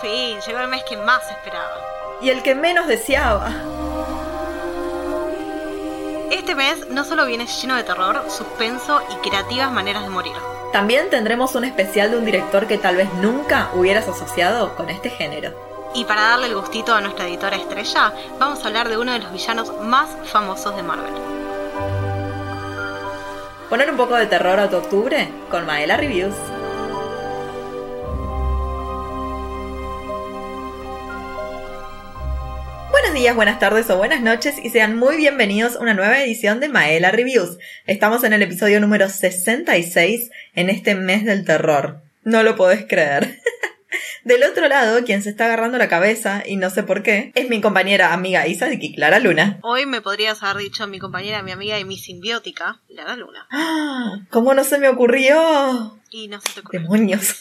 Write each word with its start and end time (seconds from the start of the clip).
fin, 0.00 0.40
llegó 0.40 0.60
el 0.60 0.68
mes 0.68 0.82
que 0.84 0.96
más 0.96 1.22
esperaba. 1.30 1.80
Y 2.20 2.30
el 2.30 2.42
que 2.42 2.54
menos 2.54 2.86
deseaba. 2.86 3.50
Este 6.30 6.54
mes 6.54 6.88
no 6.88 7.04
solo 7.04 7.26
viene 7.26 7.46
lleno 7.46 7.76
de 7.76 7.84
terror, 7.84 8.24
suspenso 8.28 9.00
y 9.10 9.28
creativas 9.28 9.70
maneras 9.70 10.02
de 10.02 10.10
morir. 10.10 10.34
También 10.72 11.08
tendremos 11.10 11.54
un 11.54 11.64
especial 11.64 12.10
de 12.10 12.18
un 12.18 12.24
director 12.24 12.66
que 12.66 12.78
tal 12.78 12.96
vez 12.96 13.12
nunca 13.14 13.70
hubieras 13.74 14.08
asociado 14.08 14.74
con 14.74 14.90
este 14.90 15.10
género. 15.10 15.54
Y 15.94 16.04
para 16.04 16.22
darle 16.22 16.46
el 16.48 16.56
gustito 16.56 16.94
a 16.94 17.00
nuestra 17.00 17.26
editora 17.26 17.56
estrella, 17.56 18.12
vamos 18.38 18.62
a 18.62 18.66
hablar 18.66 18.88
de 18.88 18.98
uno 18.98 19.12
de 19.12 19.20
los 19.20 19.32
villanos 19.32 19.72
más 19.80 20.10
famosos 20.24 20.76
de 20.76 20.82
Marvel. 20.82 21.14
Poner 23.70 23.90
un 23.90 23.96
poco 23.96 24.14
de 24.16 24.26
terror 24.26 24.60
a 24.60 24.68
tu 24.68 24.76
octubre 24.76 25.28
con 25.50 25.66
Maela 25.66 25.96
Reviews. 25.96 26.34
Días, 33.16 33.34
buenas 33.34 33.58
tardes 33.58 33.88
o 33.88 33.96
buenas 33.96 34.20
noches 34.20 34.56
y 34.62 34.68
sean 34.68 34.98
muy 34.98 35.16
bienvenidos 35.16 35.76
a 35.76 35.78
una 35.78 35.94
nueva 35.94 36.22
edición 36.22 36.60
de 36.60 36.68
Maela 36.68 37.10
Reviews. 37.10 37.56
Estamos 37.86 38.24
en 38.24 38.34
el 38.34 38.42
episodio 38.42 38.78
número 38.78 39.08
66 39.08 40.30
en 40.54 40.68
este 40.68 40.94
mes 40.94 41.24
del 41.24 41.46
terror. 41.46 42.02
No 42.24 42.42
lo 42.42 42.56
podés 42.56 42.84
creer. 42.86 43.40
Del 44.24 44.42
otro 44.42 44.68
lado, 44.68 45.02
quien 45.04 45.22
se 45.22 45.30
está 45.30 45.46
agarrando 45.46 45.78
la 45.78 45.88
cabeza, 45.88 46.42
y 46.44 46.56
no 46.56 46.68
sé 46.68 46.82
por 46.82 47.02
qué, 47.02 47.32
es 47.34 47.48
mi 47.48 47.62
compañera 47.62 48.12
amiga 48.12 48.46
Isa 48.48 48.66
de 48.66 48.78
Clara 48.94 49.18
Luna. 49.18 49.60
Hoy 49.62 49.86
me 49.86 50.02
podrías 50.02 50.42
haber 50.42 50.64
dicho 50.64 50.86
mi 50.86 50.98
compañera, 50.98 51.42
mi 51.42 51.52
amiga 51.52 51.78
y 51.78 51.86
mi 51.86 51.96
simbiótica, 51.96 52.82
Lara 52.88 53.16
Luna. 53.16 53.48
¿Cómo 54.28 54.52
no 54.52 54.62
se 54.62 54.76
me 54.76 54.90
ocurrió? 54.90 55.98
Y 56.10 56.28
no 56.28 56.38
se 56.42 56.52
te 56.52 56.60
ocurrió. 56.60 56.82
Demonios. 56.82 57.36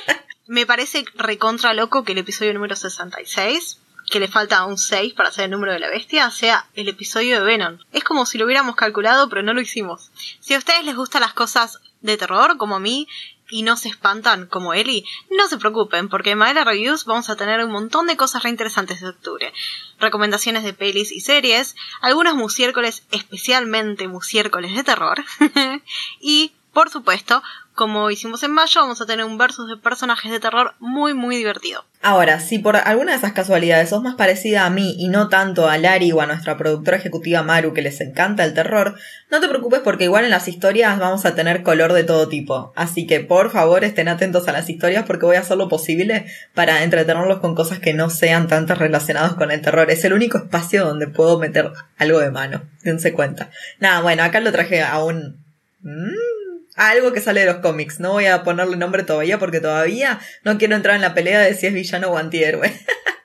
Me 0.46 0.64
parece 0.64 1.04
recontra 1.14 1.74
loco 1.74 2.04
que 2.04 2.12
el 2.12 2.18
episodio 2.18 2.54
número 2.54 2.74
66 2.74 3.80
que 4.10 4.20
le 4.20 4.28
falta 4.28 4.64
un 4.64 4.78
6 4.78 5.14
para 5.14 5.28
hacer 5.28 5.46
el 5.46 5.50
número 5.50 5.72
de 5.72 5.78
la 5.78 5.90
bestia, 5.90 6.30
sea 6.30 6.66
el 6.74 6.88
episodio 6.88 7.40
de 7.40 7.46
Venom. 7.46 7.78
Es 7.92 8.04
como 8.04 8.26
si 8.26 8.38
lo 8.38 8.46
hubiéramos 8.46 8.76
calculado, 8.76 9.28
pero 9.28 9.42
no 9.42 9.54
lo 9.54 9.60
hicimos. 9.60 10.10
Si 10.40 10.54
a 10.54 10.58
ustedes 10.58 10.84
les 10.84 10.96
gustan 10.96 11.22
las 11.22 11.34
cosas 11.34 11.80
de 12.00 12.16
terror, 12.16 12.56
como 12.56 12.76
a 12.76 12.80
mí, 12.80 13.08
y 13.50 13.62
no 13.62 13.76
se 13.76 13.88
espantan 13.88 14.46
como 14.46 14.74
Eli, 14.74 15.04
no 15.30 15.48
se 15.48 15.58
preocupen, 15.58 16.08
porque 16.08 16.32
en 16.32 16.38
Maela 16.38 16.64
Reviews 16.64 17.04
vamos 17.04 17.30
a 17.30 17.36
tener 17.36 17.64
un 17.64 17.72
montón 17.72 18.06
de 18.06 18.16
cosas 18.16 18.42
reinteresantes 18.42 19.00
de 19.00 19.08
octubre. 19.08 19.52
Recomendaciones 19.98 20.64
de 20.64 20.74
pelis 20.74 21.12
y 21.12 21.20
series, 21.20 21.74
algunos 22.00 22.34
musiércoles, 22.34 23.04
especialmente 23.10 24.08
musiércoles 24.08 24.74
de 24.74 24.84
terror, 24.84 25.24
y, 26.20 26.52
por 26.72 26.90
supuesto, 26.90 27.42
como 27.78 28.10
hicimos 28.10 28.42
en 28.42 28.50
mayo, 28.50 28.80
vamos 28.80 29.00
a 29.00 29.06
tener 29.06 29.24
un 29.24 29.38
versus 29.38 29.68
de 29.68 29.76
personajes 29.76 30.32
de 30.32 30.40
terror 30.40 30.74
muy, 30.80 31.14
muy 31.14 31.36
divertido. 31.36 31.84
Ahora, 32.02 32.40
si 32.40 32.58
por 32.58 32.76
alguna 32.76 33.12
de 33.12 33.18
esas 33.18 33.32
casualidades 33.32 33.90
sos 33.90 34.02
más 34.02 34.16
parecida 34.16 34.66
a 34.66 34.70
mí 34.70 34.96
y 34.98 35.06
no 35.06 35.28
tanto 35.28 35.68
a 35.68 35.78
Lari 35.78 36.10
o 36.10 36.20
a 36.20 36.26
nuestra 36.26 36.56
productora 36.56 36.96
ejecutiva 36.96 37.44
Maru 37.44 37.72
que 37.74 37.82
les 37.82 38.00
encanta 38.00 38.44
el 38.44 38.52
terror, 38.52 38.96
no 39.30 39.40
te 39.40 39.48
preocupes 39.48 39.80
porque 39.84 40.04
igual 40.04 40.24
en 40.24 40.32
las 40.32 40.48
historias 40.48 40.98
vamos 40.98 41.24
a 41.24 41.36
tener 41.36 41.62
color 41.62 41.92
de 41.92 42.02
todo 42.02 42.28
tipo. 42.28 42.72
Así 42.74 43.06
que 43.06 43.20
por 43.20 43.52
favor 43.52 43.84
estén 43.84 44.08
atentos 44.08 44.48
a 44.48 44.52
las 44.52 44.68
historias 44.68 45.04
porque 45.06 45.26
voy 45.26 45.36
a 45.36 45.40
hacer 45.40 45.56
lo 45.56 45.68
posible 45.68 46.26
para 46.54 46.82
entretenerlos 46.82 47.38
con 47.38 47.54
cosas 47.54 47.78
que 47.78 47.94
no 47.94 48.10
sean 48.10 48.48
tantas 48.48 48.78
relacionadas 48.78 49.34
con 49.34 49.52
el 49.52 49.60
terror. 49.60 49.88
Es 49.88 50.04
el 50.04 50.14
único 50.14 50.38
espacio 50.38 50.84
donde 50.84 51.06
puedo 51.06 51.38
meter 51.38 51.70
algo 51.96 52.18
de 52.18 52.32
mano. 52.32 52.62
Dense 52.82 53.12
cuenta. 53.12 53.50
Nada, 53.78 54.00
bueno, 54.00 54.24
acá 54.24 54.40
lo 54.40 54.50
traje 54.50 54.82
a 54.82 54.98
un... 55.04 55.44
Mm, 55.82 56.37
algo 56.78 57.12
que 57.12 57.20
sale 57.20 57.40
de 57.40 57.46
los 57.46 57.56
cómics. 57.56 58.00
No 58.00 58.12
voy 58.12 58.26
a 58.26 58.42
ponerle 58.42 58.76
nombre 58.76 59.02
todavía 59.02 59.38
porque 59.38 59.60
todavía 59.60 60.20
no 60.44 60.56
quiero 60.56 60.76
entrar 60.76 60.96
en 60.96 61.02
la 61.02 61.14
pelea 61.14 61.40
de 61.40 61.54
si 61.54 61.66
es 61.66 61.74
villano 61.74 62.08
o 62.08 62.16
antihéroe. 62.16 62.72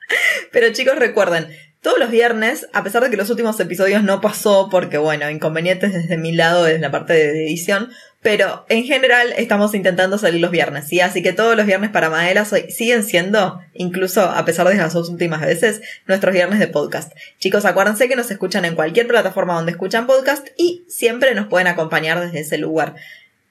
Pero 0.51 0.71
chicos, 0.73 0.97
recuerden, 0.97 1.47
todos 1.81 1.99
los 1.99 2.09
viernes, 2.09 2.67
a 2.73 2.83
pesar 2.83 3.03
de 3.03 3.09
que 3.09 3.17
los 3.17 3.29
últimos 3.29 3.59
episodios 3.59 4.03
no 4.03 4.21
pasó 4.21 4.69
porque, 4.71 4.97
bueno, 4.97 5.29
inconvenientes 5.29 5.93
desde 5.93 6.17
mi 6.17 6.31
lado, 6.31 6.63
desde 6.63 6.79
la 6.79 6.91
parte 6.91 7.13
de 7.13 7.45
edición, 7.45 7.89
pero 8.21 8.65
en 8.69 8.85
general 8.85 9.33
estamos 9.35 9.75
intentando 9.75 10.17
salir 10.17 10.39
los 10.39 10.49
viernes, 10.49 10.87
¿sí? 10.87 11.01
Así 11.01 11.21
que 11.21 11.33
todos 11.33 11.57
los 11.57 11.65
viernes 11.65 11.89
para 11.89 12.09
Maela 12.09 12.45
siguen 12.45 13.03
siendo, 13.03 13.59
incluso 13.73 14.21
a 14.21 14.45
pesar 14.45 14.67
de 14.69 14.75
las 14.75 14.93
dos 14.93 15.09
últimas 15.09 15.41
veces, 15.41 15.81
nuestros 16.07 16.33
viernes 16.33 16.59
de 16.59 16.67
podcast. 16.67 17.11
Chicos, 17.37 17.65
acuérdense 17.65 18.07
que 18.07 18.15
nos 18.15 18.31
escuchan 18.31 18.63
en 18.63 18.75
cualquier 18.75 19.07
plataforma 19.07 19.55
donde 19.55 19.73
escuchan 19.73 20.07
podcast 20.07 20.47
y 20.57 20.85
siempre 20.87 21.35
nos 21.35 21.47
pueden 21.47 21.67
acompañar 21.67 22.21
desde 22.21 22.39
ese 22.39 22.57
lugar. 22.57 22.95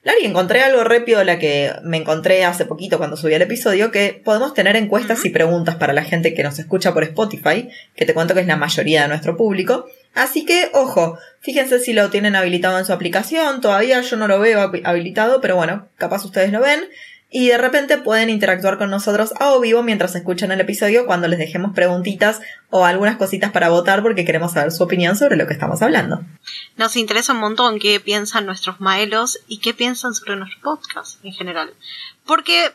Lari, 0.03 0.25
encontré 0.25 0.61
algo 0.61 0.83
rápido 0.83 1.23
la 1.23 1.39
que 1.39 1.71
me 1.83 1.95
encontré 1.95 2.43
hace 2.43 2.65
poquito 2.65 2.97
cuando 2.97 3.15
subí 3.15 3.35
el 3.35 3.41
episodio, 3.41 3.89
que 3.89 4.21
podemos 4.23 4.53
tener 4.53 4.75
encuestas 4.75 5.23
y 5.23 5.29
preguntas 5.29 5.75
para 5.75 5.93
la 5.93 6.03
gente 6.03 6.33
que 6.33 6.43
nos 6.43 6.59
escucha 6.59 6.93
por 6.93 7.03
Spotify, 7.03 7.69
que 7.95 8.05
te 8.05 8.13
cuento 8.13 8.33
que 8.33 8.41
es 8.41 8.47
la 8.47 8.57
mayoría 8.57 9.03
de 9.03 9.07
nuestro 9.07 9.37
público. 9.37 9.85
Así 10.13 10.43
que, 10.45 10.69
ojo, 10.73 11.17
fíjense 11.39 11.79
si 11.79 11.93
lo 11.93 12.09
tienen 12.09 12.35
habilitado 12.35 12.77
en 12.77 12.85
su 12.85 12.91
aplicación, 12.91 13.61
todavía 13.61 14.01
yo 14.01 14.17
no 14.17 14.27
lo 14.27 14.41
veo 14.41 14.71
habilitado, 14.83 15.39
pero 15.39 15.55
bueno, 15.55 15.87
capaz 15.97 16.25
ustedes 16.25 16.51
lo 16.51 16.59
ven 16.59 16.81
y 17.33 17.47
de 17.47 17.57
repente 17.57 17.97
pueden 17.97 18.29
interactuar 18.29 18.77
con 18.77 18.91
nosotros 18.91 19.33
a 19.39 19.53
o 19.53 19.59
vivo 19.59 19.81
mientras 19.81 20.13
escuchan 20.13 20.51
el 20.51 20.61
episodio 20.61 21.07
cuando 21.07 21.27
les 21.27 21.39
dejemos 21.39 21.73
preguntitas 21.73 22.39
o 22.69 22.85
algunas 22.85 23.17
cositas 23.17 23.51
para 23.51 23.69
votar 23.69 24.03
porque 24.03 24.23
queremos 24.23 24.53
saber 24.53 24.71
su 24.71 24.83
opinión 24.83 25.15
sobre 25.15 25.35
lo 25.35 25.47
que 25.47 25.53
estamos 25.53 25.81
hablando. 25.81 26.21
Nos 26.77 26.95
interesa 26.95 27.33
un 27.33 27.39
montón 27.39 27.79
qué 27.79 27.99
piensan 27.99 28.45
nuestros 28.45 28.79
maelos 28.79 29.39
y 29.47 29.57
qué 29.57 29.73
piensan 29.73 30.13
sobre 30.13 30.35
nuestro 30.35 30.61
podcast 30.61 31.25
en 31.25 31.33
general. 31.33 31.73
Porque 32.23 32.71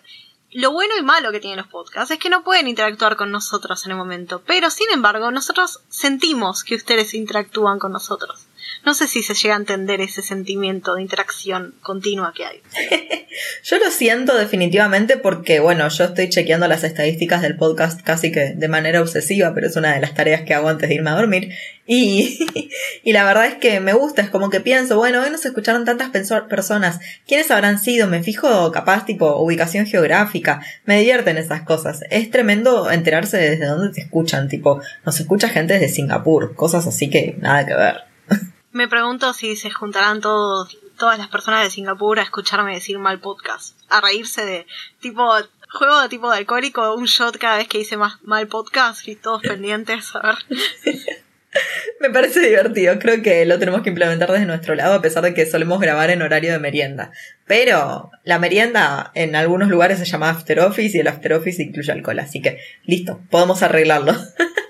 lo 0.51 0.73
bueno 0.73 0.95
y 0.99 1.03
malo 1.03 1.31
que 1.31 1.39
tienen 1.39 1.59
los 1.59 1.69
podcasts 1.69 2.11
es 2.11 2.19
que 2.19 2.29
no 2.29 2.43
pueden 2.43 2.67
interactuar 2.67 3.15
con 3.15 3.31
nosotros 3.31 3.87
en 3.87 3.93
el 3.93 3.97
momento, 3.97 4.43
pero 4.45 4.71
sin 4.71 4.91
embargo 4.93 5.31
nosotros 5.31 5.83
sentimos 5.89 6.65
que 6.65 6.75
ustedes 6.75 7.15
interactúan 7.15 7.79
con 7.79 7.93
nosotros. 7.93 8.48
No 8.89 8.95
sé 8.95 9.07
si 9.07 9.23
se 9.23 9.35
llega 9.35 9.55
a 9.55 9.59
entender 9.59 10.01
ese 10.01 10.23
sentimiento 10.23 10.95
de 10.95 11.03
interacción 11.03 11.75
continua 11.83 12.33
que 12.35 12.47
hay. 12.47 12.63
yo 13.63 13.79
lo 13.79 13.91
siento 13.91 14.35
definitivamente 14.35 15.19
porque, 15.19 15.61
bueno, 15.61 15.87
yo 15.91 16.05
estoy 16.05 16.31
chequeando 16.31 16.67
las 16.69 16.85
estadísticas 16.85 17.43
del 17.43 17.59
podcast 17.59 18.01
casi 18.01 18.33
que 18.33 18.55
de 18.55 18.69
manera 18.69 19.03
obsesiva, 19.03 19.53
pero 19.55 19.67
es 19.67 19.77
una 19.77 19.93
de 19.93 20.01
las 20.01 20.15
tareas 20.15 20.41
que 20.41 20.55
hago 20.55 20.71
antes 20.71 20.89
de 20.89 20.95
irme 20.95 21.11
a 21.11 21.17
dormir. 21.17 21.51
Y, 21.87 22.39
y 23.05 23.13
la 23.13 23.25
verdad 23.25 23.45
es 23.45 23.57
que 23.57 23.79
me 23.81 23.93
gusta, 23.93 24.23
es 24.23 24.31
como 24.31 24.49
que 24.49 24.61
pienso, 24.61 24.97
bueno, 24.97 25.21
hoy 25.21 25.29
nos 25.29 25.45
escucharon 25.45 25.85
tantas 25.85 26.09
personas, 26.49 26.99
¿quiénes 27.27 27.51
habrán 27.51 27.79
sido? 27.79 28.07
Me 28.07 28.23
fijo 28.23 28.73
capaz 28.73 29.05
tipo 29.05 29.37
ubicación 29.37 29.85
geográfica, 29.85 30.63
me 30.87 30.99
divierten 31.01 31.37
esas 31.37 31.61
cosas. 31.61 32.05
Es 32.09 32.31
tremendo 32.31 32.91
enterarse 32.91 33.37
desde 33.37 33.67
dónde 33.67 33.93
te 33.93 34.01
escuchan, 34.01 34.49
tipo, 34.49 34.81
nos 35.05 35.21
escucha 35.21 35.51
gente 35.51 35.75
desde 35.75 35.91
Singapur, 35.91 36.55
cosas 36.55 36.87
así 36.87 37.11
que 37.11 37.37
nada 37.39 37.67
que 37.67 37.75
ver. 37.75 38.09
Me 38.73 38.87
pregunto 38.89 39.33
si 39.33 39.57
se 39.57 39.71
juntarán 39.71 40.21
todos, 40.21 40.79
todas 40.99 41.19
las 41.19 41.29
personas 41.29 41.65
de 41.65 41.71
Singapur 41.71 42.19
a 42.19 42.23
escucharme 42.23 42.75
decir 42.75 42.99
mal 42.99 43.19
podcast, 43.19 43.77
a 43.89 44.01
reírse 44.01 44.45
de 44.45 44.67
tipo 45.01 45.27
juego 45.71 46.01
de 46.01 46.09
tipo 46.09 46.31
de 46.31 46.39
alcohólico, 46.39 46.95
un 46.95 47.07
shot 47.07 47.39
cada 47.39 47.59
vez 47.59 47.69
que 47.69 47.79
hice 47.81 47.97
más 47.97 48.23
mal 48.23 48.47
podcast 48.49 49.07
y 49.09 49.17
todos 49.17 49.43
pendientes 49.43 50.15
a 50.15 50.21
ver. 50.21 50.37
Me 52.01 52.11
parece 52.11 52.41
divertido, 52.41 52.99
creo 52.99 53.23
que 53.23 53.47
lo 53.47 53.59
tenemos 53.59 53.83
que 53.83 53.89
implementar 53.89 54.31
desde 54.31 54.47
nuestro 54.47 54.75
lado 54.75 54.95
a 54.95 55.03
pesar 55.03 55.25
de 55.25 55.35
que 55.35 55.47
solemos 55.47 55.81
grabar 55.81 56.11
en 56.11 56.23
horario 56.23 56.53
de 56.53 56.59
merienda. 56.59 57.11
Pero 57.47 58.11
la 58.25 58.39
merienda 58.39 59.11
en 59.15 59.35
algunos 59.35 59.69
lugares 59.69 59.99
se 59.99 60.05
llama 60.05 60.31
after 60.31 60.61
office 60.61 60.97
y 60.97 61.01
el 61.01 61.09
after 61.09 61.33
office 61.33 61.63
incluye 61.63 61.91
alcohol, 61.91 62.19
así 62.19 62.43
que 62.43 62.59
listo, 62.85 63.21
podemos 63.31 63.63
arreglarlo. 63.63 64.15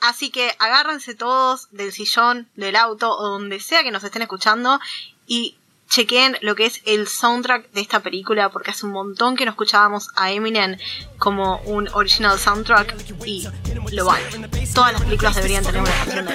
Así 0.00 0.30
que 0.30 0.54
agárrense 0.58 1.14
todos 1.14 1.68
del 1.70 1.92
sillón, 1.92 2.48
del 2.56 2.76
auto 2.76 3.10
o 3.16 3.28
donde 3.28 3.60
sea 3.60 3.82
que 3.82 3.90
nos 3.90 4.04
estén 4.04 4.22
escuchando 4.22 4.80
y 5.26 5.56
chequen 5.90 6.38
lo 6.40 6.54
que 6.54 6.66
es 6.66 6.80
el 6.86 7.08
soundtrack 7.08 7.72
de 7.72 7.80
esta 7.80 8.00
película 8.00 8.48
porque 8.50 8.70
hace 8.70 8.86
un 8.86 8.92
montón 8.92 9.36
que 9.36 9.44
no 9.44 9.50
escuchábamos 9.50 10.08
a 10.16 10.30
Eminem 10.30 10.78
como 11.18 11.58
un 11.64 11.88
original 11.92 12.38
soundtrack 12.38 12.94
y 13.26 13.46
lo 13.92 14.04
vale. 14.06 14.24
Todas 14.72 14.92
las 14.92 15.02
películas 15.02 15.34
deberían 15.34 15.64
tener 15.64 15.82
una 15.82 15.90
canción 15.90 16.26
de 16.26 16.34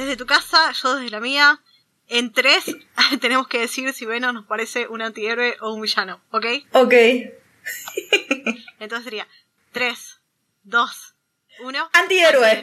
desde 0.00 0.16
tu 0.16 0.24
casa, 0.24 0.72
yo 0.72 0.94
desde 0.94 1.10
la 1.10 1.20
mía, 1.20 1.60
en 2.08 2.32
tres 2.32 2.64
tenemos 3.20 3.46
que 3.48 3.60
decir 3.60 3.92
si 3.92 4.06
Venom 4.06 4.34
nos 4.34 4.46
parece 4.46 4.88
un 4.88 5.02
antihéroe 5.02 5.58
o 5.60 5.74
un 5.74 5.82
villano, 5.82 6.22
¿ok? 6.30 6.46
Ok. 6.72 6.94
Entonces 8.80 9.04
sería 9.04 9.28
3, 9.72 10.20
2, 10.62 11.14
1. 11.60 11.90
Antihéroe. 11.92 12.62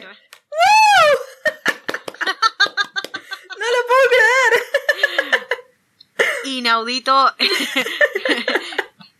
no 3.58 3.66
lo 3.70 3.86
puedo 3.86 4.04
creer. 4.08 4.52
Inaudito. 6.44 7.34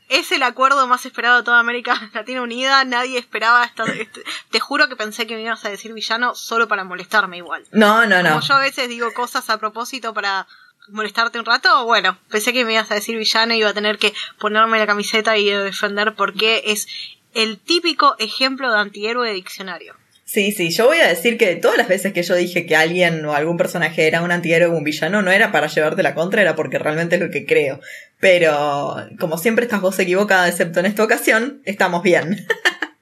Es 0.08 0.32
el 0.32 0.43
acuerdo 0.43 0.87
más 0.87 1.05
esperado 1.06 1.38
de 1.38 1.43
toda 1.44 1.58
América 1.60 2.10
Latina 2.14 2.43
Unida. 2.43 2.84
Nadie 2.84 3.19
esperaba 3.19 3.64
esta. 3.64 3.84
este- 3.84 4.25
te 4.50 4.60
juro 4.60 4.88
que 4.88 4.96
pensé 4.96 5.26
que 5.26 5.34
me 5.37 5.43
ibas 5.43 5.64
a 5.64 5.69
decir 5.70 5.93
villano 5.93 6.34
solo 6.34 6.69
para 6.69 6.84
molestarme 6.84 7.37
igual. 7.38 7.64
No, 7.72 8.06
no, 8.06 8.22
no. 8.22 8.31
Como 8.31 8.40
yo 8.43 8.55
a 8.55 8.60
veces 8.60 8.88
digo 8.88 9.12
cosas 9.12 9.49
a 9.50 9.58
propósito 9.58 10.14
para 10.14 10.46
molestarte 10.88 11.38
un 11.38 11.44
rato, 11.44 11.84
bueno, 11.84 12.16
pensé 12.31 12.52
que 12.52 12.64
me 12.64 12.72
ibas 12.72 12.90
a 12.90 12.94
decir 12.94 13.16
villano 13.19 13.52
y 13.55 13.58
iba 13.58 13.69
a 13.70 13.75
tener 13.75 13.99
que 13.99 14.14
ponerme 14.38 14.78
la 14.78 14.87
camiseta 14.87 15.37
y 15.37 15.50
defender 15.50 16.14
porque 16.14 16.62
es 16.66 16.88
el 17.34 17.58
típico 17.58 18.16
ejemplo 18.19 18.72
de 18.72 18.78
antihéroe 18.78 19.28
de 19.28 19.34
diccionario. 19.34 19.94
Sí, 20.28 20.52
sí, 20.52 20.69
yo 20.69 20.84
voy 20.84 20.98
a 20.98 21.08
decir 21.08 21.38
que 21.38 21.56
todas 21.56 21.78
las 21.78 21.88
veces 21.88 22.12
que 22.12 22.22
yo 22.22 22.34
dije 22.34 22.66
que 22.66 22.76
alguien 22.76 23.25
o 23.25 23.34
algún 23.34 23.56
personaje 23.56 24.06
era 24.06 24.20
un 24.20 24.30
antihéroe 24.30 24.69
o 24.69 24.76
un 24.76 24.84
villano, 24.84 25.22
no 25.22 25.30
era 25.30 25.50
para 25.52 25.69
llevarte 25.69 26.02
la 26.02 26.14
contra, 26.14 26.42
era 26.42 26.54
porque 26.54 26.78
realmente 26.78 27.16
es 27.16 27.22
lo 27.22 27.30
que 27.30 27.46
creo. 27.46 27.80
Pero, 28.20 29.08
como 29.19 29.38
siempre 29.38 29.64
estás 29.64 29.80
vos 29.80 29.98
equivocada, 29.98 30.46
excepto 30.46 30.80
en 30.80 30.86
esta 30.86 31.02
ocasión, 31.02 31.62
estamos 31.64 32.02
bien. 32.02 32.46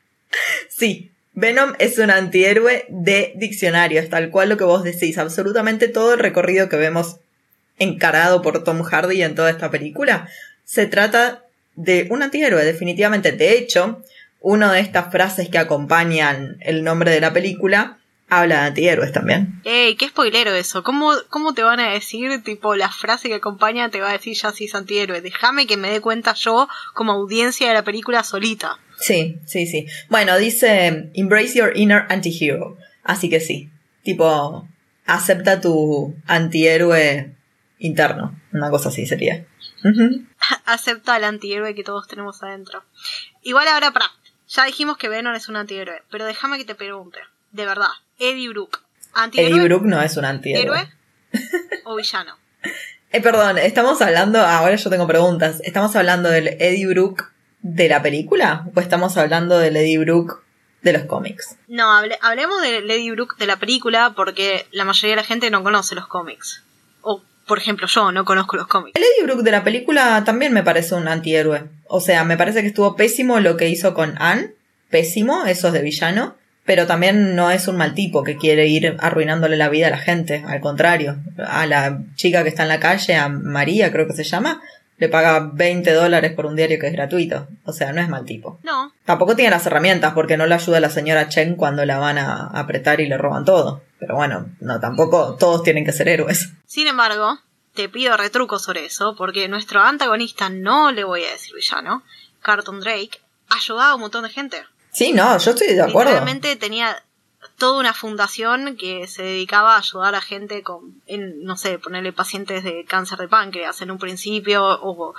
sí, 0.68 1.10
Venom 1.32 1.72
es 1.80 1.98
un 1.98 2.12
antihéroe 2.12 2.84
de 2.90 3.32
diccionario, 3.34 4.08
tal 4.08 4.30
cual 4.30 4.50
lo 4.50 4.56
que 4.56 4.62
vos 4.62 4.84
decís. 4.84 5.18
Absolutamente 5.18 5.88
todo 5.88 6.14
el 6.14 6.20
recorrido 6.20 6.68
que 6.68 6.76
vemos 6.76 7.16
encarado 7.76 8.40
por 8.40 8.62
Tom 8.62 8.82
Hardy 8.84 9.24
en 9.24 9.34
toda 9.34 9.50
esta 9.50 9.72
película 9.72 10.28
se 10.64 10.86
trata 10.86 11.42
de 11.74 12.06
un 12.08 12.22
antihéroe, 12.22 12.64
definitivamente. 12.64 13.32
De 13.32 13.58
hecho, 13.58 14.04
una 14.48 14.72
de 14.72 14.78
estas 14.78 15.10
frases 15.10 15.48
que 15.48 15.58
acompañan 15.58 16.58
el 16.60 16.84
nombre 16.84 17.10
de 17.10 17.20
la 17.20 17.32
película 17.32 17.98
habla 18.28 18.60
de 18.60 18.66
antihéroes 18.68 19.10
también. 19.10 19.60
Ey, 19.64 19.96
qué 19.96 20.06
spoilero 20.06 20.52
eso. 20.54 20.84
¿Cómo, 20.84 21.14
¿Cómo 21.30 21.52
te 21.52 21.64
van 21.64 21.80
a 21.80 21.90
decir, 21.90 22.44
tipo, 22.44 22.76
la 22.76 22.88
frase 22.88 23.26
que 23.26 23.34
acompaña 23.34 23.90
te 23.90 24.00
va 24.00 24.10
a 24.10 24.12
decir 24.12 24.36
ya 24.40 24.52
si 24.52 24.66
es 24.66 24.74
antihéroe? 24.76 25.20
Déjame 25.20 25.66
que 25.66 25.76
me 25.76 25.90
dé 25.90 26.00
cuenta 26.00 26.34
yo 26.34 26.68
como 26.94 27.10
audiencia 27.10 27.66
de 27.66 27.74
la 27.74 27.82
película 27.82 28.22
solita. 28.22 28.78
Sí, 29.00 29.40
sí, 29.46 29.66
sí. 29.66 29.86
Bueno, 30.10 30.38
dice 30.38 31.10
Embrace 31.14 31.58
your 31.58 31.76
inner 31.76 32.06
antihero. 32.08 32.78
Así 33.02 33.28
que 33.28 33.40
sí. 33.40 33.68
Tipo, 34.04 34.68
acepta 35.06 35.60
tu 35.60 36.14
antihéroe 36.28 37.32
interno. 37.80 38.38
Una 38.52 38.70
cosa 38.70 38.90
así 38.90 39.06
sería. 39.06 39.44
Ujú. 39.84 40.24
Acepta 40.66 41.16
al 41.16 41.24
antihéroe 41.24 41.74
que 41.74 41.82
todos 41.82 42.06
tenemos 42.06 42.40
adentro. 42.44 42.84
Igual 43.42 43.66
ahora, 43.66 43.92
para. 43.92 44.06
Ya 44.48 44.64
dijimos 44.64 44.96
que 44.96 45.08
Venom 45.08 45.34
es 45.34 45.48
un 45.48 45.56
antihéroe, 45.56 46.02
pero 46.10 46.24
déjame 46.24 46.58
que 46.58 46.64
te 46.64 46.74
pregunte. 46.74 47.18
De 47.52 47.66
verdad, 47.66 47.88
Eddie 48.18 48.48
Brooke. 48.50 48.78
¿Antihéroe? 49.14 49.50
Eddie 49.50 49.64
Brooke 49.68 49.86
no 49.86 50.00
es 50.02 50.16
un 50.16 50.24
antihéroe. 50.24 50.62
¿Héroe 50.78 50.92
o 51.84 51.96
villano? 51.96 52.36
Eh, 53.12 53.20
perdón, 53.20 53.58
estamos 53.58 54.00
hablando, 54.02 54.40
ahora 54.40 54.74
yo 54.76 54.90
tengo 54.90 55.06
preguntas. 55.06 55.60
¿Estamos 55.64 55.94
hablando 55.96 56.28
del 56.28 56.48
Eddie 56.48 56.86
Brooke 56.86 57.24
de 57.62 57.88
la 57.88 58.02
película? 58.02 58.66
¿O 58.74 58.80
estamos 58.80 59.16
hablando 59.16 59.58
del 59.58 59.76
Eddie 59.76 59.98
Brooke 59.98 60.34
de 60.82 60.92
los 60.92 61.04
cómics? 61.04 61.56
No, 61.68 61.92
hable- 61.92 62.18
hablemos 62.20 62.60
de 62.62 62.78
Eddie 62.78 63.12
Brooke 63.12 63.36
de 63.38 63.46
la 63.46 63.56
película 63.56 64.12
porque 64.14 64.66
la 64.70 64.84
mayoría 64.84 65.16
de 65.16 65.22
la 65.22 65.26
gente 65.26 65.50
no 65.50 65.62
conoce 65.62 65.94
los 65.94 66.06
cómics. 66.08 66.62
O, 67.00 67.22
por 67.46 67.58
ejemplo, 67.58 67.86
yo 67.86 68.12
no 68.12 68.24
conozco 68.24 68.56
los 68.56 68.66
cómics. 68.66 68.96
El 68.96 69.02
Eddie 69.04 69.24
Brooke 69.24 69.42
de 69.44 69.50
la 69.52 69.64
película 69.64 70.22
también 70.24 70.52
me 70.52 70.62
parece 70.62 70.94
un 70.94 71.08
antihéroe. 71.08 71.64
O 71.88 72.00
sea, 72.00 72.24
me 72.24 72.36
parece 72.36 72.62
que 72.62 72.68
estuvo 72.68 72.96
pésimo 72.96 73.40
lo 73.40 73.56
que 73.56 73.68
hizo 73.68 73.94
con 73.94 74.14
Anne. 74.18 74.52
Pésimo, 74.90 75.44
eso 75.46 75.68
es 75.68 75.72
de 75.72 75.82
villano. 75.82 76.34
Pero 76.64 76.86
también 76.86 77.36
no 77.36 77.50
es 77.50 77.68
un 77.68 77.76
mal 77.76 77.94
tipo 77.94 78.24
que 78.24 78.36
quiere 78.36 78.66
ir 78.66 78.96
arruinándole 78.98 79.56
la 79.56 79.68
vida 79.68 79.86
a 79.86 79.90
la 79.90 79.98
gente. 79.98 80.44
Al 80.46 80.60
contrario, 80.60 81.16
a 81.38 81.66
la 81.66 82.00
chica 82.16 82.42
que 82.42 82.48
está 82.48 82.64
en 82.64 82.68
la 82.68 82.80
calle, 82.80 83.14
a 83.14 83.28
María 83.28 83.92
creo 83.92 84.08
que 84.08 84.14
se 84.14 84.24
llama, 84.24 84.60
le 84.98 85.08
paga 85.08 85.50
20 85.52 85.92
dólares 85.92 86.32
por 86.32 86.46
un 86.46 86.56
diario 86.56 86.78
que 86.80 86.88
es 86.88 86.92
gratuito. 86.92 87.46
O 87.64 87.72
sea, 87.72 87.92
no 87.92 88.00
es 88.00 88.08
mal 88.08 88.24
tipo. 88.24 88.58
No, 88.64 88.92
Tampoco 89.04 89.36
tiene 89.36 89.50
las 89.50 89.66
herramientas 89.66 90.12
porque 90.14 90.36
no 90.36 90.46
le 90.46 90.54
ayuda 90.54 90.78
a 90.78 90.80
la 90.80 90.90
señora 90.90 91.28
Chen 91.28 91.54
cuando 91.54 91.84
la 91.84 91.98
van 91.98 92.18
a 92.18 92.46
apretar 92.46 93.00
y 93.00 93.06
le 93.06 93.18
roban 93.18 93.44
todo. 93.44 93.82
Pero 93.98 94.16
bueno, 94.16 94.46
no, 94.60 94.80
tampoco 94.80 95.36
todos 95.36 95.62
tienen 95.62 95.84
que 95.84 95.92
ser 95.92 96.08
héroes. 96.08 96.52
Sin 96.66 96.88
embargo, 96.88 97.38
te 97.76 97.88
pido 97.88 98.16
retruco 98.16 98.58
sobre 98.58 98.86
eso, 98.86 99.14
porque 99.14 99.46
nuestro 99.46 99.80
antagonista, 99.80 100.48
no 100.48 100.90
le 100.90 101.04
voy 101.04 101.22
a 101.22 101.30
decir 101.30 101.54
villano, 101.54 102.02
Carlton 102.42 102.80
Drake, 102.80 103.20
ayudaba 103.48 103.90
a 103.90 103.94
un 103.94 104.00
montón 104.00 104.24
de 104.24 104.30
gente. 104.30 104.64
Sí, 104.90 105.12
no, 105.12 105.38
yo 105.38 105.50
estoy 105.52 105.68
de 105.68 105.82
acuerdo. 105.82 106.10
Literalmente 106.10 106.56
tenía 106.56 107.04
toda 107.58 107.78
una 107.78 107.94
fundación 107.94 108.76
que 108.76 109.06
se 109.06 109.22
dedicaba 109.22 109.76
a 109.76 109.78
ayudar 109.78 110.14
a 110.14 110.20
gente 110.20 110.62
con, 110.62 111.00
en, 111.06 111.44
no 111.44 111.56
sé, 111.56 111.78
ponerle 111.78 112.12
pacientes 112.12 112.64
de 112.64 112.84
cáncer 112.84 113.18
de 113.18 113.28
páncreas 113.28 113.80
en 113.82 113.90
un 113.90 113.98
principio, 113.98 114.64
o 114.64 115.14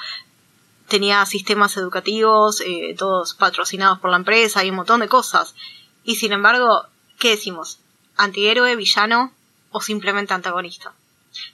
tenía 0.88 1.26
sistemas 1.26 1.78
educativos, 1.78 2.62
eh, 2.62 2.96
todos 2.98 3.34
patrocinados 3.36 4.00
por 4.00 4.10
la 4.10 4.18
empresa 4.18 4.64
y 4.64 4.70
un 4.70 4.78
montón 4.78 5.00
de 5.00 5.08
cosas. 5.08 5.56
Y 6.04 6.16
sin 6.16 6.32
embargo, 6.34 6.88
¿qué 7.20 7.30
decimos? 7.32 7.80
¿Antihéroe, 8.16 8.76
villano 8.76 9.32
o 9.72 9.82
simplemente 9.82 10.34
antagonista? 10.34 10.94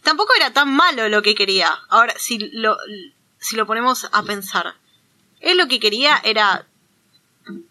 Tampoco 0.03 0.33
era 0.35 0.53
tan 0.53 0.73
malo 0.73 1.09
lo 1.09 1.21
que 1.21 1.35
quería. 1.35 1.71
Ahora, 1.89 2.13
si 2.17 2.37
lo, 2.53 2.77
si 3.39 3.55
lo 3.55 3.65
ponemos 3.65 4.09
a 4.11 4.23
pensar, 4.23 4.75
él 5.39 5.57
lo 5.57 5.67
que 5.67 5.79
quería 5.79 6.19
era 6.23 6.65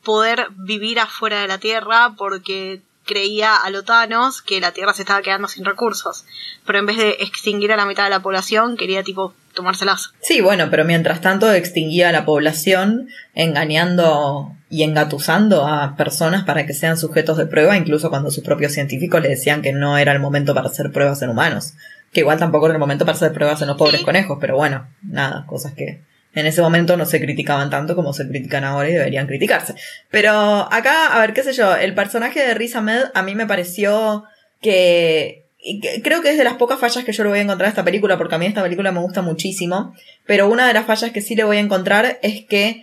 poder 0.02 0.48
vivir 0.56 1.00
afuera 1.00 1.40
de 1.40 1.48
la 1.48 1.58
Tierra 1.58 2.14
porque 2.16 2.82
creía 3.04 3.56
a 3.56 3.70
los 3.70 4.42
que 4.42 4.60
la 4.60 4.72
Tierra 4.72 4.94
se 4.94 5.02
estaba 5.02 5.22
quedando 5.22 5.48
sin 5.48 5.64
recursos. 5.64 6.24
Pero 6.66 6.78
en 6.78 6.86
vez 6.86 6.96
de 6.96 7.16
extinguir 7.20 7.72
a 7.72 7.76
la 7.76 7.86
mitad 7.86 8.04
de 8.04 8.10
la 8.10 8.22
población, 8.22 8.76
quería 8.76 9.02
tipo 9.02 9.34
tomárselas. 9.54 10.12
Sí, 10.20 10.40
bueno, 10.40 10.68
pero 10.70 10.84
mientras 10.84 11.20
tanto 11.20 11.52
extinguía 11.52 12.08
a 12.08 12.12
la 12.12 12.24
población 12.24 13.08
engañando 13.34 14.54
y 14.70 14.82
engatusando 14.82 15.66
a 15.66 15.96
personas 15.96 16.44
para 16.44 16.66
que 16.66 16.72
sean 16.72 16.96
sujetos 16.96 17.36
de 17.36 17.46
prueba, 17.46 17.76
incluso 17.76 18.08
cuando 18.08 18.30
sus 18.30 18.44
propios 18.44 18.72
científicos 18.72 19.20
le 19.20 19.28
decían 19.28 19.62
que 19.62 19.72
no 19.72 19.98
era 19.98 20.12
el 20.12 20.20
momento 20.20 20.54
para 20.54 20.68
hacer 20.68 20.90
pruebas 20.92 21.20
en 21.22 21.30
humanos. 21.30 21.74
Que 22.12 22.20
igual 22.20 22.38
tampoco 22.38 22.66
era 22.66 22.74
el 22.74 22.80
momento 22.80 23.04
para 23.04 23.16
hacer 23.16 23.32
pruebas 23.32 23.60
en 23.62 23.68
los 23.68 23.76
pobres 23.76 24.02
conejos, 24.02 24.38
pero 24.40 24.56
bueno, 24.56 24.86
nada, 25.02 25.44
cosas 25.46 25.72
que 25.72 26.00
en 26.34 26.46
ese 26.46 26.62
momento 26.62 26.96
no 26.96 27.04
se 27.06 27.20
criticaban 27.20 27.68
tanto 27.70 27.94
como 27.94 28.12
se 28.12 28.26
critican 28.28 28.64
ahora 28.64 28.88
y 28.88 28.92
deberían 28.92 29.26
criticarse. 29.26 29.74
Pero 30.10 30.32
acá, 30.72 31.14
a 31.14 31.20
ver, 31.20 31.32
qué 31.34 31.42
sé 31.42 31.52
yo, 31.52 31.74
el 31.76 31.94
personaje 31.94 32.40
de 32.40 32.54
Riz 32.54 32.74
Ahmed 32.76 33.04
a 33.14 33.22
mí 33.22 33.34
me 33.34 33.46
pareció 33.46 34.24
que- 34.62 35.44
creo 36.02 36.22
que 36.22 36.30
es 36.30 36.38
de 36.38 36.44
las 36.44 36.54
pocas 36.54 36.78
fallas 36.80 37.04
que 37.04 37.12
yo 37.12 37.22
le 37.22 37.30
voy 37.30 37.38
a 37.38 37.42
encontrar 37.42 37.66
a 37.66 37.70
esta 37.70 37.84
película, 37.84 38.18
porque 38.18 38.34
a 38.34 38.38
mí 38.38 38.46
esta 38.46 38.62
película 38.62 38.92
me 38.92 39.00
gusta 39.00 39.22
muchísimo, 39.22 39.94
pero 40.26 40.48
una 40.48 40.66
de 40.66 40.74
las 40.74 40.86
fallas 40.86 41.12
que 41.12 41.20
sí 41.20 41.34
le 41.36 41.44
voy 41.44 41.58
a 41.58 41.60
encontrar 41.60 42.18
es 42.22 42.44
que 42.44 42.82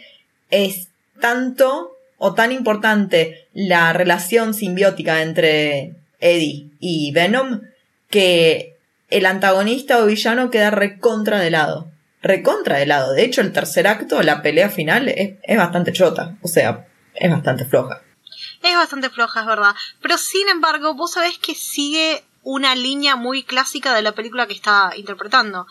es 0.50 0.88
tanto 1.20 1.92
o 2.18 2.34
tan 2.34 2.52
importante 2.52 3.48
la 3.54 3.94
relación 3.94 4.54
simbiótica 4.54 5.22
entre 5.22 5.94
Eddie 6.20 6.68
y 6.80 7.12
Venom 7.14 7.62
que 8.10 8.76
el 9.10 9.26
antagonista 9.26 10.04
o 10.04 10.06
villano 10.06 10.50
queda 10.50 10.72
recontra 10.72 11.40
de 11.40 11.52
lado. 11.52 11.92
Recontra 12.22 12.78
de 12.78 12.86
lado. 12.86 13.14
De 13.14 13.24
hecho, 13.24 13.42
el 13.42 13.54
tercer 13.54 13.88
acto, 13.88 14.22
la 14.24 14.42
pelea 14.42 14.70
final, 14.70 15.08
es, 15.10 15.38
es 15.44 15.58
bastante 15.58 15.94
chota. 15.94 16.38
O 16.42 16.48
sea, 16.48 16.88
es 17.16 17.32
bastante 17.32 17.66
floja. 17.66 18.02
Es 18.62 18.76
bastante 18.76 19.10
floja, 19.10 19.42
es 19.42 19.48
verdad. 19.48 19.76
Pero 20.02 20.18
sin 20.18 20.48
embargo, 20.50 20.94
vos 20.94 21.14
sabés 21.14 21.38
que 21.38 21.56
sigue 21.56 22.24
una 22.44 22.76
línea 22.76 23.16
muy 23.16 23.44
clásica 23.44 23.94
de 23.94 24.02
la 24.02 24.14
película 24.14 24.48
que 24.48 24.54
está 24.54 24.92
interpretando. 24.96 25.68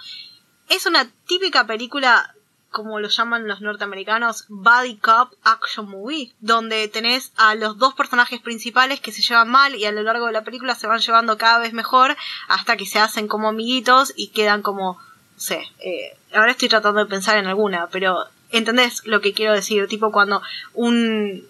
Es 0.68 0.86
una 0.86 1.10
típica 1.26 1.66
película, 1.66 2.34
como 2.70 3.00
lo 3.00 3.08
llaman 3.08 3.48
los 3.48 3.60
norteamericanos, 3.60 4.44
Buddy 4.48 4.96
Cop 4.96 5.32
Action 5.42 5.88
Movie, 5.88 6.34
donde 6.40 6.86
tenés 6.88 7.32
a 7.36 7.54
los 7.54 7.78
dos 7.78 7.94
personajes 7.94 8.40
principales 8.40 9.00
que 9.00 9.12
se 9.12 9.22
llevan 9.22 9.48
mal 9.48 9.74
y 9.74 9.84
a 9.84 9.92
lo 9.92 10.02
largo 10.02 10.26
de 10.26 10.32
la 10.32 10.44
película 10.44 10.74
se 10.74 10.86
van 10.86 11.00
llevando 11.00 11.38
cada 11.38 11.58
vez 11.58 11.72
mejor 11.72 12.16
hasta 12.48 12.76
que 12.76 12.86
se 12.86 12.98
hacen 12.98 13.28
como 13.28 13.48
amiguitos 13.48 14.12
y 14.16 14.28
quedan 14.28 14.62
como, 14.62 14.98
no 15.34 15.40
sé, 15.40 15.62
eh, 15.80 16.16
ahora 16.34 16.52
estoy 16.52 16.68
tratando 16.68 17.00
de 17.00 17.10
pensar 17.10 17.38
en 17.38 17.46
alguna, 17.46 17.88
pero 17.88 18.26
¿entendés 18.50 19.06
lo 19.06 19.20
que 19.20 19.32
quiero 19.32 19.54
decir? 19.54 19.86
Tipo 19.88 20.12
cuando 20.12 20.42
un 20.74 21.46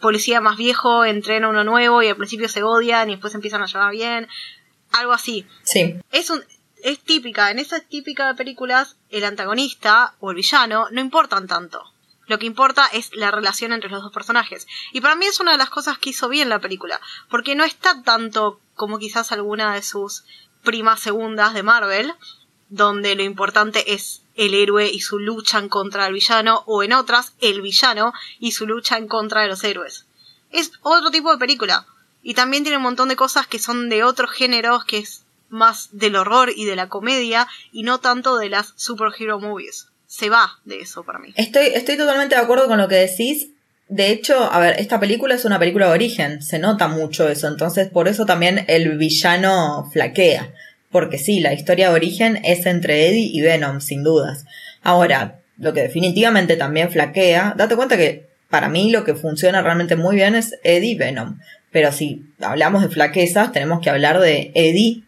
policía 0.00 0.40
más 0.40 0.56
viejo 0.56 1.04
entrena 1.04 1.46
a 1.46 1.50
uno 1.50 1.64
nuevo 1.64 2.02
y 2.02 2.08
al 2.08 2.16
principio 2.16 2.48
se 2.48 2.62
odian 2.62 3.08
y 3.08 3.12
después 3.12 3.34
empiezan 3.34 3.62
a 3.62 3.66
llevar 3.66 3.92
bien. 3.92 4.28
Algo 4.92 5.12
así. 5.12 5.46
Sí. 5.62 5.96
Es 6.10 6.30
un 6.30 6.42
es 6.84 7.00
típica, 7.00 7.50
en 7.50 7.58
esa 7.58 7.80
típica 7.80 8.26
de 8.28 8.34
películas, 8.34 8.96
el 9.10 9.24
antagonista 9.24 10.14
o 10.20 10.30
el 10.30 10.36
villano 10.36 10.88
no 10.90 11.00
importan 11.00 11.46
tanto. 11.46 11.82
Lo 12.26 12.38
que 12.38 12.46
importa 12.46 12.86
es 12.86 13.10
la 13.12 13.32
relación 13.32 13.72
entre 13.72 13.90
los 13.90 14.02
dos 14.02 14.12
personajes. 14.12 14.68
Y 14.92 15.00
para 15.00 15.16
mí 15.16 15.26
es 15.26 15.40
una 15.40 15.52
de 15.52 15.58
las 15.58 15.70
cosas 15.70 15.98
que 15.98 16.10
hizo 16.10 16.28
bien 16.28 16.48
la 16.48 16.60
película, 16.60 17.00
porque 17.28 17.56
no 17.56 17.64
está 17.64 18.02
tanto 18.02 18.60
como 18.74 18.98
quizás 18.98 19.32
alguna 19.32 19.74
de 19.74 19.82
sus 19.82 20.24
primas 20.62 21.00
segundas 21.00 21.54
de 21.54 21.64
Marvel, 21.64 22.14
donde 22.68 23.16
lo 23.16 23.24
importante 23.24 23.94
es 23.94 24.22
el 24.36 24.54
héroe 24.54 24.88
y 24.88 25.00
su 25.00 25.18
lucha 25.18 25.58
en 25.58 25.68
contra 25.68 26.04
del 26.04 26.14
villano, 26.14 26.62
o 26.66 26.84
en 26.84 26.92
otras, 26.92 27.34
el 27.40 27.62
villano 27.62 28.12
y 28.38 28.52
su 28.52 28.66
lucha 28.66 28.96
en 28.96 29.08
contra 29.08 29.42
de 29.42 29.48
los 29.48 29.64
héroes. 29.64 30.06
Es 30.50 30.70
otro 30.82 31.10
tipo 31.10 31.32
de 31.32 31.38
película. 31.38 31.84
Y 32.22 32.34
también 32.34 32.62
tiene 32.62 32.76
un 32.76 32.84
montón 32.84 33.08
de 33.08 33.16
cosas 33.16 33.46
que 33.46 33.58
son 33.58 33.88
de 33.88 34.04
otros 34.04 34.30
géneros, 34.30 34.84
que 34.84 34.98
es 34.98 35.19
más 35.50 35.88
del 35.92 36.16
horror 36.16 36.52
y 36.54 36.64
de 36.64 36.76
la 36.76 36.88
comedia, 36.88 37.46
y 37.72 37.82
no 37.82 37.98
tanto 37.98 38.38
de 38.38 38.48
las 38.48 38.72
superhero 38.76 39.38
movies. 39.40 39.88
Se 40.06 40.28
va 40.28 40.58
de 40.64 40.80
eso 40.80 41.04
para 41.04 41.18
mí. 41.18 41.32
Estoy, 41.36 41.66
estoy 41.66 41.96
totalmente 41.96 42.34
de 42.34 42.40
acuerdo 42.40 42.66
con 42.66 42.78
lo 42.78 42.88
que 42.88 42.96
decís. 42.96 43.50
De 43.88 44.10
hecho, 44.10 44.50
a 44.52 44.58
ver, 44.60 44.78
esta 44.78 45.00
película 45.00 45.34
es 45.34 45.44
una 45.44 45.58
película 45.58 45.86
de 45.86 45.92
origen, 45.92 46.42
se 46.42 46.58
nota 46.58 46.88
mucho 46.88 47.28
eso, 47.28 47.48
entonces 47.48 47.88
por 47.88 48.06
eso 48.08 48.24
también 48.24 48.64
el 48.68 48.96
villano 48.96 49.88
flaquea. 49.92 50.52
Porque 50.90 51.18
sí, 51.18 51.40
la 51.40 51.52
historia 51.52 51.88
de 51.88 51.94
origen 51.94 52.40
es 52.44 52.66
entre 52.66 53.08
Eddie 53.08 53.30
y 53.32 53.40
Venom, 53.40 53.80
sin 53.80 54.02
dudas. 54.02 54.44
Ahora, 54.82 55.40
lo 55.58 55.72
que 55.72 55.82
definitivamente 55.82 56.56
también 56.56 56.90
flaquea, 56.90 57.54
date 57.56 57.76
cuenta 57.76 57.96
que 57.96 58.28
para 58.48 58.68
mí 58.68 58.90
lo 58.90 59.04
que 59.04 59.14
funciona 59.14 59.62
realmente 59.62 59.94
muy 59.94 60.16
bien 60.16 60.34
es 60.34 60.54
Eddie 60.64 60.92
y 60.92 60.94
Venom. 60.96 61.38
Pero 61.70 61.92
si 61.92 62.24
hablamos 62.40 62.82
de 62.82 62.88
flaquezas, 62.88 63.52
tenemos 63.52 63.80
que 63.80 63.90
hablar 63.90 64.18
de 64.18 64.50
Eddie 64.54 65.04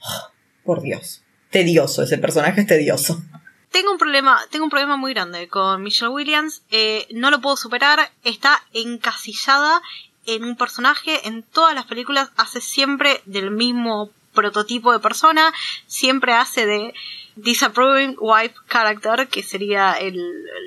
Oh, 0.00 0.30
por 0.64 0.82
Dios. 0.82 1.22
Tedioso, 1.50 2.02
ese 2.02 2.18
personaje 2.18 2.60
es 2.60 2.66
tedioso. 2.66 3.22
Tengo 3.72 3.92
un 3.92 3.98
problema, 3.98 4.40
tengo 4.50 4.64
un 4.64 4.70
problema 4.70 4.96
muy 4.96 5.12
grande 5.12 5.48
con 5.48 5.82
Michelle 5.82 6.10
Williams. 6.10 6.62
Eh, 6.70 7.06
no 7.12 7.30
lo 7.30 7.40
puedo 7.40 7.56
superar. 7.56 8.10
Está 8.24 8.62
encasillada 8.72 9.82
en 10.26 10.44
un 10.44 10.56
personaje. 10.56 11.26
En 11.26 11.42
todas 11.42 11.74
las 11.74 11.86
películas 11.86 12.30
hace 12.36 12.60
siempre 12.60 13.22
del 13.26 13.50
mismo 13.50 14.10
prototipo 14.34 14.92
de 14.92 15.00
persona. 15.00 15.52
Siempre 15.86 16.32
hace 16.32 16.66
de 16.66 16.94
disapproving 17.38 18.16
wife 18.18 18.54
character, 18.68 19.28
que 19.28 19.42
sería 19.42 19.96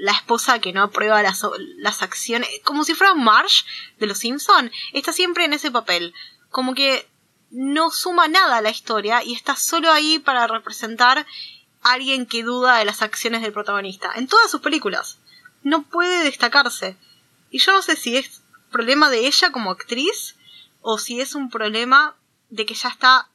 la 0.02 0.12
esposa 0.12 0.60
que 0.60 0.74
no 0.74 0.84
aprueba 0.84 1.22
las, 1.22 1.46
las 1.78 2.02
acciones, 2.02 2.50
como 2.64 2.84
si 2.84 2.94
fuera 2.94 3.14
Marsh 3.14 3.64
de 4.00 4.08
los 4.08 4.20
Simpson, 4.20 4.72
está 4.94 5.12
siempre 5.12 5.46
en 5.46 5.54
ese 5.54 5.70
papel, 5.70 6.14
como 6.50 6.74
que 6.74 7.08
no 7.52 7.92
suma 7.92 8.28
nada 8.28 8.58
a 8.58 8.62
la 8.62 8.70
historia 8.70 9.24
y 9.24 9.34
está 9.34 9.56
solo 9.56 9.92
ahí 9.92 10.20
para 10.20 10.48
representar 10.48 11.26
a 11.84 11.94
alguien 11.94 12.26
que 12.26 12.44
duda 12.44 12.78
de 12.78 12.86
las 12.86 13.02
acciones 13.02 13.42
del 13.42 13.54
protagonista, 13.54 14.12
en 14.16 14.28
todas 14.28 14.50
sus 14.50 14.62
películas, 14.62 15.20
no 15.64 15.84
puede 15.84 16.24
destacarse, 16.24 16.98
y 17.50 17.60
yo 17.60 17.74
no 17.74 17.82
sé 17.82 17.96
si 17.96 18.18
es 18.18 18.42
problema 18.72 19.10
de 19.10 19.28
ella 19.28 19.52
como 19.52 19.72
actriz 19.72 20.36
o 20.82 20.98
si 20.98 21.20
es 21.20 21.36
un 21.36 21.50
problema 21.50 22.16
de 22.50 22.66
que 22.66 22.74
ya 22.74 22.90
está 22.90 23.28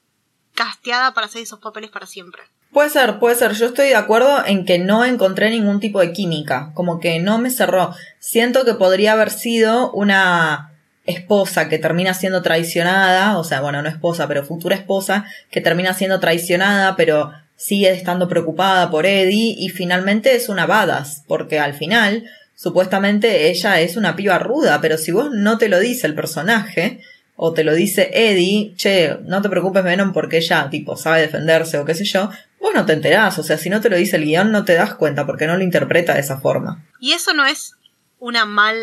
casteada 0.54 1.12
para 1.14 1.26
hacer 1.26 1.42
esos 1.42 1.61
papeles 1.61 1.90
para 1.90 2.06
siempre. 2.06 2.42
Puede 2.73 2.90
ser, 2.90 3.18
puede 3.18 3.37
ser. 3.37 3.52
Yo 3.52 3.66
estoy 3.66 3.88
de 3.88 3.96
acuerdo 3.96 4.44
en 4.44 4.64
que 4.64 4.78
no 4.78 5.04
encontré 5.04 5.50
ningún 5.50 5.80
tipo 5.80 6.00
de 6.00 6.12
química, 6.12 6.73
como 6.75 6.99
que 6.99 7.20
no 7.20 7.38
me 7.38 7.50
cerró. 7.50 7.94
Siento 8.18 8.64
que 8.64 8.75
podría 8.75 9.12
haber 9.12 9.30
sido 9.30 9.92
una 9.92 10.75
esposa 11.06 11.68
que 11.68 11.78
termina 11.78 12.14
siendo 12.14 12.42
traicionada, 12.42 13.38
o 13.38 13.44
sea, 13.44 13.60
bueno, 13.60 13.82
no 13.82 13.88
esposa, 13.88 14.28
pero 14.28 14.44
futura 14.44 14.76
esposa, 14.76 15.25
que 15.50 15.60
termina 15.60 15.94
siendo 15.94 16.20
traicionada, 16.20 16.96
pero 16.96 17.32
sigue 17.56 17.90
estando 17.90 18.28
preocupada 18.28 18.90
por 18.90 19.06
Eddie 19.06 19.54
y 19.58 19.68
finalmente 19.70 20.34
es 20.34 20.48
una 20.48 20.66
badass, 20.66 21.22
porque 21.26 21.58
al 21.58 21.75
final, 21.75 22.25
supuestamente 22.54 23.50
ella 23.50 23.80
es 23.80 23.96
una 23.96 24.16
piba 24.16 24.38
ruda, 24.38 24.80
pero 24.80 24.98
si 24.98 25.12
vos 25.12 25.30
no 25.32 25.58
te 25.58 25.68
lo 25.68 25.78
dice 25.80 26.06
el 26.06 26.14
personaje, 26.14 27.00
o 27.36 27.52
te 27.52 27.64
lo 27.64 27.75
dice 27.75 28.10
Eddie, 28.14 28.75
che, 28.76 29.18
no 29.25 29.42
te 29.42 29.50
preocupes 29.50 29.84
Venom 29.84 30.12
porque 30.12 30.38
ella, 30.38 30.68
tipo, 30.70 30.96
sabe 30.96 31.20
defenderse 31.20 31.78
o 31.78 31.84
qué 31.84 31.94
sé 31.94 32.04
yo, 32.04 32.30
vos 32.60 32.72
no 32.75 32.86
te 32.86 32.94
enterás, 32.94 33.38
o 33.38 33.42
sea, 33.42 33.58
si 33.58 33.68
no 33.68 33.80
te 33.80 33.90
lo 33.90 33.96
dice 33.96 34.16
el 34.16 34.25
guion 34.25 34.50
no 34.50 34.64
te 34.64 34.75
das 34.75 34.94
cuenta 34.94 35.26
porque 35.26 35.46
no 35.46 35.56
lo 35.56 35.62
interpreta 35.62 36.14
de 36.14 36.20
esa 36.20 36.40
forma. 36.40 36.82
Y 36.98 37.12
eso 37.12 37.34
no 37.34 37.44
es 37.44 37.75
una 38.18 38.46
mal, 38.46 38.76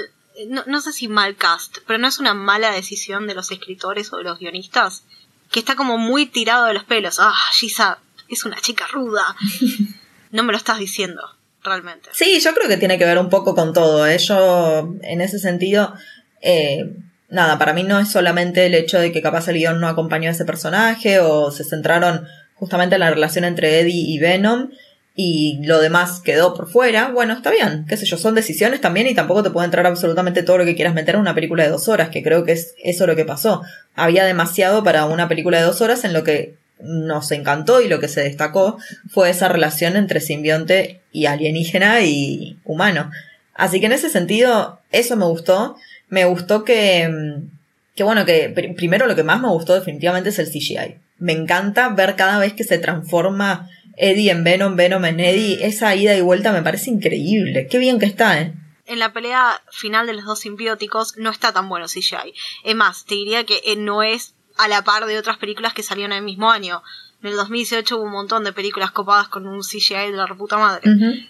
no, 0.47 0.63
no 0.65 0.81
sé 0.81 0.93
si 0.93 1.07
mal 1.07 1.35
cast, 1.35 1.77
pero 1.87 1.99
no 1.99 2.07
es 2.07 2.19
una 2.19 2.33
mala 2.33 2.71
decisión 2.71 3.27
de 3.27 3.35
los 3.35 3.51
escritores 3.51 4.11
o 4.13 4.17
de 4.17 4.23
los 4.23 4.39
guionistas, 4.39 5.03
que 5.51 5.59
está 5.59 5.75
como 5.75 5.97
muy 5.97 6.25
tirado 6.25 6.65
de 6.65 6.73
los 6.73 6.83
pelos, 6.83 7.19
ah, 7.19 7.33
Gisa 7.53 7.99
es 8.29 8.45
una 8.45 8.59
chica 8.59 8.87
ruda, 8.87 9.35
no 10.31 10.43
me 10.43 10.51
lo 10.51 10.57
estás 10.57 10.79
diciendo. 10.79 11.21
Realmente. 11.65 12.09
Sí, 12.11 12.41
yo 12.41 12.53
creo 12.53 12.67
que 12.67 12.75
tiene 12.75 12.97
que 12.97 13.05
ver 13.05 13.17
un 13.17 13.29
poco 13.29 13.55
con 13.55 13.71
todo. 13.71 14.05
¿eh? 14.05 14.17
Yo, 14.17 14.97
en 15.01 15.21
ese 15.21 15.39
sentido, 15.39 15.93
eh, 16.41 16.93
nada, 17.29 17.57
para 17.57 17.71
mí 17.71 17.83
no 17.83 17.99
es 17.99 18.11
solamente 18.11 18.65
el 18.65 18.75
hecho 18.75 18.99
de 18.99 19.13
que 19.13 19.21
capaz 19.21 19.47
el 19.47 19.55
guion 19.55 19.79
no 19.79 19.87
acompañó 19.87 20.27
a 20.27 20.33
ese 20.33 20.43
personaje 20.43 21.21
o 21.21 21.51
se 21.51 21.63
centraron 21.63 22.27
justamente 22.55 22.95
en 22.95 22.99
la 22.99 23.11
relación 23.11 23.45
entre 23.45 23.79
Eddie 23.79 24.13
y 24.13 24.19
Venom 24.19 24.71
y 25.15 25.63
lo 25.65 25.79
demás 25.79 26.21
quedó 26.21 26.55
por 26.55 26.69
fuera, 26.69 27.09
bueno, 27.09 27.33
está 27.33 27.51
bien, 27.51 27.85
qué 27.87 27.97
sé 27.97 28.05
yo, 28.05 28.17
son 28.17 28.33
decisiones 28.33 28.81
también 28.81 29.05
y 29.05 29.13
tampoco 29.13 29.43
te 29.43 29.51
puede 29.51 29.65
entrar 29.65 29.85
absolutamente 29.85 30.41
todo 30.41 30.57
lo 30.57 30.65
que 30.65 30.75
quieras 30.75 30.95
meter 30.95 31.15
en 31.15 31.21
una 31.21 31.35
película 31.35 31.63
de 31.63 31.69
dos 31.69 31.87
horas, 31.87 32.09
que 32.09 32.23
creo 32.23 32.43
que 32.43 32.53
es 32.53 32.73
eso 32.83 33.05
lo 33.05 33.15
que 33.15 33.25
pasó. 33.25 33.61
Había 33.95 34.25
demasiado 34.25 34.83
para 34.83 35.05
una 35.05 35.29
película 35.29 35.59
de 35.59 35.65
dos 35.65 35.81
horas 35.81 36.03
en 36.03 36.13
lo 36.13 36.23
que 36.23 36.55
nos 36.79 37.31
encantó 37.31 37.81
y 37.81 37.87
lo 37.87 37.99
que 37.99 38.07
se 38.07 38.21
destacó 38.21 38.77
fue 39.09 39.29
esa 39.29 39.47
relación 39.47 39.95
entre 39.95 40.19
simbionte 40.19 41.01
y 41.11 41.27
alienígena 41.27 42.01
y 42.01 42.57
humano. 42.65 43.11
Así 43.53 43.79
que 43.79 43.85
en 43.85 43.93
ese 43.93 44.09
sentido, 44.09 44.79
eso 44.91 45.15
me 45.15 45.25
gustó. 45.25 45.75
Me 46.09 46.25
gustó 46.25 46.63
que, 46.63 47.07
mm, 47.07 47.51
que 47.95 48.03
bueno, 48.03 48.25
que 48.25 48.49
primero 48.75 49.07
lo 49.07 49.15
que 49.15 49.23
más 49.23 49.39
me 49.39 49.49
gustó 49.49 49.75
definitivamente 49.75 50.29
es 50.29 50.39
el 50.39 50.47
CGI. 50.47 50.97
Me 51.19 51.33
encanta 51.33 51.89
ver 51.89 52.15
cada 52.15 52.39
vez 52.39 52.53
que 52.53 52.63
se 52.63 52.79
transforma 52.79 53.69
Eddie 53.97 54.31
en 54.31 54.43
Venom, 54.43 54.75
Venom 54.75 55.05
en 55.05 55.19
Eddie. 55.19 55.65
Esa 55.65 55.95
ida 55.95 56.15
y 56.15 56.21
vuelta 56.21 56.51
me 56.51 56.61
parece 56.61 56.89
increíble. 56.89 57.67
Qué 57.69 57.77
bien 57.77 57.99
que 57.99 58.05
está, 58.05 58.41
¿eh? 58.41 58.53
En 58.85 58.99
la 58.99 59.13
pelea 59.13 59.61
final 59.71 60.07
de 60.07 60.13
los 60.13 60.25
dos 60.25 60.39
simbióticos 60.39 61.17
no 61.17 61.29
está 61.29 61.53
tan 61.53 61.69
bueno 61.69 61.87
CGI. 61.87 62.33
Es 62.63 62.75
más, 62.75 63.05
te 63.05 63.15
diría 63.15 63.45
que 63.45 63.61
eh, 63.65 63.75
no 63.77 64.03
es 64.03 64.35
a 64.57 64.67
la 64.67 64.83
par 64.83 65.05
de 65.05 65.17
otras 65.17 65.37
películas 65.37 65.73
que 65.73 65.83
salieron 65.83 66.11
en 66.11 66.19
el 66.19 66.23
mismo 66.25 66.51
año. 66.51 66.83
En 67.21 67.29
el 67.29 67.37
2018 67.37 67.95
hubo 67.95 68.03
un 68.03 68.11
montón 68.11 68.43
de 68.43 68.51
películas 68.51 68.91
copadas 68.91 69.29
con 69.29 69.47
un 69.47 69.61
CGI 69.61 70.11
de 70.11 70.17
la 70.17 70.25
reputa 70.25 70.57
madre. 70.57 70.83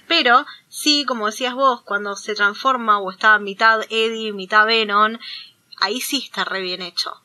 Pero 0.08 0.44
sí, 0.68 1.06
como 1.06 1.28
decías 1.28 1.54
vos, 1.54 1.84
cuando 1.84 2.16
se 2.16 2.34
transforma 2.34 3.00
o 3.00 3.12
está 3.12 3.38
mitad 3.38 3.82
Eddie, 3.92 4.34
mitad 4.34 4.66
Venom, 4.66 5.20
ahí 5.80 6.02
sí 6.02 6.24
está 6.26 6.46
re 6.46 6.62
bien 6.62 6.82
hecho. 6.82 7.23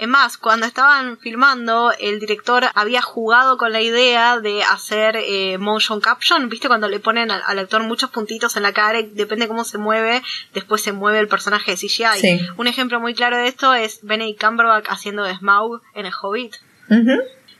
Es 0.00 0.08
más, 0.08 0.38
cuando 0.38 0.64
estaban 0.64 1.18
filmando, 1.18 1.92
el 2.00 2.20
director 2.20 2.64
había 2.74 3.02
jugado 3.02 3.58
con 3.58 3.70
la 3.70 3.82
idea 3.82 4.40
de 4.40 4.62
hacer 4.62 5.14
eh, 5.16 5.58
motion 5.58 6.00
caption, 6.00 6.48
¿viste? 6.48 6.68
Cuando 6.68 6.88
le 6.88 7.00
ponen 7.00 7.30
al, 7.30 7.58
actor 7.58 7.82
muchos 7.82 8.08
puntitos 8.08 8.56
en 8.56 8.62
la 8.62 8.72
cara 8.72 9.00
y 9.00 9.10
depende 9.10 9.46
cómo 9.46 9.62
se 9.62 9.76
mueve, 9.76 10.22
después 10.54 10.80
se 10.80 10.92
mueve 10.92 11.18
el 11.18 11.28
personaje 11.28 11.72
de 11.72 11.76
CGI. 11.76 12.48
Un 12.56 12.66
ejemplo 12.66 12.98
muy 12.98 13.12
claro 13.12 13.36
de 13.36 13.48
esto 13.48 13.74
es 13.74 13.98
Benedict 14.00 14.42
Cumberbatch 14.42 14.86
haciendo 14.88 15.22
de 15.22 15.36
Smaug 15.36 15.82
en 15.94 16.06
El 16.06 16.14
Hobbit. 16.18 16.54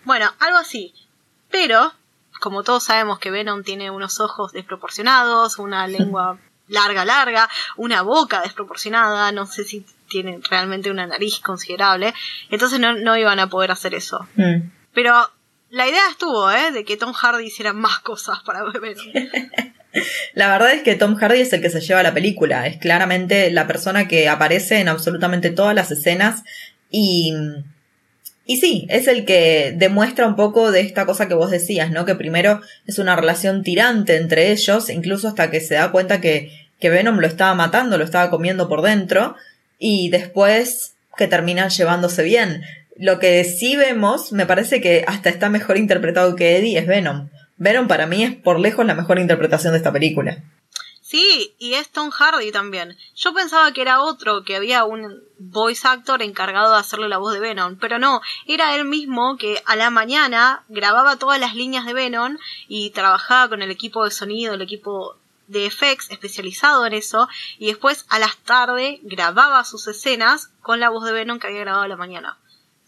Bueno, 0.05 0.33
algo 0.39 0.57
así. 0.57 0.95
Pero, 1.51 1.93
como 2.41 2.63
todos 2.63 2.85
sabemos 2.85 3.19
que 3.19 3.31
Venom 3.31 3.65
tiene 3.65 3.91
unos 3.91 4.19
ojos 4.19 4.53
desproporcionados, 4.53 5.59
una 5.59 5.87
lengua 5.87 6.39
larga, 6.69 7.05
larga, 7.05 7.51
una 7.77 8.01
boca 8.01 8.41
desproporcionada, 8.41 9.31
no 9.31 9.45
sé 9.45 9.65
si 9.65 9.85
tiene 10.11 10.41
realmente 10.51 10.91
una 10.91 11.07
nariz 11.07 11.41
considerable, 11.41 12.13
entonces 12.51 12.79
no, 12.79 13.17
iban 13.17 13.41
a 13.41 13.49
poder 13.49 13.71
hacer 13.71 13.95
eso. 13.95 14.29
Mm. 14.37 14.71
Pero 14.93 15.15
la 15.71 15.89
idea 15.89 16.03
estuvo, 16.11 16.51
¿eh? 16.51 16.73
De 16.73 16.85
que 16.85 16.99
Tom 16.99 17.15
Hardy 17.15 17.47
hiciera 17.47 17.73
más 17.73 18.01
cosas 18.01 18.41
para 18.45 18.63
Venom. 18.65 19.07
La 20.35 20.49
verdad 20.49 20.73
es 20.73 20.83
que 20.83 20.95
Tom 20.95 21.17
Hardy 21.17 21.41
es 21.41 21.53
el 21.53 21.63
que 21.63 21.71
se 21.71 21.81
lleva 21.81 22.05
la 22.05 22.15
película, 22.15 22.67
es 22.69 22.77
claramente 22.79 23.51
la 23.51 23.67
persona 23.67 24.07
que 24.07 24.29
aparece 24.29 24.79
en 24.79 24.89
absolutamente 24.89 25.51
todas 25.51 25.75
las 25.75 25.91
escenas 25.91 26.45
y 26.91 27.35
y 28.51 28.57
sí, 28.57 28.85
es 28.91 29.07
el 29.07 29.25
que 29.25 29.73
demuestra 29.77 30.27
un 30.27 30.35
poco 30.35 30.73
de 30.73 30.81
esta 30.81 31.07
cosa 31.07 31.29
que 31.29 31.35
vos 31.35 31.53
decías, 31.53 31.93
¿no? 31.93 32.05
Que 32.05 32.17
primero 32.17 32.61
es 32.85 32.99
una 32.99 33.15
relación 33.15 33.63
tirante 33.63 34.17
entre 34.17 34.51
ellos, 34.51 34.91
incluso 34.91 35.29
hasta 35.29 35.53
que 35.53 35.61
se 35.61 35.75
da 35.75 35.93
cuenta 35.93 36.21
que, 36.21 36.51
que 36.81 36.91
Venom 36.91 37.21
lo 37.21 37.29
estaba 37.29 37.55
matando, 37.55 37.97
lo 37.97 38.03
estaba 38.03 38.29
comiendo 38.29 38.69
por 38.69 38.83
dentro, 38.83 39.37
y 39.81 40.11
después 40.11 40.95
que 41.17 41.27
terminan 41.27 41.71
llevándose 41.71 42.23
bien. 42.23 42.63
Lo 42.97 43.19
que 43.19 43.43
sí 43.43 43.75
vemos, 43.75 44.31
me 44.31 44.47
parece 44.47 44.81
que 44.81 45.05
hasta 45.09 45.31
está 45.31 45.49
mejor 45.49 45.79
interpretado 45.79 46.37
que 46.37 46.57
Eddie, 46.59 46.79
es 46.79 46.87
Venom. 46.87 47.31
Venom 47.57 47.89
para 47.89 48.07
mí 48.07 48.23
es 48.23 48.37
por 48.37 48.61
lejos 48.61 48.87
la 48.87 48.95
mejor 48.95 49.19
interpretación 49.19 49.73
de 49.73 49.79
esta 49.79 49.93
película. 49.93 50.45
Sí, 51.11 51.57
y 51.59 51.75
es 51.75 51.89
Tom 51.89 52.11
Hardy 52.11 52.53
también. 52.53 52.97
Yo 53.17 53.35
pensaba 53.35 53.73
que 53.73 53.83
era 53.83 54.01
otro, 54.01 54.45
que 54.45 54.55
había 54.55 54.85
un 54.85 55.21
voice 55.39 55.89
actor 55.89 56.23
encargado 56.23 56.73
de 56.73 56.79
hacerle 56.79 57.09
la 57.09 57.19
voz 57.19 57.35
de 57.35 57.41
Venom, 57.41 57.79
pero 57.81 57.99
no, 57.99 58.21
era 58.47 58.77
él 58.77 58.85
mismo 58.85 59.37
que 59.37 59.61
a 59.67 59.75
la 59.75 59.91
mañana 59.91 60.63
grababa 60.69 61.17
todas 61.17 61.41
las 61.41 61.57
líneas 61.57 61.85
de 61.85 61.95
Venom 61.95 62.37
y 62.69 62.91
trabajaba 62.91 63.49
con 63.49 63.61
el 63.61 63.73
equipo 63.73 64.05
de 64.05 64.13
sonido, 64.13 64.55
el 64.55 64.63
equipo 64.63 65.17
de 65.51 65.67
effects 65.67 66.11
especializado 66.11 66.87
en 66.87 66.95
eso, 66.95 67.29
y 67.59 67.67
después 67.67 68.07
a 68.09 68.19
las 68.19 68.37
tarde 68.39 69.01
grababa 69.03 69.65
sus 69.65 69.87
escenas 69.89 70.51
con 70.63 70.81
la 70.81 70.89
voz 70.89 71.05
de 71.05 71.13
Venom 71.13 71.39
que 71.39 71.49
había 71.49 71.61
grabado 71.61 71.85
a 71.85 71.89
la 71.89 71.97
mañana. 71.97 72.39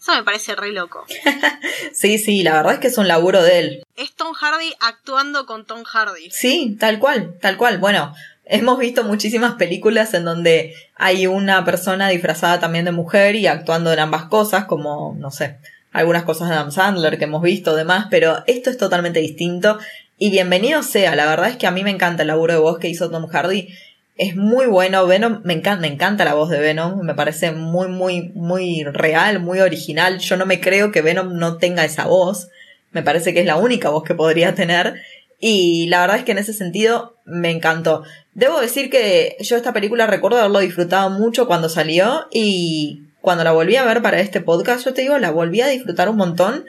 Eso 0.03 0.13
me 0.15 0.23
parece 0.23 0.53
re 0.55 0.73
loco. 0.73 1.05
sí, 1.93 2.17
sí, 2.17 2.43
la 2.43 2.55
verdad 2.55 2.73
es 2.73 2.79
que 2.79 2.87
es 2.87 2.97
un 2.97 3.07
laburo 3.07 3.41
de 3.41 3.59
él. 3.59 3.83
Es 3.95 4.13
Tom 4.13 4.33
Hardy 4.33 4.73
actuando 4.81 5.45
con 5.45 5.65
Tom 5.65 5.83
Hardy. 5.83 6.29
Sí, 6.29 6.75
tal 6.77 6.99
cual, 6.99 7.37
tal 7.39 7.55
cual. 7.55 7.77
Bueno, 7.77 8.13
hemos 8.43 8.77
visto 8.79 9.05
muchísimas 9.05 9.53
películas 9.53 10.13
en 10.13 10.25
donde 10.25 10.75
hay 10.95 11.27
una 11.27 11.63
persona 11.63 12.09
disfrazada 12.09 12.59
también 12.59 12.83
de 12.83 12.91
mujer 12.91 13.35
y 13.35 13.47
actuando 13.47 13.93
en 13.93 13.99
ambas 13.99 14.25
cosas, 14.25 14.65
como, 14.65 15.15
no 15.17 15.31
sé, 15.31 15.59
algunas 15.93 16.23
cosas 16.23 16.49
de 16.49 16.55
Adam 16.55 16.71
Sandler 16.71 17.17
que 17.17 17.23
hemos 17.23 17.41
visto, 17.41 17.75
demás, 17.75 18.07
pero 18.09 18.43
esto 18.47 18.69
es 18.69 18.77
totalmente 18.77 19.19
distinto. 19.19 19.79
Y 20.23 20.29
bienvenido 20.29 20.83
sea, 20.83 21.17
la 21.17 21.25
verdad 21.25 21.49
es 21.49 21.57
que 21.57 21.67
a 21.67 21.71
mí 21.71 21.83
me 21.83 21.89
encanta 21.89 22.21
el 22.21 22.29
laburo 22.29 22.53
de 22.53 22.59
voz 22.61 22.79
que 22.79 22.87
hizo 22.87 23.11
Tom 23.11 23.27
Hardy 23.27 23.67
es 24.15 24.37
muy 24.37 24.67
bueno. 24.67 25.05
Venom, 25.05 25.41
me 25.43 25.51
encanta, 25.51 25.81
me 25.81 25.89
encanta 25.89 26.23
la 26.23 26.33
voz 26.33 26.49
de 26.49 26.61
Venom. 26.61 27.01
Me 27.01 27.13
parece 27.13 27.51
muy, 27.51 27.89
muy, 27.89 28.31
muy 28.33 28.85
real, 28.85 29.41
muy 29.41 29.59
original. 29.59 30.19
Yo 30.19 30.37
no 30.37 30.45
me 30.45 30.61
creo 30.61 30.93
que 30.93 31.01
Venom 31.01 31.35
no 31.35 31.57
tenga 31.57 31.83
esa 31.83 32.07
voz. 32.07 32.47
Me 32.93 33.03
parece 33.03 33.33
que 33.33 33.41
es 33.41 33.45
la 33.45 33.57
única 33.57 33.89
voz 33.89 34.05
que 34.05 34.15
podría 34.15 34.55
tener. 34.55 35.01
Y 35.41 35.87
la 35.87 35.99
verdad 35.99 36.19
es 36.19 36.23
que 36.23 36.31
en 36.31 36.37
ese 36.37 36.53
sentido 36.53 37.17
me 37.25 37.51
encantó. 37.51 38.03
Debo 38.33 38.61
decir 38.61 38.89
que 38.89 39.35
yo 39.41 39.57
esta 39.57 39.73
película 39.73 40.07
recuerdo 40.07 40.37
haberlo 40.37 40.59
disfrutado 40.59 41.09
mucho 41.09 41.47
cuando 41.47 41.67
salió 41.67 42.27
y 42.31 43.01
cuando 43.19 43.43
la 43.43 43.51
volví 43.51 43.75
a 43.75 43.83
ver 43.83 44.01
para 44.01 44.21
este 44.21 44.39
podcast, 44.39 44.85
yo 44.85 44.93
te 44.93 45.01
digo, 45.01 45.17
la 45.17 45.31
volví 45.31 45.59
a 45.59 45.67
disfrutar 45.67 46.07
un 46.07 46.15
montón. 46.15 46.63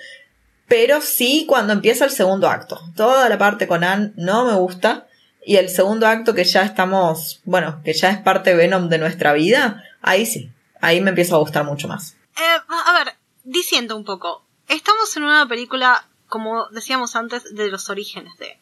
Pero 0.66 1.00
sí 1.00 1.44
cuando 1.49 1.73
empieza 1.73 2.04
el 2.04 2.11
segundo 2.11 2.49
acto. 2.49 2.80
Toda 2.97 3.28
la 3.28 3.38
parte 3.38 3.66
con 3.66 3.85
Anne 3.85 4.12
no 4.16 4.47
me 4.47 4.54
gusta. 4.54 5.06
Y 5.47 5.56
el 5.56 5.68
segundo 5.68 6.06
acto 6.06 6.35
que 6.35 6.44
ya 6.44 6.62
estamos, 6.62 7.42
bueno, 7.44 7.83
que 7.85 7.92
ya 7.92 8.11
es 8.11 8.18
parte 8.18 8.54
Venom 8.54 8.88
de 8.88 8.99
nuestra 8.99 9.35
vida, 9.35 9.85
ahí 10.00 10.25
sí, 10.25 10.50
ahí 10.80 11.02
me 11.02 11.11
empieza 11.11 11.35
a 11.35 11.38
gustar 11.38 11.64
mucho 11.64 11.87
más. 11.87 12.16
Eh, 12.37 12.61
a 12.68 12.92
ver, 12.94 13.14
diciendo 13.44 13.94
un 13.94 14.04
poco, 14.04 14.42
estamos 14.68 15.14
en 15.16 15.25
una 15.25 15.47
película, 15.47 16.06
como 16.28 16.66
decíamos 16.71 17.14
antes, 17.14 17.54
de 17.54 17.68
los 17.68 17.90
orígenes 17.90 18.37
de... 18.38 18.59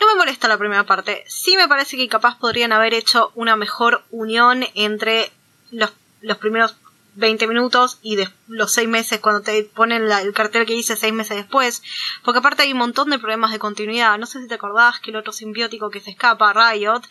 No 0.00 0.06
me 0.06 0.14
molesta 0.14 0.48
la 0.48 0.56
primera 0.56 0.84
parte, 0.84 1.24
sí 1.26 1.56
me 1.56 1.68
parece 1.68 1.96
que 1.96 2.08
capaz 2.08 2.38
podrían 2.38 2.72
haber 2.72 2.94
hecho 2.94 3.32
una 3.34 3.56
mejor 3.56 4.04
unión 4.10 4.64
entre 4.74 5.30
los, 5.70 5.92
los 6.22 6.38
primeros 6.38 6.76
20 7.18 7.48
minutos 7.48 7.98
y 8.00 8.16
de 8.16 8.28
los 8.46 8.72
6 8.72 8.88
meses 8.88 9.20
cuando 9.20 9.42
te 9.42 9.64
ponen 9.64 10.10
el 10.10 10.32
cartel 10.32 10.66
que 10.66 10.74
dice 10.74 10.94
6 10.94 11.12
meses 11.12 11.36
después. 11.36 11.82
Porque 12.24 12.38
aparte 12.38 12.62
hay 12.62 12.72
un 12.72 12.78
montón 12.78 13.10
de 13.10 13.18
problemas 13.18 13.50
de 13.50 13.58
continuidad. 13.58 14.18
No 14.18 14.26
sé 14.26 14.40
si 14.40 14.48
te 14.48 14.54
acordás 14.54 15.00
que 15.00 15.10
el 15.10 15.16
otro 15.16 15.32
simbiótico 15.32 15.90
que 15.90 16.00
se 16.00 16.10
escapa, 16.10 16.52
Riot, 16.52 17.02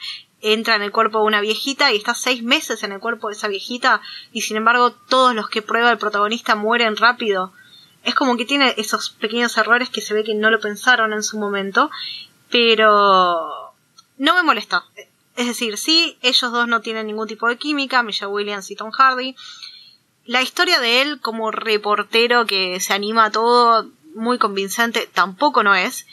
entra 0.41 0.75
en 0.75 0.81
el 0.81 0.91
cuerpo 0.91 1.19
de 1.19 1.25
una 1.25 1.41
viejita 1.41 1.91
y 1.91 1.97
está 1.97 2.13
6 2.13 2.41
meses 2.43 2.83
en 2.83 2.93
el 2.93 2.99
cuerpo 2.99 3.27
de 3.27 3.35
esa 3.35 3.49
viejita 3.49 4.01
y 4.31 4.41
sin 4.41 4.55
embargo 4.55 4.91
todos 4.91 5.35
los 5.35 5.49
que 5.49 5.61
prueba 5.61 5.91
el 5.91 5.97
protagonista 5.97 6.55
mueren 6.55 6.95
rápido. 6.95 7.51
Es 8.03 8.15
como 8.15 8.37
que 8.37 8.45
tiene 8.45 8.73
esos 8.77 9.09
pequeños 9.09 9.57
errores 9.57 9.89
que 9.89 9.99
se 10.01 10.13
ve 10.13 10.23
que 10.23 10.35
no 10.35 10.49
lo 10.49 10.61
pensaron 10.61 11.11
en 11.11 11.23
su 11.23 11.37
momento, 11.37 11.91
pero 12.49 13.73
no 14.17 14.35
me 14.35 14.43
molesta. 14.43 14.85
Es 15.35 15.45
decir, 15.45 15.77
sí, 15.77 16.17
ellos 16.21 16.51
dos 16.51 16.67
no 16.67 16.81
tienen 16.81 17.07
ningún 17.07 17.27
tipo 17.27 17.47
de 17.47 17.57
química, 17.57 18.01
Michelle 18.01 18.31
Williams 18.31 18.71
y 18.71 18.75
Tom 18.75 18.91
Hardy, 18.91 19.35
la 20.27 20.41
historia 20.41 20.79
de 20.79 21.01
él 21.01 21.19
como 21.22 21.51
reportero 21.51 22.46
que 22.46 22.79
se 22.79 22.93
anima 22.93 23.25
a 23.25 23.31
todo, 23.31 23.89
muy 24.13 24.38
convincente, 24.38 25.10
tampoco 25.12 25.63
no 25.63 25.74
es. 25.74 26.05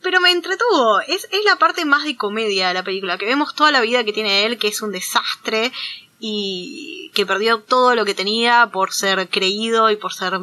Pero 0.00 0.20
me 0.20 0.30
entretuvo. 0.30 1.00
Es, 1.00 1.28
es 1.30 1.44
la 1.44 1.56
parte 1.56 1.84
más 1.84 2.04
de 2.04 2.16
comedia 2.16 2.68
de 2.68 2.74
la 2.74 2.84
película, 2.84 3.18
que 3.18 3.26
vemos 3.26 3.54
toda 3.54 3.72
la 3.72 3.80
vida 3.80 4.04
que 4.04 4.12
tiene 4.12 4.46
él, 4.46 4.58
que 4.58 4.68
es 4.68 4.80
un 4.80 4.92
desastre 4.92 5.72
y 6.20 7.10
que 7.14 7.26
perdió 7.26 7.60
todo 7.60 7.96
lo 7.96 8.04
que 8.04 8.14
tenía 8.14 8.70
por 8.72 8.92
ser 8.92 9.28
creído 9.28 9.90
y 9.90 9.96
por 9.96 10.12
ser 10.12 10.38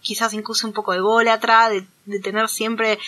quizás 0.00 0.34
incluso 0.34 0.66
un 0.66 0.72
poco 0.72 0.94
ególatra, 0.94 1.68
de, 1.68 1.86
de 2.06 2.20
tener 2.20 2.48
siempre, 2.48 2.98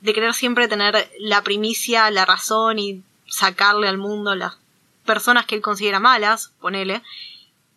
de 0.00 0.12
querer 0.12 0.34
siempre 0.34 0.68
tener 0.68 1.10
la 1.18 1.42
primicia, 1.42 2.10
la 2.10 2.24
razón 2.24 2.78
y 2.78 3.02
sacarle 3.26 3.88
al 3.88 3.98
mundo 3.98 4.34
las 4.36 4.56
personas 5.04 5.46
que 5.46 5.56
él 5.56 5.62
considera 5.62 5.98
malas, 5.98 6.52
ponele. 6.60 7.02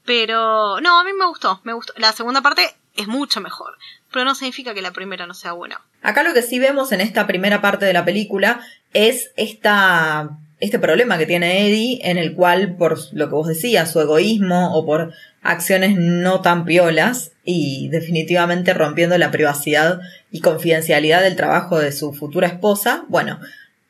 Pero 0.05 0.79
no, 0.81 0.99
a 0.99 1.03
mí 1.03 1.11
me 1.13 1.25
gustó, 1.25 1.61
me 1.63 1.73
gustó. 1.73 1.93
La 1.97 2.11
segunda 2.11 2.41
parte 2.41 2.61
es 2.95 3.07
mucho 3.07 3.41
mejor, 3.41 3.73
pero 4.11 4.25
no 4.25 4.35
significa 4.35 4.73
que 4.73 4.81
la 4.81 4.91
primera 4.91 5.27
no 5.27 5.33
sea 5.33 5.53
buena. 5.53 5.81
Acá 6.01 6.23
lo 6.23 6.33
que 6.33 6.41
sí 6.41 6.59
vemos 6.59 6.91
en 6.91 7.01
esta 7.01 7.27
primera 7.27 7.61
parte 7.61 7.85
de 7.85 7.93
la 7.93 8.05
película 8.05 8.61
es 8.93 9.31
esta, 9.35 10.29
este 10.59 10.79
problema 10.79 11.17
que 11.17 11.25
tiene 11.25 11.67
Eddie, 11.67 11.99
en 12.03 12.17
el 12.17 12.33
cual, 12.33 12.75
por 12.77 12.97
lo 13.13 13.27
que 13.27 13.35
vos 13.35 13.47
decías, 13.47 13.91
su 13.91 13.99
egoísmo 13.99 14.77
o 14.77 14.85
por 14.85 15.13
acciones 15.41 15.95
no 15.97 16.41
tan 16.41 16.65
piolas 16.65 17.31
y 17.43 17.89
definitivamente 17.89 18.73
rompiendo 18.73 19.17
la 19.17 19.31
privacidad 19.31 19.99
y 20.31 20.41
confidencialidad 20.41 21.21
del 21.21 21.35
trabajo 21.35 21.79
de 21.79 21.91
su 21.91 22.13
futura 22.13 22.47
esposa, 22.47 23.05
bueno, 23.09 23.39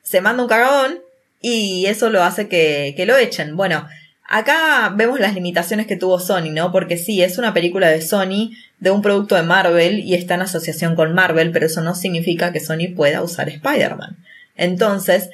se 0.03 0.21
manda 0.21 0.43
un 0.43 0.49
cagadón 0.49 0.99
y 1.41 1.85
eso 1.87 2.09
lo 2.09 2.23
hace 2.23 2.47
que, 2.47 2.93
que 2.97 3.05
lo 3.05 3.17
echen. 3.17 3.55
Bueno, 3.55 3.87
Acá 4.27 4.91
vemos 4.95 5.19
las 5.19 5.35
limitaciones 5.35 5.85
que 5.85 5.97
tuvo 5.97 6.19
Sony, 6.19 6.51
¿no? 6.51 6.71
Porque 6.71 6.97
sí, 6.97 7.21
es 7.21 7.37
una 7.37 7.53
película 7.53 7.89
de 7.89 8.01
Sony, 8.01 8.51
de 8.79 8.89
un 8.91 9.03
producto 9.03 9.35
de 9.35 9.43
Marvel 9.43 9.99
y 9.99 10.15
está 10.15 10.33
en 10.33 10.41
asociación 10.41 10.95
con 10.95 11.13
Marvel, 11.13 11.51
pero 11.51 11.67
eso 11.67 11.81
no 11.81 11.93
significa 11.93 12.51
que 12.51 12.59
Sony 12.59 12.93
pueda 12.95 13.21
usar 13.21 13.49
Spider-Man. 13.49 14.17
Entonces, 14.57 15.29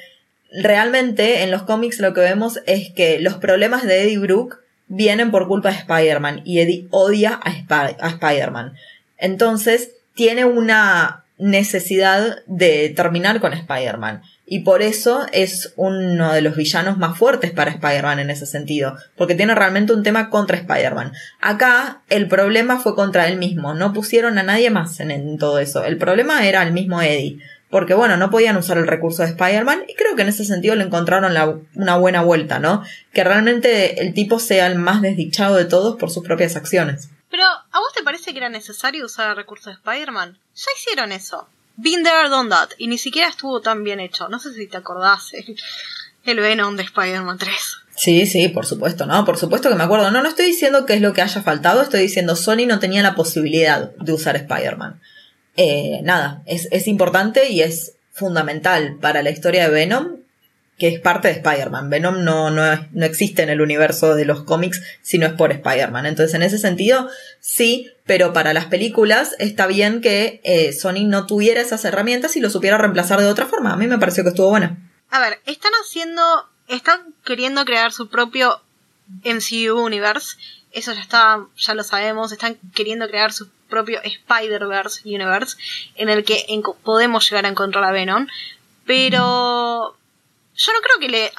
realmente 0.51 1.43
en 1.43 1.51
los 1.51 1.63
cómics 1.63 1.99
lo 1.99 2.13
que 2.13 2.21
vemos 2.21 2.59
es 2.65 2.91
que 2.91 3.19
los 3.19 3.35
problemas 3.35 3.83
de 3.83 4.03
Eddie 4.03 4.17
Brooke 4.17 4.57
vienen 4.87 5.31
por 5.31 5.47
culpa 5.47 5.69
de 5.69 5.77
Spider-Man 5.77 6.41
y 6.43 6.59
Eddie 6.59 6.87
odia 6.91 7.39
a, 7.41 7.49
a 7.49 8.07
Spider-Man. 8.09 8.73
Entonces, 9.17 9.91
tiene 10.15 10.43
una 10.43 11.23
necesidad 11.37 12.39
de 12.45 12.89
terminar 12.89 13.39
con 13.39 13.53
Spider-Man 13.53 14.21
y 14.51 14.59
por 14.59 14.81
eso 14.81 15.27
es 15.31 15.71
uno 15.77 16.33
de 16.33 16.41
los 16.41 16.57
villanos 16.57 16.97
más 16.97 17.17
fuertes 17.17 17.51
para 17.51 17.71
Spider-Man 17.71 18.19
en 18.19 18.29
ese 18.29 18.45
sentido, 18.45 18.97
porque 19.15 19.33
tiene 19.33 19.55
realmente 19.55 19.93
un 19.93 20.03
tema 20.03 20.29
contra 20.29 20.57
Spider-Man. 20.57 21.13
Acá 21.39 22.01
el 22.09 22.27
problema 22.27 22.77
fue 22.77 22.93
contra 22.93 23.29
él 23.29 23.37
mismo, 23.37 23.73
no 23.73 23.93
pusieron 23.93 24.37
a 24.37 24.43
nadie 24.43 24.69
más 24.69 24.99
en, 24.99 25.37
todo 25.37 25.59
eso. 25.59 25.85
El 25.85 25.97
problema 25.97 26.45
era 26.45 26.63
el 26.63 26.73
mismo 26.73 27.01
Eddie, 27.01 27.39
porque 27.69 27.93
bueno, 27.93 28.17
no 28.17 28.29
podían 28.29 28.57
usar 28.57 28.77
el 28.77 28.87
recurso 28.87 29.23
de 29.23 29.29
Spider-Man 29.29 29.85
y 29.87 29.95
creo 29.95 30.17
que 30.17 30.23
en 30.23 30.27
ese 30.27 30.43
sentido 30.43 30.75
le 30.75 30.83
encontraron 30.83 31.31
una 31.75 31.95
buena 31.95 32.21
vuelta, 32.21 32.59
¿no? 32.59 32.83
Que 33.13 33.23
realmente 33.23 34.01
el 34.01 34.13
tipo 34.13 34.37
sea 34.37 34.67
el 34.67 34.75
más 34.75 35.01
desdichado 35.01 35.55
de 35.55 35.63
todos 35.63 35.95
por 35.95 36.11
sus 36.11 36.25
propias 36.25 36.57
acciones. 36.57 37.07
Pero, 37.29 37.45
¿a 37.45 37.79
vos 37.79 37.93
te 37.95 38.03
parece 38.03 38.33
que 38.33 38.39
era 38.39 38.49
necesario 38.49 39.05
usar 39.05 39.29
el 39.29 39.37
recurso 39.37 39.69
de 39.69 39.77
Spider-Man? 39.77 40.37
Ya 40.55 40.71
hicieron 40.75 41.13
eso. 41.13 41.47
Been 41.75 42.03
there, 42.03 42.29
done 42.29 42.49
that. 42.49 42.69
Y 42.77 42.87
ni 42.87 42.97
siquiera 42.97 43.29
estuvo 43.29 43.61
tan 43.61 43.83
bien 43.83 43.99
hecho. 43.99 44.29
No 44.29 44.39
sé 44.39 44.53
si 44.53 44.67
te 44.67 44.77
acordás 44.77 45.31
el, 45.33 46.39
Venom 46.39 46.75
de 46.75 46.83
Spider-Man 46.83 47.37
3. 47.37 47.53
Sí, 47.95 48.25
sí, 48.25 48.47
por 48.49 48.65
supuesto, 48.65 49.05
¿no? 49.05 49.25
Por 49.25 49.37
supuesto 49.37 49.69
que 49.69 49.75
me 49.75 49.83
acuerdo. 49.83 50.11
No, 50.11 50.21
no 50.21 50.29
estoy 50.29 50.47
diciendo 50.47 50.85
que 50.85 50.93
es 50.93 51.01
lo 51.01 51.13
que 51.13 51.21
haya 51.21 51.41
faltado, 51.41 51.81
estoy 51.81 52.01
diciendo 52.01 52.35
Sony 52.35 52.65
no 52.67 52.79
tenía 52.79 53.03
la 53.03 53.15
posibilidad 53.15 53.91
de 53.95 54.13
usar 54.13 54.35
Spider-Man. 54.35 55.01
Eh, 55.57 55.99
nada, 56.03 56.41
es, 56.45 56.67
es 56.71 56.87
importante 56.87 57.49
y 57.49 57.61
es 57.61 57.93
fundamental 58.11 58.97
para 59.01 59.21
la 59.23 59.29
historia 59.29 59.65
de 59.65 59.73
Venom 59.73 60.20
que 60.77 60.87
es 60.87 60.99
parte 60.99 61.27
de 61.27 61.35
Spider-Man. 61.35 61.89
Venom 61.89 62.23
no, 62.23 62.49
no, 62.49 62.63
no, 62.91 63.05
existe 63.05 63.43
en 63.43 63.49
el 63.49 63.61
universo 63.61 64.15
de 64.15 64.25
los 64.25 64.43
cómics 64.43 64.81
si 65.01 65.17
no 65.17 65.27
es 65.27 65.33
por 65.33 65.51
Spider-Man. 65.51 66.07
Entonces, 66.07 66.33
en 66.33 66.41
ese 66.41 66.57
sentido, 66.57 67.07
sí, 67.39 67.91
pero 68.05 68.33
para 68.33 68.53
las 68.53 68.65
películas 68.65 69.35
está 69.37 69.67
bien 69.67 70.01
que 70.01 70.41
eh, 70.43 70.73
Sony 70.73 71.05
no 71.05 71.27
tuviera 71.27 71.61
esas 71.61 71.85
herramientas 71.85 72.35
y 72.35 72.39
lo 72.39 72.49
supiera 72.49 72.77
reemplazar 72.77 73.19
de 73.19 73.27
otra 73.27 73.45
forma. 73.45 73.73
A 73.73 73.75
mí 73.75 73.87
me 73.87 73.99
pareció 73.99 74.23
que 74.23 74.29
estuvo 74.29 74.49
buena. 74.49 74.77
A 75.11 75.19
ver, 75.19 75.39
están 75.45 75.73
haciendo, 75.83 76.23
están 76.67 77.13
queriendo 77.23 77.63
crear 77.65 77.91
su 77.91 78.09
propio 78.09 78.61
MCU 79.23 79.79
Universe. 79.79 80.37
Eso 80.71 80.93
ya 80.93 81.01
está, 81.01 81.45
ya 81.57 81.73
lo 81.73 81.83
sabemos. 81.83 82.31
Están 82.31 82.57
queriendo 82.73 83.07
crear 83.07 83.33
su 83.33 83.49
propio 83.69 84.01
Spider-Verse 84.03 85.01
Universe 85.05 85.57
en 85.95 86.09
el 86.09 86.23
que 86.23 86.45
podemos 86.83 87.29
llegar 87.29 87.45
a 87.45 87.49
encontrar 87.49 87.83
a 87.83 87.91
Venom. 87.91 88.27
Pero 88.85 89.95
yo 90.55 90.73
no 90.73 90.79
creo 90.81 90.99
que 90.99 91.09
le, 91.09 91.31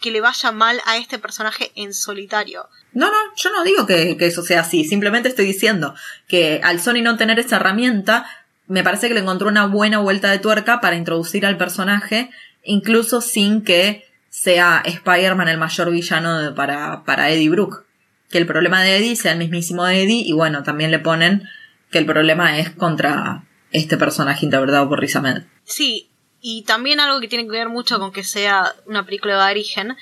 que 0.00 0.10
le 0.10 0.20
vaya 0.20 0.52
mal 0.52 0.80
a 0.86 0.96
este 0.96 1.18
personaje 1.18 1.72
en 1.76 1.94
solitario. 1.94 2.68
No, 2.92 3.10
no, 3.10 3.16
yo 3.36 3.50
no 3.50 3.64
digo 3.64 3.86
que, 3.86 4.16
eso 4.20 4.42
sea 4.42 4.60
así. 4.60 4.84
Simplemente 4.84 5.28
estoy 5.28 5.46
diciendo 5.46 5.94
que 6.28 6.60
al 6.62 6.80
Sony 6.80 7.02
no 7.02 7.16
tener 7.16 7.38
esa 7.38 7.56
herramienta, 7.56 8.26
me 8.66 8.82
parece 8.82 9.08
que 9.08 9.14
le 9.14 9.20
encontró 9.20 9.48
una 9.48 9.66
buena 9.66 9.98
vuelta 9.98 10.30
de 10.30 10.38
tuerca 10.38 10.80
para 10.80 10.96
introducir 10.96 11.46
al 11.46 11.56
personaje, 11.56 12.30
incluso 12.62 13.20
sin 13.20 13.62
que 13.62 14.04
sea 14.30 14.82
Spider-Man 14.84 15.48
el 15.48 15.58
mayor 15.58 15.90
villano 15.90 16.54
para, 16.54 17.04
para 17.04 17.30
Eddie 17.30 17.50
Brooke. 17.50 17.84
Que 18.30 18.38
el 18.38 18.46
problema 18.46 18.82
de 18.82 18.96
Eddie 18.96 19.16
sea 19.16 19.32
el 19.32 19.38
mismísimo 19.38 19.86
Eddie, 19.86 20.24
y 20.26 20.32
bueno, 20.32 20.62
también 20.62 20.90
le 20.90 20.98
ponen 20.98 21.48
que 21.90 21.98
el 21.98 22.06
problema 22.06 22.58
es 22.58 22.70
contra 22.70 23.44
este 23.70 23.96
personaje 23.96 24.44
interpretado 24.44 24.88
por 24.88 25.00
Riz 25.00 25.16
Ahmed. 25.16 25.44
Sí, 25.64 26.10
y 26.46 26.60
también 26.64 27.00
algo 27.00 27.20
que 27.20 27.28
tiene 27.28 27.44
que 27.44 27.52
ver 27.52 27.70
mucho 27.70 27.98
con 27.98 28.12
que 28.12 28.22
sea 28.22 28.74
una 28.84 29.06
película 29.06 29.42
de 29.42 29.50
origen, 29.50 29.96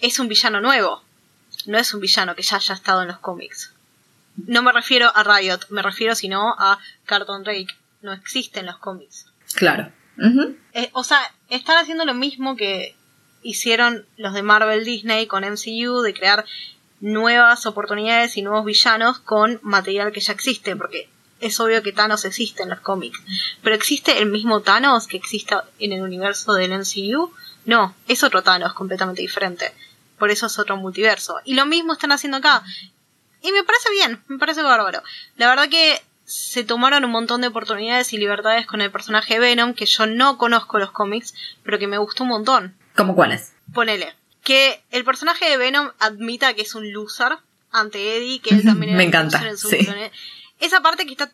es 0.00 0.18
un 0.18 0.28
villano 0.28 0.60
nuevo. 0.60 1.02
No 1.64 1.78
es 1.78 1.94
un 1.94 2.00
villano 2.00 2.34
que 2.34 2.42
ya 2.42 2.56
haya 2.56 2.74
estado 2.74 3.00
en 3.00 3.08
los 3.08 3.20
cómics. 3.20 3.72
No 4.36 4.62
me 4.62 4.70
refiero 4.70 5.10
a 5.14 5.24
Riot, 5.24 5.60
me 5.70 5.80
refiero 5.80 6.14
sino 6.14 6.54
a 6.58 6.78
Carton 7.06 7.42
Drake. 7.42 7.74
No 8.02 8.12
existen 8.12 8.66
los 8.66 8.76
cómics. 8.76 9.32
Claro. 9.54 9.90
Eh, 10.74 10.90
o 10.92 11.02
sea, 11.04 11.20
están 11.48 11.78
haciendo 11.78 12.04
lo 12.04 12.12
mismo 12.12 12.54
que 12.54 12.94
hicieron 13.42 14.04
los 14.18 14.34
de 14.34 14.42
Marvel 14.42 14.84
Disney 14.84 15.26
con 15.26 15.42
MCU, 15.42 16.02
de 16.02 16.12
crear 16.12 16.44
nuevas 17.00 17.64
oportunidades 17.64 18.36
y 18.36 18.42
nuevos 18.42 18.66
villanos 18.66 19.20
con 19.20 19.58
material 19.62 20.12
que 20.12 20.20
ya 20.20 20.34
existe, 20.34 20.76
porque 20.76 21.08
es 21.40 21.60
obvio 21.60 21.82
que 21.82 21.92
Thanos 21.92 22.24
existe 22.24 22.62
en 22.62 22.70
los 22.70 22.80
cómics. 22.80 23.18
Pero 23.62 23.74
¿existe 23.76 24.18
el 24.18 24.26
mismo 24.26 24.60
Thanos 24.60 25.06
que 25.06 25.16
existe 25.16 25.54
en 25.78 25.92
el 25.92 26.02
universo 26.02 26.54
del 26.54 26.72
MCU? 26.72 27.32
No, 27.64 27.94
es 28.06 28.22
otro 28.22 28.42
Thanos 28.42 28.72
completamente 28.72 29.22
diferente. 29.22 29.72
Por 30.18 30.30
eso 30.30 30.46
es 30.46 30.58
otro 30.58 30.76
multiverso. 30.76 31.36
Y 31.44 31.54
lo 31.54 31.66
mismo 31.66 31.92
están 31.92 32.12
haciendo 32.12 32.38
acá. 32.38 32.62
Y 33.42 33.52
me 33.52 33.62
parece 33.62 33.90
bien, 33.92 34.22
me 34.26 34.38
parece 34.38 34.62
bárbaro. 34.62 35.02
La 35.36 35.48
verdad 35.48 35.68
que 35.68 36.00
se 36.24 36.64
tomaron 36.64 37.04
un 37.04 37.10
montón 37.10 37.40
de 37.40 37.46
oportunidades 37.46 38.12
y 38.12 38.18
libertades 38.18 38.66
con 38.66 38.80
el 38.80 38.90
personaje 38.90 39.38
Venom, 39.38 39.74
que 39.74 39.86
yo 39.86 40.06
no 40.06 40.36
conozco 40.36 40.78
los 40.78 40.90
cómics, 40.90 41.34
pero 41.62 41.78
que 41.78 41.86
me 41.86 41.98
gustó 41.98 42.24
un 42.24 42.30
montón. 42.30 42.74
¿Cómo 42.96 43.14
cuáles? 43.14 43.52
Ponele. 43.72 44.14
Que 44.42 44.82
el 44.90 45.04
personaje 45.04 45.48
de 45.48 45.56
Venom 45.56 45.90
admita 45.98 46.54
que 46.54 46.62
es 46.62 46.74
un 46.74 46.92
loser 46.92 47.38
ante 47.70 48.16
Eddie, 48.16 48.40
que 48.40 48.54
él 48.54 48.64
también 48.64 48.96
me 48.96 49.04
encanta. 49.04 49.42
sí. 49.56 49.88
Esa 50.60 50.80
parte 50.80 51.06
que 51.06 51.12
está 51.12 51.32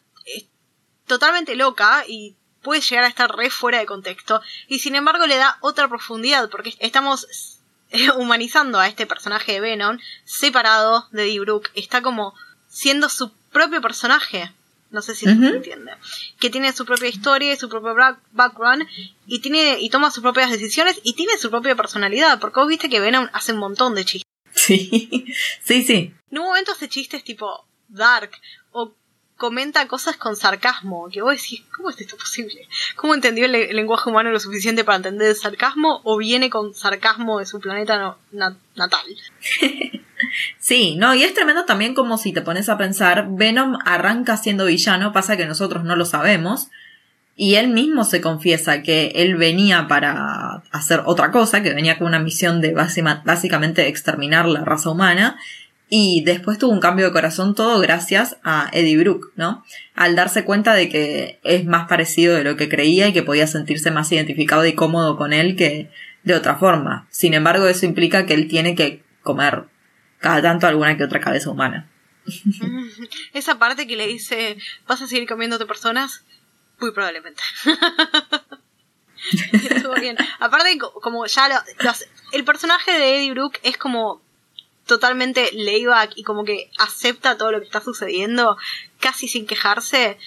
totalmente 1.07 1.57
loca 1.57 2.05
y 2.07 2.37
puede 2.63 2.81
llegar 2.81 3.05
a 3.05 3.09
estar 3.09 3.35
re 3.37 3.51
fuera 3.51 3.79
de 3.79 3.87
contexto. 3.87 4.41
Y 4.69 4.81
sin 4.81 4.95
embargo 4.97 5.27
le 5.27 5.37
da 5.37 5.59
otra 5.61 5.89
profundidad, 5.89 6.51
porque 6.51 6.75
estamos 6.81 7.61
humanizando 8.17 8.81
a 8.81 8.89
este 8.89 9.07
personaje 9.07 9.53
de 9.53 9.61
Venom 9.61 9.99
separado 10.25 11.09
de 11.13 11.25
Eddie 11.25 11.41
Brooke. 11.41 11.71
Está 11.75 12.03
como 12.03 12.35
siendo 12.67 13.09
su 13.09 13.31
propio 13.53 13.81
personaje. 13.81 14.53
No 14.91 15.03
sé 15.03 15.17
si 15.17 15.25
se 15.25 15.33
entiende. 15.33 15.93
Que 16.39 16.51
tiene 16.51 16.73
su 16.73 16.85
propia 16.85 17.09
historia 17.09 17.53
y 17.53 17.57
su 17.57 17.69
propio 17.69 17.97
background 18.31 18.87
y 19.27 19.41
tiene 19.41 19.81
y 19.81 19.91
toma 19.91 20.13
sus 20.13 20.23
propias 20.23 20.53
decisiones 20.53 21.01
y 21.03 21.15
tiene 21.15 21.37
su 21.37 21.51
propia 21.51 21.75
personalidad. 21.75 22.39
Porque 22.39 22.61
vos 22.61 22.69
viste 22.69 22.89
que 22.89 23.01
Venom 23.01 23.29
hace 23.33 23.53
un 23.53 23.59
montón 23.59 23.97
de 23.97 24.05
chistes. 24.05 24.31
Sí, 24.55 25.27
sí, 25.65 25.83
sí. 25.83 26.15
En 26.31 26.39
un 26.39 26.45
momento 26.45 26.71
hace 26.71 26.89
chistes 26.89 27.25
tipo 27.25 27.67
dark 27.89 28.31
comenta 29.37 29.87
cosas 29.89 30.17
con 30.17 30.37
sarcasmo, 30.37 31.09
que 31.11 31.23
vos 31.23 31.33
decís, 31.33 31.63
¿cómo 31.77 31.91
es 31.91 32.01
esto 32.01 32.17
posible? 32.17 32.69
¿Cómo 32.97 33.15
entendió 33.15 33.47
el, 33.47 33.53
lenguaje 33.53 34.09
humano 34.09 34.31
lo 34.31 34.41
suficiente 34.41 34.85
para 34.85 34.97
entender 34.97 35.29
el 35.29 35.37
sarcasmo 35.37 36.01
o 36.05 36.17
viene 36.17 36.51
con 36.51 36.75
sarcasmo 36.75 37.39
de 37.39 37.47
su 37.47 37.61
planeta 37.61 38.17
natal? 38.33 39.07
sí, 40.59 40.97
no, 40.97 41.15
y 41.15 41.25
es 41.25 41.35
tremendo 41.35 41.65
también 41.65 41.95
como 41.95 42.17
si 42.17 42.33
te 42.33 42.43
pones 42.43 42.69
a 42.69 42.79
pensar, 42.79 43.27
Venom 43.31 43.79
arranca 43.85 44.37
siendo 44.37 44.67
villano, 44.67 45.13
pasa 45.13 45.37
que 45.37 45.47
nosotros 45.47 45.85
no 45.85 45.97
lo 45.97 46.05
sabemos, 46.05 46.69
y 47.37 47.57
él 47.57 47.69
mismo 47.69 48.05
se 48.05 48.21
confiesa 48.21 48.83
que 48.83 49.13
él 49.17 49.35
venía 49.35 49.89
para 49.89 50.63
hacer 50.71 51.03
otra 51.05 51.33
cosa, 51.33 51.63
que 51.63 51.75
venía 51.75 51.99
con 51.99 52.07
una 52.07 52.21
misión 52.21 52.61
de 52.61 52.73
básicamente 52.73 53.89
exterminar 53.89 54.47
la 54.47 54.65
raza 54.65 54.91
humana, 54.91 55.37
y 55.97 56.25
después 56.25 56.59
tuvo 56.59 56.73
un 56.73 56.81
cambio 56.81 57.07
de 57.07 57.13
corazón 57.13 57.55
todo 57.55 57.79
gracias 57.79 58.37
a 58.43 58.69
Eddie 58.73 58.97
Brooke, 58.97 59.29
¿no? 59.37 59.65
Al 59.95 60.17
darse 60.17 60.45
cuenta 60.45 60.75
de 60.75 60.89
que 60.89 61.39
es 61.45 61.67
más 61.67 61.87
parecido 61.87 62.35
de 62.35 62.43
lo 62.43 62.57
que 62.57 62.69
creía 62.69 63.07
y 63.07 63.13
que 63.13 63.23
podía 63.23 63.47
sentirse 63.47 63.93
más 63.93 64.11
identificado 64.11 64.67
y 64.67 64.75
cómodo 64.75 65.17
con 65.17 65.33
él 65.33 65.55
que 65.55 65.93
de 66.25 66.35
otra 66.35 66.57
forma. 66.57 67.07
Sin 67.11 67.33
embargo, 67.33 67.69
eso 67.69 67.87
implica 67.87 68.27
que 68.27 68.35
él 68.35 68.49
tiene 68.49 68.75
que 68.75 69.05
comer 69.23 69.67
cada 70.19 70.43
tanto 70.43 70.67
alguna 70.67 70.97
que 70.97 71.05
otra 71.05 71.21
cabeza 71.21 71.51
humana. 71.51 71.89
Esa 73.33 73.61
parte 73.61 73.87
que 73.87 73.95
le 73.95 74.09
dice, 74.09 74.57
¿vas 74.89 75.01
a 75.01 75.07
seguir 75.07 75.29
comiéndote 75.29 75.65
personas? 75.65 76.25
Muy 76.81 76.91
probablemente. 76.91 77.41
Estuvo 79.53 79.95
bien. 79.95 80.17
Aparte, 80.41 80.77
como 80.77 81.25
ya 81.27 81.49
lo, 81.49 81.55
el 82.33 82.45
personaje 82.45 82.91
de 82.91 83.19
Eddie 83.19 83.31
Brooke 83.31 83.61
es 83.63 83.77
como 83.79 84.24
totalmente 84.87 85.51
layback 85.53 86.13
y 86.17 86.23
como 86.23 86.45
que 86.45 86.71
acepta 86.79 87.37
todo 87.37 87.53
lo 87.53 87.61
que 87.61 87.67
está 87.67 87.81
sucediendo 87.81 88.57
casi 89.01 89.29
sin 89.29 89.47
quejarse. 89.47 90.19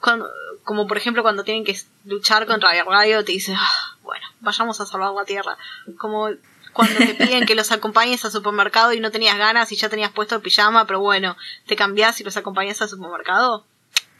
Cuando, 0.00 0.30
como 0.64 0.86
por 0.86 0.96
ejemplo 0.96 1.22
cuando 1.22 1.44
tienen 1.44 1.64
que 1.64 1.76
luchar 2.04 2.46
contra 2.46 2.70
Rayo 2.84 3.24
te 3.24 3.32
dice, 3.32 3.54
ah, 3.56 3.96
bueno, 4.02 4.26
vayamos 4.40 4.80
a 4.80 4.86
salvar 4.86 5.12
la 5.12 5.24
Tierra. 5.24 5.56
Como 5.96 6.28
cuando 6.72 6.98
te 6.98 7.14
piden 7.14 7.46
que 7.46 7.54
los 7.54 7.72
acompañes 7.72 8.24
al 8.24 8.32
supermercado 8.32 8.92
y 8.92 9.00
no 9.00 9.10
tenías 9.10 9.38
ganas 9.38 9.72
y 9.72 9.76
ya 9.76 9.88
tenías 9.88 10.12
puesto 10.12 10.34
el 10.34 10.42
pijama, 10.42 10.86
pero 10.86 11.00
bueno, 11.00 11.36
te 11.66 11.76
cambias 11.76 12.20
y 12.20 12.24
los 12.24 12.36
acompañas 12.36 12.82
al 12.82 12.88
supermercado. 12.88 13.64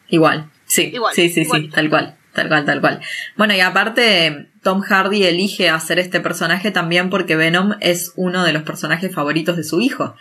Igual, 0.09 0.51
sí, 0.65 0.91
Igual, 0.95 1.15
sí, 1.15 1.29
sí, 1.29 1.45
sí, 1.45 1.69
tal 1.69 1.91
cual. 1.91 2.17
Tal 2.35 2.49
cual, 2.49 2.65
tal 2.65 2.81
cual. 2.81 3.01
Bueno, 3.37 3.55
y 3.55 3.61
aparte, 3.61 4.51
Tom 4.64 4.81
Hardy 4.81 5.24
elige 5.24 5.68
hacer 5.68 6.00
este 6.00 6.20
personaje 6.20 6.72
también 6.72 7.11
porque 7.11 7.37
Venom 7.37 7.74
es 7.81 8.12
uno 8.16 8.42
de 8.42 8.53
los 8.53 8.64
personajes 8.64 9.14
favoritos 9.14 9.57
de 9.57 9.62
su 9.62 9.81
hijo. 9.81 10.16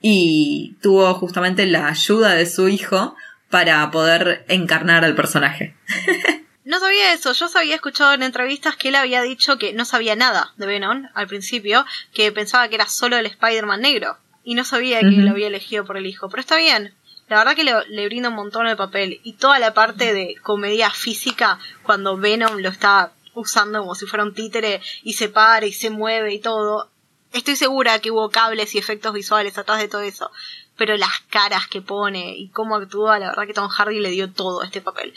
Y 0.00 0.76
tuvo 0.80 1.12
justamente 1.14 1.66
la 1.66 1.88
ayuda 1.88 2.34
de 2.34 2.46
su 2.46 2.68
hijo 2.68 3.16
para 3.50 3.90
poder 3.90 4.46
encarnar 4.48 5.04
al 5.04 5.14
personaje. 5.14 5.76
No 6.66 6.80
sabía 6.80 7.12
eso, 7.12 7.34
yo 7.34 7.46
había 7.56 7.74
escuchado 7.74 8.14
en 8.14 8.22
entrevistas 8.22 8.74
que 8.74 8.88
él 8.88 8.94
había 8.94 9.20
dicho 9.20 9.58
que 9.58 9.74
no 9.74 9.84
sabía 9.84 10.16
nada 10.16 10.54
de 10.56 10.64
Venom 10.64 11.08
al 11.12 11.26
principio, 11.26 11.84
que 12.14 12.32
pensaba 12.32 12.66
que 12.68 12.76
era 12.76 12.86
solo 12.86 13.18
el 13.18 13.26
Spider-Man 13.26 13.82
negro, 13.82 14.16
y 14.44 14.54
no 14.54 14.64
sabía 14.64 15.00
que 15.00 15.10
lo 15.10 15.32
había 15.32 15.48
elegido 15.48 15.84
por 15.84 15.98
el 15.98 16.06
hijo, 16.06 16.30
pero 16.30 16.40
está 16.40 16.56
bien, 16.56 16.94
la 17.28 17.38
verdad 17.38 17.54
que 17.54 17.64
le, 17.64 18.06
brinda 18.06 18.28
un 18.28 18.34
montón 18.34 18.66
el 18.66 18.76
papel. 18.76 19.20
Y 19.24 19.34
toda 19.34 19.58
la 19.58 19.72
parte 19.72 20.12
de 20.12 20.36
comedia 20.42 20.90
física, 20.90 21.58
cuando 21.82 22.16
Venom 22.16 22.58
lo 22.58 22.68
está 22.68 23.12
usando 23.34 23.80
como 23.80 23.94
si 23.94 24.06
fuera 24.06 24.24
un 24.24 24.34
títere 24.34 24.80
y 25.02 25.14
se 25.14 25.28
para 25.28 25.66
y 25.66 25.72
se 25.72 25.90
mueve 25.90 26.34
y 26.34 26.40
todo. 26.40 26.90
Estoy 27.32 27.56
segura 27.56 27.98
que 27.98 28.10
hubo 28.10 28.30
cables 28.30 28.74
y 28.74 28.78
efectos 28.78 29.12
visuales 29.12 29.58
atrás 29.58 29.78
de 29.78 29.88
todo 29.88 30.02
eso. 30.02 30.30
Pero 30.76 30.96
las 30.96 31.20
caras 31.30 31.66
que 31.68 31.82
pone 31.82 32.36
y 32.36 32.48
cómo 32.48 32.76
actúa, 32.76 33.18
la 33.18 33.28
verdad 33.28 33.46
que 33.46 33.54
Tom 33.54 33.68
Hardy 33.68 34.00
le 34.00 34.10
dio 34.10 34.30
todo 34.30 34.62
a 34.62 34.66
este 34.66 34.80
papel. 34.80 35.14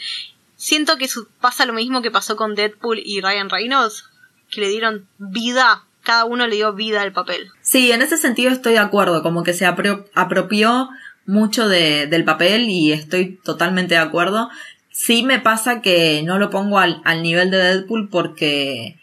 Siento 0.56 0.96
que 0.98 1.08
pasa 1.40 1.66
lo 1.66 1.72
mismo 1.72 2.02
que 2.02 2.10
pasó 2.10 2.36
con 2.36 2.54
Deadpool 2.54 3.00
y 3.04 3.20
Ryan 3.20 3.50
Reynolds, 3.50 4.04
que 4.50 4.60
le 4.60 4.68
dieron 4.68 5.06
vida, 5.18 5.84
cada 6.02 6.24
uno 6.24 6.46
le 6.46 6.56
dio 6.56 6.72
vida 6.72 7.02
al 7.02 7.12
papel. 7.12 7.50
Sí, 7.60 7.92
en 7.92 8.02
ese 8.02 8.16
sentido 8.16 8.50
estoy 8.50 8.72
de 8.72 8.78
acuerdo, 8.80 9.22
como 9.22 9.44
que 9.44 9.52
se 9.52 9.66
apropió 9.66 10.88
mucho 11.26 11.68
de, 11.68 12.06
del 12.06 12.24
papel 12.24 12.68
y 12.68 12.92
estoy 12.92 13.38
totalmente 13.44 13.94
de 13.94 14.00
acuerdo. 14.00 14.48
Sí 14.98 15.22
me 15.22 15.38
pasa 15.38 15.80
que 15.80 16.24
no 16.24 16.40
lo 16.40 16.50
pongo 16.50 16.80
al, 16.80 17.00
al 17.04 17.22
nivel 17.22 17.52
de 17.52 17.58
Deadpool 17.58 18.08
porque 18.10 18.98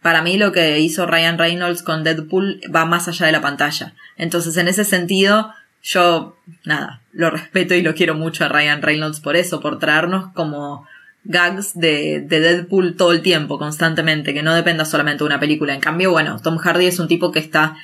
para 0.00 0.22
mí 0.22 0.38
lo 0.38 0.52
que 0.52 0.78
hizo 0.78 1.04
Ryan 1.04 1.36
Reynolds 1.36 1.82
con 1.82 2.04
Deadpool 2.04 2.60
va 2.72 2.84
más 2.84 3.08
allá 3.08 3.26
de 3.26 3.32
la 3.32 3.40
pantalla. 3.40 3.92
Entonces, 4.16 4.56
en 4.56 4.68
ese 4.68 4.84
sentido, 4.84 5.52
yo, 5.82 6.36
nada, 6.64 7.00
lo 7.10 7.28
respeto 7.28 7.74
y 7.74 7.82
lo 7.82 7.92
quiero 7.96 8.14
mucho 8.14 8.44
a 8.44 8.50
Ryan 8.50 8.82
Reynolds 8.82 9.18
por 9.18 9.34
eso, 9.34 9.60
por 9.60 9.80
traernos 9.80 10.32
como 10.32 10.86
gags 11.24 11.72
de, 11.74 12.20
de, 12.20 12.38
Deadpool 12.38 12.94
todo 12.96 13.10
el 13.10 13.20
tiempo, 13.20 13.58
constantemente, 13.58 14.34
que 14.34 14.44
no 14.44 14.54
dependa 14.54 14.84
solamente 14.84 15.24
de 15.24 15.26
una 15.26 15.40
película. 15.40 15.74
En 15.74 15.80
cambio, 15.80 16.12
bueno, 16.12 16.38
Tom 16.40 16.56
Hardy 16.56 16.86
es 16.86 17.00
un 17.00 17.08
tipo 17.08 17.32
que 17.32 17.40
está 17.40 17.76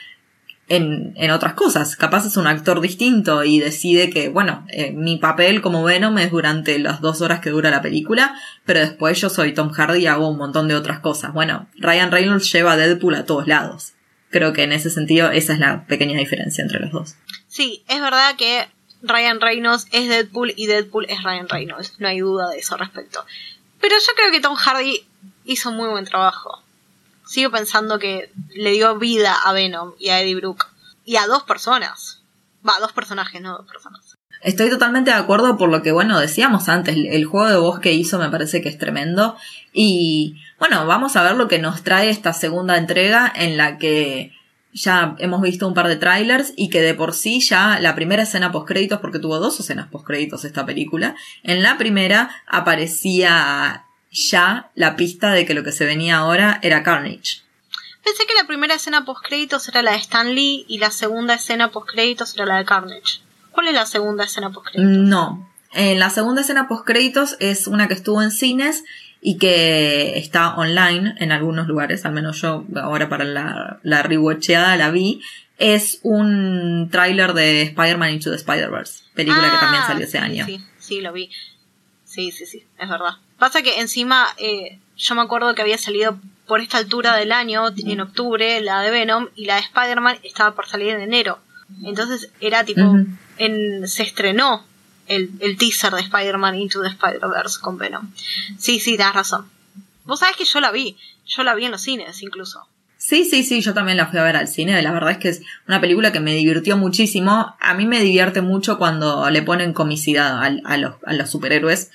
en, 0.68 1.14
en 1.16 1.30
otras 1.30 1.54
cosas. 1.54 1.96
Capaz 1.96 2.26
es 2.26 2.36
un 2.36 2.46
actor 2.46 2.80
distinto 2.80 3.42
y 3.44 3.58
decide 3.58 4.10
que, 4.10 4.28
bueno, 4.28 4.66
eh, 4.68 4.92
mi 4.92 5.16
papel 5.16 5.62
como 5.62 5.82
Venom 5.82 6.18
es 6.18 6.30
durante 6.30 6.78
las 6.78 7.00
dos 7.00 7.20
horas 7.20 7.40
que 7.40 7.50
dura 7.50 7.70
la 7.70 7.82
película, 7.82 8.38
pero 8.64 8.80
después 8.80 9.20
yo 9.20 9.30
soy 9.30 9.54
Tom 9.54 9.70
Hardy 9.70 10.00
y 10.00 10.06
hago 10.06 10.28
un 10.28 10.38
montón 10.38 10.68
de 10.68 10.76
otras 10.76 11.00
cosas. 11.00 11.32
Bueno, 11.32 11.68
Ryan 11.76 12.10
Reynolds 12.10 12.52
lleva 12.52 12.72
a 12.72 12.76
Deadpool 12.76 13.14
a 13.14 13.24
todos 13.24 13.46
lados. 13.46 13.94
Creo 14.30 14.52
que 14.52 14.62
en 14.62 14.72
ese 14.72 14.90
sentido 14.90 15.30
esa 15.30 15.54
es 15.54 15.58
la 15.58 15.86
pequeña 15.86 16.18
diferencia 16.18 16.62
entre 16.62 16.80
los 16.80 16.92
dos. 16.92 17.14
Sí, 17.46 17.82
es 17.88 18.00
verdad 18.00 18.36
que 18.36 18.68
Ryan 19.02 19.40
Reynolds 19.40 19.86
es 19.92 20.08
Deadpool 20.08 20.52
y 20.54 20.66
Deadpool 20.66 21.06
es 21.08 21.22
Ryan 21.22 21.48
Reynolds. 21.48 21.94
No 21.98 22.08
hay 22.08 22.20
duda 22.20 22.50
de 22.50 22.58
eso 22.58 22.76
respecto. 22.76 23.24
Pero 23.80 23.94
yo 23.94 24.12
creo 24.16 24.30
que 24.30 24.40
Tom 24.40 24.54
Hardy 24.54 25.06
hizo 25.44 25.72
muy 25.72 25.88
buen 25.88 26.04
trabajo 26.04 26.62
sigo 27.28 27.50
pensando 27.50 27.98
que 27.98 28.32
le 28.56 28.72
dio 28.72 28.98
vida 28.98 29.36
a 29.44 29.52
Venom 29.52 29.92
y 29.98 30.08
a 30.08 30.20
Eddie 30.20 30.34
Brooke. 30.34 30.66
Y 31.04 31.16
a 31.16 31.26
dos 31.26 31.44
personas. 31.44 32.22
Va, 32.66 32.74
dos 32.80 32.92
personajes, 32.92 33.40
no 33.40 33.56
dos 33.58 33.66
personas. 33.66 34.18
Estoy 34.42 34.70
totalmente 34.70 35.10
de 35.10 35.16
acuerdo 35.16 35.56
por 35.56 35.68
lo 35.68 35.82
que, 35.82 35.90
bueno, 35.90 36.18
decíamos 36.18 36.68
antes, 36.68 36.96
el 36.96 37.24
juego 37.24 37.48
de 37.48 37.56
voz 37.56 37.80
que 37.80 37.92
hizo 37.92 38.18
me 38.18 38.30
parece 38.30 38.62
que 38.62 38.68
es 38.68 38.78
tremendo. 38.78 39.36
Y 39.72 40.40
bueno, 40.58 40.86
vamos 40.86 41.16
a 41.16 41.22
ver 41.22 41.36
lo 41.36 41.48
que 41.48 41.58
nos 41.58 41.82
trae 41.82 42.10
esta 42.10 42.32
segunda 42.32 42.76
entrega 42.76 43.32
en 43.34 43.56
la 43.56 43.78
que 43.78 44.32
ya 44.72 45.16
hemos 45.18 45.40
visto 45.42 45.66
un 45.66 45.74
par 45.74 45.88
de 45.88 45.96
trailers 45.96 46.52
y 46.56 46.68
que 46.68 46.82
de 46.82 46.94
por 46.94 47.14
sí 47.14 47.40
ya 47.40 47.80
la 47.80 47.94
primera 47.94 48.22
escena 48.22 48.52
post 48.52 48.68
créditos, 48.68 49.00
porque 49.00 49.18
tuvo 49.18 49.38
dos 49.38 49.58
escenas 49.58 49.88
post 49.88 50.06
créditos 50.06 50.44
esta 50.44 50.66
película, 50.66 51.16
en 51.42 51.62
la 51.62 51.78
primera 51.78 52.30
aparecía 52.46 53.87
ya 54.30 54.70
la 54.74 54.96
pista 54.96 55.32
de 55.32 55.46
que 55.46 55.54
lo 55.54 55.64
que 55.64 55.72
se 55.72 55.84
venía 55.84 56.18
ahora 56.18 56.58
era 56.62 56.82
Carnage. 56.82 57.42
Pensé 58.04 58.26
que 58.26 58.34
la 58.34 58.46
primera 58.46 58.74
escena 58.74 59.04
post 59.04 59.24
créditos 59.24 59.68
era 59.68 59.82
la 59.82 59.92
de 59.92 59.98
Stan 59.98 60.34
Lee 60.34 60.64
y 60.68 60.78
la 60.78 60.90
segunda 60.90 61.34
escena 61.34 61.70
post 61.70 61.90
créditos 61.90 62.34
era 62.34 62.46
la 62.46 62.56
de 62.56 62.64
Carnage. 62.64 63.20
¿Cuál 63.50 63.68
es 63.68 63.74
la 63.74 63.86
segunda 63.86 64.24
escena 64.24 64.50
post 64.50 64.74
No. 64.76 65.50
En 65.74 65.98
la 65.98 66.10
segunda 66.10 66.40
escena 66.40 66.68
post 66.68 66.86
créditos 66.86 67.36
es 67.40 67.66
una 67.66 67.88
que 67.88 67.94
estuvo 67.94 68.22
en 68.22 68.30
cines 68.30 68.84
y 69.20 69.36
que 69.38 70.16
está 70.18 70.54
online 70.54 71.14
en 71.18 71.32
algunos 71.32 71.66
lugares, 71.66 72.04
al 72.04 72.12
menos 72.12 72.40
yo 72.40 72.64
ahora 72.76 73.08
para 73.08 73.24
la, 73.24 73.80
la 73.82 74.02
rewatcheada 74.02 74.76
la 74.76 74.90
vi, 74.90 75.20
es 75.58 75.98
un 76.02 76.88
tráiler 76.90 77.32
de 77.34 77.62
Spider-Man 77.62 78.10
Into 78.10 78.30
the 78.30 78.36
Spider-Verse, 78.36 79.02
película 79.14 79.50
que 79.50 79.58
también 79.58 79.82
salió 79.86 80.06
ese 80.06 80.18
año. 80.18 80.46
Sí, 80.46 80.60
sí, 80.78 81.00
lo 81.00 81.12
vi. 81.12 81.30
Sí, 82.08 82.32
sí, 82.32 82.46
sí, 82.46 82.64
es 82.78 82.88
verdad. 82.88 83.16
Pasa 83.38 83.62
que 83.62 83.80
encima, 83.80 84.26
eh, 84.38 84.78
yo 84.96 85.14
me 85.14 85.20
acuerdo 85.20 85.54
que 85.54 85.60
había 85.62 85.76
salido 85.76 86.18
por 86.46 86.60
esta 86.60 86.78
altura 86.78 87.14
del 87.16 87.32
año, 87.32 87.64
en 87.76 88.00
octubre, 88.00 88.60
la 88.62 88.80
de 88.80 88.90
Venom, 88.90 89.28
y 89.36 89.44
la 89.44 89.56
de 89.56 89.60
Spider-Man 89.60 90.18
estaba 90.22 90.54
por 90.54 90.66
salir 90.66 90.88
en 90.88 91.02
enero. 91.02 91.38
Entonces 91.84 92.30
era 92.40 92.64
tipo, 92.64 92.80
en, 93.36 93.86
se 93.86 94.02
estrenó 94.02 94.64
el, 95.06 95.30
el 95.40 95.58
teaser 95.58 95.92
de 95.92 96.00
Spider-Man 96.00 96.54
Into 96.54 96.80
the 96.80 96.88
Spider-Verse 96.88 97.60
con 97.60 97.76
Venom. 97.76 98.10
Sí, 98.58 98.80
sí, 98.80 98.96
das 98.96 99.14
razón. 99.14 99.50
Vos 100.04 100.20
sabés 100.20 100.36
que 100.36 100.46
yo 100.46 100.60
la 100.60 100.72
vi, 100.72 100.96
yo 101.26 101.42
la 101.42 101.54
vi 101.54 101.66
en 101.66 101.72
los 101.72 101.82
cines 101.82 102.22
incluso. 102.22 102.66
Sí, 103.08 103.24
sí, 103.24 103.42
sí, 103.42 103.62
yo 103.62 103.72
también 103.72 103.96
la 103.96 104.08
fui 104.08 104.18
a 104.18 104.22
ver 104.22 104.36
al 104.36 104.48
cine. 104.48 104.82
La 104.82 104.92
verdad 104.92 105.12
es 105.12 105.16
que 105.16 105.30
es 105.30 105.42
una 105.66 105.80
película 105.80 106.12
que 106.12 106.20
me 106.20 106.34
divirtió 106.34 106.76
muchísimo. 106.76 107.56
A 107.58 107.72
mí 107.72 107.86
me 107.86 108.00
divierte 108.02 108.42
mucho 108.42 108.76
cuando 108.76 109.30
le 109.30 109.40
ponen 109.40 109.72
comicidad 109.72 110.42
al- 110.42 110.60
a, 110.66 110.76
los, 110.76 110.96
a 111.06 111.14
los 111.14 111.30
superhéroes. 111.30 111.90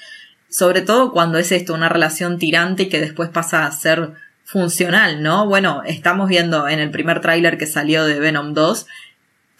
Sobre 0.50 0.82
todo 0.82 1.12
cuando 1.12 1.38
es 1.38 1.52
esto, 1.52 1.76
una 1.76 1.88
relación 1.88 2.40
tirante 2.40 2.84
y 2.84 2.90
que 2.90 3.00
después 3.00 3.30
pasa 3.30 3.68
a 3.68 3.72
ser 3.72 4.14
funcional, 4.44 5.22
¿no? 5.22 5.46
Bueno, 5.46 5.84
estamos 5.86 6.28
viendo 6.30 6.68
en 6.68 6.80
el 6.80 6.90
primer 6.90 7.22
tráiler 7.22 7.60
que 7.60 7.68
salió 7.68 8.06
de 8.06 8.20
Venom 8.20 8.56
2 8.56 8.88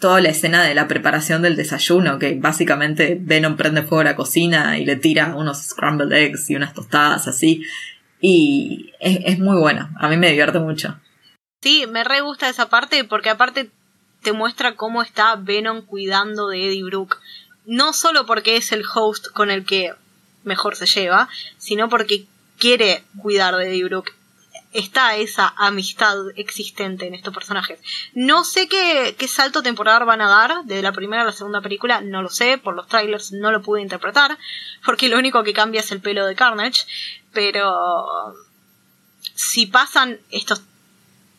toda 0.00 0.20
la 0.20 0.30
escena 0.30 0.64
de 0.64 0.74
la 0.74 0.88
preparación 0.88 1.40
del 1.40 1.54
desayuno, 1.54 2.18
que 2.18 2.34
básicamente 2.34 3.16
Venom 3.20 3.56
prende 3.56 3.82
fuego 3.84 4.00
a 4.00 4.04
la 4.04 4.16
cocina 4.16 4.76
y 4.76 4.84
le 4.84 4.96
tira 4.96 5.36
unos 5.36 5.62
scrambled 5.62 6.10
eggs 6.12 6.50
y 6.50 6.56
unas 6.56 6.74
tostadas 6.74 7.28
así. 7.28 7.62
Y 8.20 8.92
es, 8.98 9.20
es 9.24 9.38
muy 9.38 9.56
bueno, 9.56 9.88
a 10.00 10.08
mí 10.08 10.16
me 10.16 10.30
divierte 10.30 10.58
mucho. 10.58 10.98
Sí, 11.64 11.86
me 11.86 12.04
re 12.04 12.20
gusta 12.20 12.50
esa 12.50 12.68
parte 12.68 13.04
porque 13.04 13.30
aparte 13.30 13.70
te 14.20 14.34
muestra 14.34 14.76
cómo 14.76 15.00
está 15.00 15.34
Venom 15.36 15.80
cuidando 15.80 16.48
de 16.48 16.66
Eddie 16.66 16.84
Brooke. 16.84 17.16
No 17.64 17.94
solo 17.94 18.26
porque 18.26 18.58
es 18.58 18.70
el 18.72 18.84
host 18.94 19.28
con 19.28 19.50
el 19.50 19.64
que 19.64 19.94
mejor 20.42 20.76
se 20.76 20.84
lleva, 20.84 21.30
sino 21.56 21.88
porque 21.88 22.26
quiere 22.58 23.02
cuidar 23.18 23.56
de 23.56 23.70
Eddie 23.70 23.84
Brooke. 23.84 24.12
Está 24.74 25.16
esa 25.16 25.54
amistad 25.56 26.18
existente 26.36 27.06
en 27.06 27.14
estos 27.14 27.32
personajes. 27.32 27.80
No 28.12 28.44
sé 28.44 28.68
qué, 28.68 29.16
qué 29.18 29.26
salto 29.26 29.62
temporal 29.62 30.04
van 30.04 30.20
a 30.20 30.28
dar 30.28 30.64
de 30.64 30.82
la 30.82 30.92
primera 30.92 31.22
a 31.22 31.26
la 31.26 31.32
segunda 31.32 31.62
película, 31.62 32.02
no 32.02 32.20
lo 32.20 32.28
sé, 32.28 32.58
por 32.58 32.74
los 32.74 32.88
trailers 32.88 33.32
no 33.32 33.50
lo 33.50 33.62
pude 33.62 33.80
interpretar, 33.80 34.36
porque 34.84 35.08
lo 35.08 35.16
único 35.16 35.42
que 35.42 35.54
cambia 35.54 35.80
es 35.80 35.90
el 35.92 36.02
pelo 36.02 36.26
de 36.26 36.34
Carnage, 36.34 36.82
pero 37.32 38.34
si 39.34 39.64
pasan 39.64 40.20
estos 40.30 40.60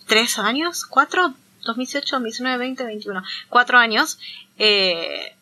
tres 0.06 0.40
años, 0.40 0.86
cuatro, 0.86 1.34
2018, 1.64 2.16
2019, 2.16 2.58
20, 2.58 2.84
21, 2.84 3.24
cuatro 3.50 3.78
años, 3.78 4.20
eh, 4.58 5.36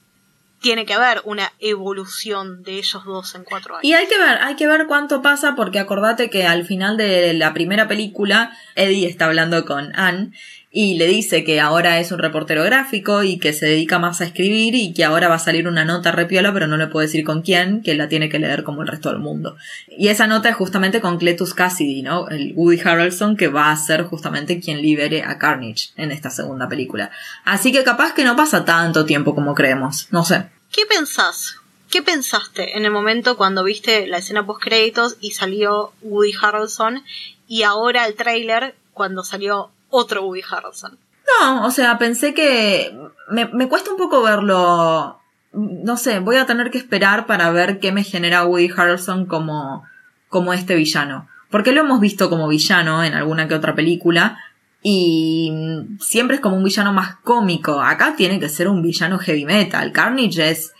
tiene 0.61 0.85
que 0.85 0.93
haber 0.93 1.21
una 1.25 1.51
evolución 1.59 2.63
de 2.63 2.77
ellos 2.77 3.03
dos 3.03 3.35
en 3.35 3.43
cuatro 3.43 3.75
años. 3.75 3.83
Y 3.83 3.93
hay 3.93 4.07
que 4.07 4.17
ver, 4.17 4.41
hay 4.41 4.55
que 4.55 4.65
ver 4.65 4.87
cuánto 4.87 5.21
pasa, 5.21 5.55
porque 5.55 5.77
acordate 5.77 6.29
que 6.29 6.47
al 6.47 6.65
final 6.65 6.95
de 6.95 7.33
la 7.33 7.53
primera 7.53 7.87
película, 7.87 8.57
Eddie 8.75 9.07
está 9.07 9.25
hablando 9.25 9.65
con 9.65 9.91
Anne 9.99 10.31
y 10.75 10.95
le 10.95 11.05
dice 11.05 11.43
que 11.43 11.61
ahora 11.61 11.99
es 11.99 12.11
un 12.11 12.17
reportero 12.17 12.63
gráfico 12.63 13.21
y 13.21 13.37
que 13.37 13.53
se 13.53 13.67
dedica 13.67 13.99
más 13.99 14.21
a 14.21 14.25
escribir 14.25 14.73
y 14.73 14.91
que 14.91 15.03
ahora 15.03 15.29
va 15.29 15.35
a 15.35 15.39
salir 15.39 15.67
una 15.67 15.85
nota 15.85 16.11
repiola, 16.11 16.51
pero 16.51 16.65
no 16.65 16.77
le 16.77 16.87
puede 16.87 17.05
decir 17.05 17.23
con 17.23 17.43
quién, 17.43 17.83
que 17.83 17.93
la 17.93 18.09
tiene 18.09 18.27
que 18.27 18.39
leer 18.39 18.63
como 18.63 18.81
el 18.81 18.87
resto 18.87 19.09
del 19.09 19.19
mundo. 19.19 19.55
Y 19.87 20.07
esa 20.07 20.25
nota 20.25 20.49
es 20.49 20.55
justamente 20.55 20.99
con 20.99 21.19
Cletus 21.19 21.53
Cassidy, 21.53 22.01
¿no? 22.01 22.27
El 22.27 22.53
Woody 22.55 22.81
Harrelson 22.83 23.37
que 23.37 23.49
va 23.49 23.69
a 23.69 23.77
ser 23.77 24.05
justamente 24.05 24.59
quien 24.59 24.81
libere 24.81 25.21
a 25.21 25.37
Carnage 25.37 25.89
en 25.95 26.11
esta 26.11 26.31
segunda 26.31 26.67
película. 26.67 27.11
Así 27.45 27.71
que 27.71 27.83
capaz 27.83 28.15
que 28.15 28.23
no 28.23 28.35
pasa 28.35 28.65
tanto 28.65 29.05
tiempo 29.05 29.35
como 29.35 29.53
creemos, 29.53 30.07
no 30.09 30.25
sé. 30.25 30.47
¿Qué 30.71 30.87
pensás? 30.87 31.57
¿Qué 31.91 32.01
pensaste 32.01 32.75
en 32.75 32.85
el 32.85 32.91
momento 32.91 33.37
cuando 33.37 33.63
viste 33.63 34.07
la 34.07 34.17
escena 34.17 34.43
post 34.43 34.63
créditos 34.63 35.17
y 35.21 35.33
salió 35.33 35.93
Woody 36.01 36.33
Harrelson 36.41 37.03
y 37.47 37.61
ahora 37.61 38.07
el 38.07 38.15
tráiler 38.15 38.73
cuando 38.93 39.23
salió 39.23 39.69
otro 39.93 40.23
Woody 40.23 40.41
Harrelson? 40.49 40.97
No, 41.41 41.65
o 41.65 41.71
sea, 41.71 41.97
pensé 41.97 42.33
que 42.33 42.97
me, 43.29 43.45
me 43.45 43.69
cuesta 43.69 43.91
un 43.91 43.97
poco 43.97 44.21
verlo. 44.21 45.19
No 45.53 45.97
sé, 45.97 46.19
voy 46.19 46.37
a 46.37 46.45
tener 46.45 46.71
que 46.71 46.79
esperar 46.79 47.25
para 47.25 47.51
ver 47.51 47.79
qué 47.79 47.91
me 47.91 48.03
genera 48.03 48.43
Woody 48.43 48.71
Harrelson 48.75 49.25
como, 49.25 49.83
como 50.29 50.51
este 50.53 50.75
villano. 50.75 51.27
Porque 51.49 51.71
lo 51.71 51.81
hemos 51.81 51.99
visto 51.99 52.29
como 52.29 52.47
villano 52.47 53.03
en 53.03 53.13
alguna 53.13 53.47
que 53.47 53.53
otra 53.53 53.75
película 53.75 54.39
y 54.81 55.53
siempre 55.99 56.35
es 56.35 56.41
como 56.41 56.57
un 56.57 56.63
villano 56.63 56.91
más 56.91 57.15
cómico. 57.17 57.81
Acá 57.81 58.15
tiene 58.17 58.39
que 58.39 58.49
ser 58.49 58.67
un 58.67 58.81
villano 58.81 59.17
heavy 59.19 59.45
metal. 59.45 59.91
Carnage 59.93 60.49
es, 60.49 60.73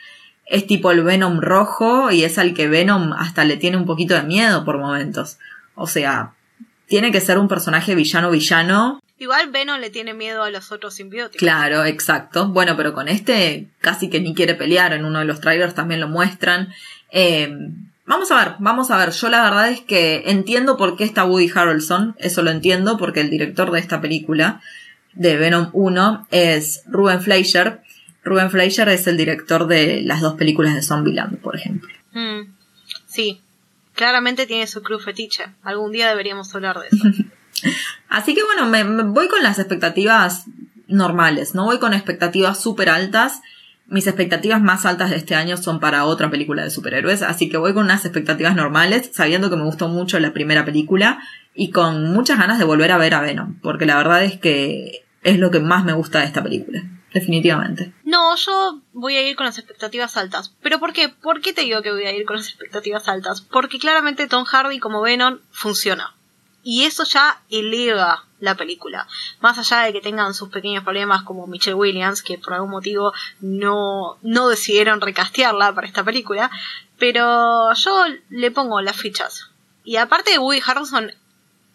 es 0.45 0.67
tipo 0.67 0.91
el 0.91 1.03
Venom 1.03 1.39
rojo 1.39 2.11
y 2.11 2.23
es 2.23 2.37
al 2.37 2.53
que 2.53 2.67
Venom 2.67 3.13
hasta 3.13 3.45
le 3.45 3.57
tiene 3.57 3.77
un 3.77 3.85
poquito 3.85 4.13
de 4.13 4.23
miedo 4.23 4.65
por 4.65 4.77
momentos. 4.77 5.37
O 5.75 5.87
sea, 5.87 6.33
tiene 6.87 7.11
que 7.11 7.21
ser 7.21 7.37
un 7.37 7.47
personaje 7.47 7.95
villano 7.95 8.31
villano 8.31 9.03
Igual 9.23 9.51
Venom 9.51 9.79
le 9.79 9.89
tiene 9.89 10.13
miedo 10.13 10.43
a 10.43 10.49
los 10.49 10.73
otros 10.73 10.95
simbióticos. 10.95 11.39
Claro, 11.39 11.85
exacto. 11.85 12.49
Bueno, 12.49 12.75
pero 12.75 12.93
con 12.93 13.07
este 13.07 13.67
casi 13.79 14.09
que 14.09 14.19
ni 14.19 14.33
quiere 14.33 14.53
pelear. 14.53 14.91
En 14.91 15.05
uno 15.05 15.19
de 15.19 15.25
los 15.25 15.39
trailers 15.39 15.73
también 15.73 16.01
lo 16.01 16.09
muestran. 16.09 16.73
Eh, 17.09 17.49
vamos 18.05 18.31
a 18.31 18.43
ver, 18.43 18.55
vamos 18.59 18.91
a 18.91 18.97
ver. 18.97 19.11
Yo 19.11 19.29
la 19.29 19.43
verdad 19.43 19.69
es 19.69 19.79
que 19.79 20.23
entiendo 20.25 20.75
por 20.75 20.97
qué 20.97 21.05
está 21.05 21.23
Woody 21.23 21.49
Harrelson. 21.55 22.15
Eso 22.17 22.41
lo 22.41 22.51
entiendo 22.51 22.97
porque 22.97 23.21
el 23.21 23.29
director 23.29 23.71
de 23.71 23.79
esta 23.79 24.01
película, 24.01 24.61
de 25.13 25.37
Venom 25.37 25.69
1, 25.71 26.27
es 26.31 26.83
Ruben 26.87 27.21
Fleischer. 27.21 27.81
Ruben 28.25 28.51
Fleischer 28.51 28.89
es 28.89 29.07
el 29.07 29.15
director 29.15 29.67
de 29.67 30.01
las 30.01 30.19
dos 30.19 30.33
películas 30.33 30.75
de 30.75 30.81
Zombieland, 30.81 31.39
por 31.39 31.55
ejemplo. 31.55 31.93
Mm, 32.11 32.53
sí, 33.05 33.41
claramente 33.93 34.45
tiene 34.47 34.67
su 34.67 34.81
cruz 34.81 35.05
fetiche. 35.05 35.45
Algún 35.63 35.91
día 35.91 36.09
deberíamos 36.09 36.53
hablar 36.55 36.79
de 36.79 36.87
eso. 36.87 37.07
Así 38.09 38.35
que 38.35 38.43
bueno, 38.43 38.65
me, 38.65 38.83
me 38.83 39.03
voy 39.03 39.27
con 39.27 39.43
las 39.43 39.59
expectativas 39.59 40.45
normales, 40.87 41.55
no 41.55 41.65
voy 41.65 41.79
con 41.79 41.93
expectativas 41.93 42.61
súper 42.61 42.89
altas. 42.89 43.41
Mis 43.87 44.07
expectativas 44.07 44.61
más 44.61 44.85
altas 44.85 45.09
de 45.09 45.17
este 45.17 45.35
año 45.35 45.57
son 45.57 45.79
para 45.79 46.05
otra 46.05 46.29
película 46.31 46.63
de 46.63 46.69
superhéroes, 46.69 47.21
así 47.21 47.49
que 47.49 47.57
voy 47.57 47.73
con 47.73 47.83
unas 47.83 48.05
expectativas 48.05 48.55
normales, 48.55 49.09
sabiendo 49.13 49.49
que 49.49 49.57
me 49.57 49.63
gustó 49.63 49.87
mucho 49.87 50.19
la 50.19 50.33
primera 50.33 50.63
película 50.63 51.19
y 51.53 51.69
con 51.71 52.11
muchas 52.11 52.39
ganas 52.39 52.59
de 52.59 52.65
volver 52.65 52.91
a 52.91 52.97
ver 52.97 53.13
a 53.13 53.21
Venom, 53.21 53.59
porque 53.61 53.85
la 53.85 53.97
verdad 53.97 54.23
es 54.23 54.37
que 54.39 55.03
es 55.21 55.37
lo 55.37 55.51
que 55.51 55.59
más 55.59 55.83
me 55.83 55.93
gusta 55.93 56.19
de 56.19 56.25
esta 56.25 56.41
película, 56.41 56.83
definitivamente. 57.13 57.93
No, 58.03 58.35
yo 58.35 58.81
voy 58.93 59.15
a 59.15 59.27
ir 59.27 59.35
con 59.35 59.45
las 59.45 59.57
expectativas 59.57 60.17
altas. 60.17 60.53
¿Pero 60.61 60.79
por 60.79 60.93
qué? 60.93 61.09
¿Por 61.09 61.41
qué 61.41 61.53
te 61.53 61.61
digo 61.61 61.81
que 61.81 61.91
voy 61.91 62.05
a 62.05 62.13
ir 62.13 62.25
con 62.25 62.37
las 62.37 62.47
expectativas 62.47 63.07
altas? 63.07 63.41
Porque 63.41 63.79
claramente 63.79 64.27
Tom 64.27 64.45
Hardy 64.45 64.79
como 64.79 65.01
Venom 65.01 65.39
funciona. 65.51 66.15
Y 66.63 66.83
eso 66.83 67.03
ya 67.03 67.41
eleva 67.49 68.25
la 68.39 68.55
película. 68.55 69.07
Más 69.41 69.57
allá 69.57 69.81
de 69.81 69.93
que 69.93 70.01
tengan 70.01 70.33
sus 70.33 70.49
pequeños 70.49 70.83
problemas 70.83 71.23
como 71.23 71.45
Michelle 71.45 71.75
Williams, 71.75 72.21
que 72.21 72.37
por 72.37 72.53
algún 72.53 72.71
motivo 72.71 73.11
no, 73.41 74.17
no 74.21 74.47
decidieron 74.47 75.01
recastearla 75.01 75.73
para 75.75 75.87
esta 75.87 76.03
película. 76.03 76.49
Pero 76.97 77.73
yo 77.73 78.05
le 78.29 78.51
pongo 78.51 78.81
las 78.81 78.95
fichas. 78.95 79.49
Y 79.83 79.97
aparte 79.97 80.39
Woody 80.39 80.61
Harrelson, 80.65 81.11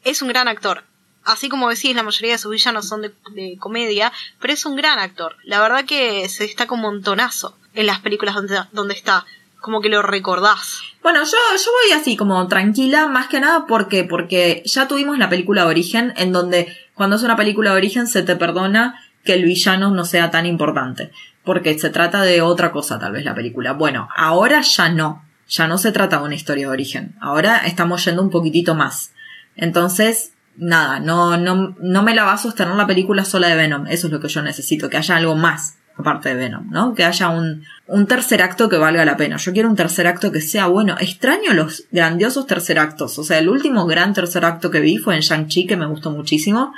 es 0.04 0.22
un 0.22 0.28
gran 0.28 0.48
actor. 0.48 0.84
Así 1.24 1.48
como 1.48 1.68
decís, 1.68 1.94
la 1.94 2.02
mayoría 2.02 2.32
de 2.32 2.38
sus 2.38 2.50
villanos 2.50 2.88
son 2.88 3.02
de, 3.02 3.56
comedia, 3.58 4.12
pero 4.40 4.52
es 4.52 4.64
un 4.64 4.76
gran 4.76 4.98
actor. 4.98 5.36
La 5.44 5.60
verdad 5.60 5.84
que 5.84 6.28
se 6.28 6.44
destaca 6.44 6.74
un 6.74 6.80
montonazo 6.80 7.56
en 7.74 7.86
las 7.86 8.00
películas 8.00 8.34
donde, 8.34 8.58
donde 8.72 8.94
está. 8.94 9.26
Como 9.60 9.80
que 9.80 9.88
lo 9.88 10.02
recordás. 10.02 10.80
Bueno, 11.02 11.24
yo, 11.24 11.30
yo 11.30 11.70
voy 11.72 12.00
así 12.00 12.16
como 12.16 12.46
tranquila, 12.46 13.08
más 13.08 13.26
que 13.26 13.40
nada 13.40 13.66
porque, 13.66 14.04
porque 14.04 14.62
ya 14.64 14.86
tuvimos 14.86 15.18
la 15.18 15.28
película 15.28 15.62
de 15.62 15.68
origen, 15.68 16.14
en 16.16 16.32
donde 16.32 16.76
cuando 16.94 17.16
es 17.16 17.22
una 17.22 17.36
película 17.36 17.70
de 17.70 17.76
origen 17.76 18.06
se 18.06 18.22
te 18.22 18.36
perdona 18.36 19.00
que 19.24 19.34
el 19.34 19.44
villano 19.44 19.90
no 19.90 20.04
sea 20.04 20.30
tan 20.30 20.46
importante, 20.46 21.12
porque 21.44 21.78
se 21.78 21.90
trata 21.90 22.22
de 22.22 22.40
otra 22.40 22.72
cosa 22.72 22.98
tal 22.98 23.12
vez 23.12 23.24
la 23.24 23.34
película. 23.34 23.72
Bueno, 23.72 24.08
ahora 24.16 24.62
ya 24.62 24.88
no, 24.88 25.24
ya 25.46 25.66
no 25.66 25.76
se 25.78 25.92
trata 25.92 26.18
de 26.18 26.24
una 26.24 26.34
historia 26.34 26.66
de 26.66 26.72
origen, 26.72 27.14
ahora 27.20 27.58
estamos 27.58 28.04
yendo 28.04 28.22
un 28.22 28.30
poquitito 28.30 28.74
más. 28.74 29.12
Entonces, 29.54 30.32
nada, 30.58 31.00
no, 31.00 31.36
no, 31.36 31.74
no 31.80 32.02
me 32.02 32.14
la 32.14 32.24
va 32.24 32.34
a 32.34 32.38
sostener 32.38 32.74
la 32.74 32.86
película 32.86 33.24
sola 33.24 33.48
de 33.48 33.56
Venom, 33.56 33.86
eso 33.86 34.06
es 34.08 34.12
lo 34.12 34.20
que 34.20 34.28
yo 34.28 34.42
necesito, 34.42 34.90
que 34.90 34.96
haya 34.96 35.16
algo 35.16 35.34
más 35.34 35.78
aparte 35.98 36.28
de 36.28 36.36
Venom, 36.36 36.70
¿no? 36.70 36.94
Que 36.94 37.04
haya 37.04 37.28
un, 37.28 37.64
un 37.86 38.06
tercer 38.06 38.40
acto 38.40 38.68
que 38.68 38.78
valga 38.78 39.04
la 39.04 39.16
pena. 39.16 39.36
Yo 39.36 39.52
quiero 39.52 39.68
un 39.68 39.76
tercer 39.76 40.06
acto 40.06 40.30
que 40.30 40.40
sea 40.40 40.66
bueno. 40.66 40.96
Extraño 40.98 41.52
los 41.54 41.84
grandiosos 41.90 42.46
tercer 42.46 42.78
actos. 42.78 43.18
O 43.18 43.24
sea, 43.24 43.38
el 43.38 43.48
último 43.48 43.84
gran 43.86 44.14
tercer 44.14 44.44
acto 44.44 44.70
que 44.70 44.80
vi 44.80 44.98
fue 44.98 45.16
en 45.16 45.22
Shang-Chi, 45.22 45.66
que 45.66 45.76
me 45.76 45.86
gustó 45.86 46.10
muchísimo. 46.10 46.72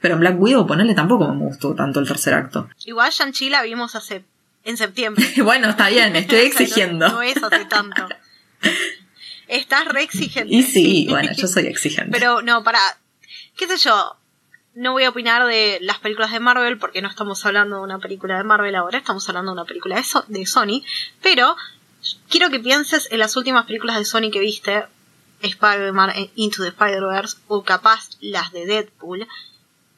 Pero 0.00 0.14
en 0.14 0.20
Black 0.20 0.40
Widow, 0.40 0.66
ponerle 0.66 0.94
tampoco 0.94 1.32
me 1.32 1.44
gustó 1.46 1.74
tanto 1.74 2.00
el 2.00 2.06
tercer 2.06 2.34
acto. 2.34 2.68
Igual 2.84 3.10
Shang-Chi 3.10 3.48
la 3.48 3.62
vimos 3.62 3.94
hace 3.94 4.24
En 4.64 4.76
septiembre. 4.76 5.24
bueno, 5.42 5.70
está 5.70 5.88
bien, 5.88 6.14
estoy 6.14 6.38
exigiendo. 6.40 7.08
No, 7.08 7.14
no 7.14 7.22
es 7.22 7.42
hace 7.42 7.64
tanto. 7.64 8.08
Estás 9.48 9.86
re 9.86 10.04
exigente. 10.04 10.54
y 10.54 10.62
sí, 10.62 11.06
bueno, 11.08 11.32
yo 11.36 11.48
soy 11.48 11.66
exigente. 11.66 12.12
Pero 12.12 12.40
no, 12.40 12.62
para. 12.62 12.78
¿Qué 13.60 13.68
sé 13.68 13.76
yo? 13.76 14.16
No 14.72 14.92
voy 14.92 15.04
a 15.04 15.10
opinar 15.10 15.44
de 15.46 15.76
las 15.82 15.98
películas 15.98 16.32
de 16.32 16.40
Marvel 16.40 16.78
porque 16.78 17.02
no 17.02 17.10
estamos 17.10 17.44
hablando 17.44 17.76
de 17.76 17.82
una 17.82 17.98
película 17.98 18.38
de 18.38 18.42
Marvel 18.44 18.74
ahora, 18.74 18.96
estamos 18.96 19.28
hablando 19.28 19.50
de 19.50 19.60
una 19.60 19.66
película 19.66 19.96
de, 19.96 20.02
So- 20.04 20.24
de 20.28 20.46
Sony. 20.46 20.82
Pero 21.20 21.56
quiero 22.30 22.48
que 22.48 22.58
pienses 22.58 23.06
en 23.12 23.18
las 23.18 23.36
últimas 23.36 23.66
películas 23.66 23.98
de 23.98 24.06
Sony 24.06 24.30
que 24.32 24.38
viste: 24.40 24.86
Spider-Man 25.42 26.08
eh, 26.16 26.30
Into 26.36 26.62
the 26.62 26.68
Spider-Verse 26.70 27.36
o 27.48 27.62
capaz 27.62 28.08
las 28.22 28.50
de 28.52 28.64
Deadpool. 28.64 29.28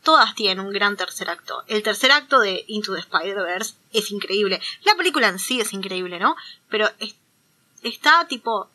Todas 0.03 0.35
tienen 0.35 0.59
un 0.67 0.73
gran 0.73 0.97
tercer 0.97 1.31
acto. 1.31 1.63
El 1.69 1.85
tercer 1.85 2.11
acto 2.11 2.41
de 2.41 2.65
Into 2.67 2.93
the 2.95 2.99
Spider-Verse 2.99 3.77
es 3.93 4.11
increíble. 4.11 4.61
La 4.83 4.97
película 4.97 5.29
en 5.29 5.39
sí 5.39 5.61
es 5.61 5.73
increíble, 5.73 6.19
¿no? 6.19 6.35
Pero 6.69 6.91
es- 6.99 7.15
está 7.85 8.27
tipo 8.27 8.69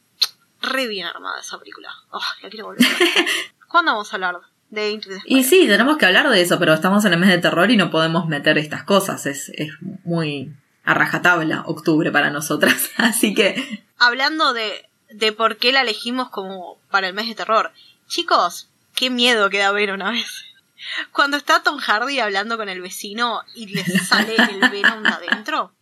re 0.61 0.87
bien 0.87 1.07
armada 1.07 1.41
esa 1.41 1.59
película. 1.59 1.93
Oh, 2.11 2.21
la 2.41 2.49
quiero 2.49 2.67
volver. 2.67 2.87
¿Cuándo 3.67 3.91
vamos 3.91 4.13
a 4.13 4.15
hablar 4.15 4.39
de 4.69 4.91
Into 4.91 5.09
the 5.09 5.19
Y 5.25 5.43
sí, 5.43 5.65
tenemos 5.67 5.97
que 5.97 6.05
hablar 6.05 6.29
de 6.29 6.41
eso, 6.41 6.59
pero 6.59 6.73
estamos 6.73 7.05
en 7.05 7.13
el 7.13 7.19
mes 7.19 7.29
de 7.29 7.37
terror 7.37 7.69
y 7.71 7.77
no 7.77 7.89
podemos 7.91 8.27
meter 8.27 8.57
estas 8.57 8.83
cosas. 8.83 9.25
Es, 9.25 9.49
es 9.55 9.71
muy 10.03 10.51
a 10.83 10.93
rajatabla 10.93 11.63
octubre 11.65 12.11
para 12.11 12.29
nosotras. 12.29 12.89
Así 12.97 13.33
que 13.33 13.83
Hablando 13.97 14.53
de, 14.53 14.87
de 15.09 15.31
por 15.31 15.57
qué 15.57 15.71
la 15.71 15.81
elegimos 15.81 16.29
como 16.29 16.77
para 16.91 17.07
el 17.07 17.13
mes 17.13 17.27
de 17.27 17.35
terror. 17.35 17.71
Chicos, 18.07 18.69
qué 18.95 19.09
miedo 19.09 19.49
que 19.49 19.57
da 19.59 19.71
ver 19.71 19.91
una 19.91 20.11
vez. 20.11 20.45
Cuando 21.11 21.37
está 21.37 21.63
Tom 21.63 21.79
Hardy 21.79 22.19
hablando 22.19 22.55
con 22.57 22.69
el 22.69 22.81
vecino 22.81 23.41
y 23.55 23.65
le 23.67 23.83
sale 23.83 24.35
el 24.35 24.69
Venom 24.69 25.01
de 25.03 25.09
adentro. 25.09 25.73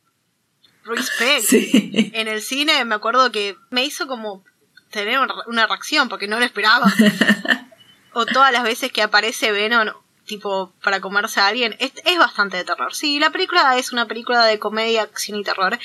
Respect. 0.85 1.43
sí. 1.45 2.11
En 2.13 2.27
el 2.27 2.41
cine 2.41 2.85
me 2.85 2.95
acuerdo 2.95 3.31
que 3.31 3.57
me 3.71 3.83
hizo 3.83 4.07
como 4.07 4.43
tener 4.91 5.19
un- 5.19 5.31
una 5.47 5.67
reacción 5.67 6.07
porque 6.09 6.27
no 6.27 6.39
lo 6.39 6.45
esperaba. 6.45 6.91
o 8.15 8.25
todas 8.25 8.51
las 8.51 8.63
veces 8.63 8.91
que 8.91 9.01
aparece 9.01 9.51
Venom 9.51 9.89
tipo 10.25 10.73
para 10.83 11.01
comerse 11.01 11.39
a 11.39 11.47
alguien 11.47 11.75
es, 11.79 11.91
es 12.03 12.17
bastante 12.17 12.57
de 12.57 12.63
terror. 12.63 12.95
Sí, 12.95 13.19
la 13.19 13.29
película 13.29 13.77
es 13.77 13.91
una 13.91 14.07
película 14.07 14.43
de 14.45 14.57
comedia, 14.57 15.03
acción 15.03 15.37
y 15.37 15.43
terror 15.43 15.77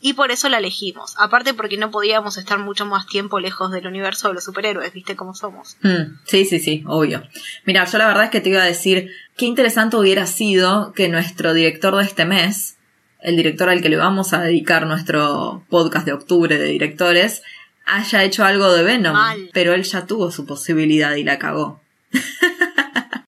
y 0.00 0.12
por 0.12 0.30
eso 0.30 0.50
la 0.50 0.58
elegimos. 0.58 1.14
Aparte 1.18 1.54
porque 1.54 1.78
no 1.78 1.90
podíamos 1.90 2.36
estar 2.36 2.58
mucho 2.58 2.84
más 2.84 3.06
tiempo 3.06 3.40
lejos 3.40 3.72
del 3.72 3.86
universo 3.86 4.28
de 4.28 4.34
los 4.34 4.44
superhéroes, 4.44 4.92
¿viste 4.92 5.16
cómo 5.16 5.34
somos? 5.34 5.78
Mm, 5.82 6.18
sí, 6.26 6.44
sí, 6.44 6.58
sí, 6.58 6.84
obvio. 6.86 7.22
Mira, 7.64 7.86
yo 7.86 7.96
la 7.96 8.06
verdad 8.06 8.24
es 8.24 8.30
que 8.30 8.42
te 8.42 8.50
iba 8.50 8.62
a 8.62 8.66
decir, 8.66 9.10
qué 9.36 9.46
interesante 9.46 9.96
hubiera 9.96 10.26
sido 10.26 10.92
que 10.92 11.08
nuestro 11.08 11.54
director 11.54 11.96
de 11.96 12.04
este 12.04 12.26
mes, 12.26 12.76
el 13.22 13.36
director 13.36 13.70
al 13.70 13.80
que 13.80 13.88
le 13.88 13.96
vamos 13.96 14.34
a 14.34 14.42
dedicar 14.42 14.86
nuestro 14.86 15.64
podcast 15.70 16.04
de 16.04 16.12
octubre 16.12 16.58
de 16.58 16.66
directores, 16.66 17.42
haya 17.86 18.22
hecho 18.22 18.44
algo 18.44 18.72
de 18.72 18.82
Venom. 18.82 19.12
Mal. 19.12 19.50
Pero 19.52 19.74
él 19.74 19.82
ya 19.82 20.06
tuvo 20.06 20.30
su 20.30 20.46
posibilidad 20.46 21.14
y 21.14 21.24
la 21.24 21.38
cagó. 21.38 21.80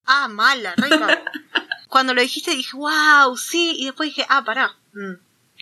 Ah, 0.08 0.28
mala, 0.28 0.72
re 0.76 0.88
cagó. 0.88 1.20
Cuando 1.88 2.14
lo 2.14 2.20
dijiste 2.20 2.52
dije, 2.52 2.76
wow, 2.76 3.36
sí, 3.36 3.74
y 3.76 3.86
después 3.86 4.10
dije, 4.10 4.24
ah, 4.28 4.44
pará. 4.44 4.76
Mm, 4.92 5.14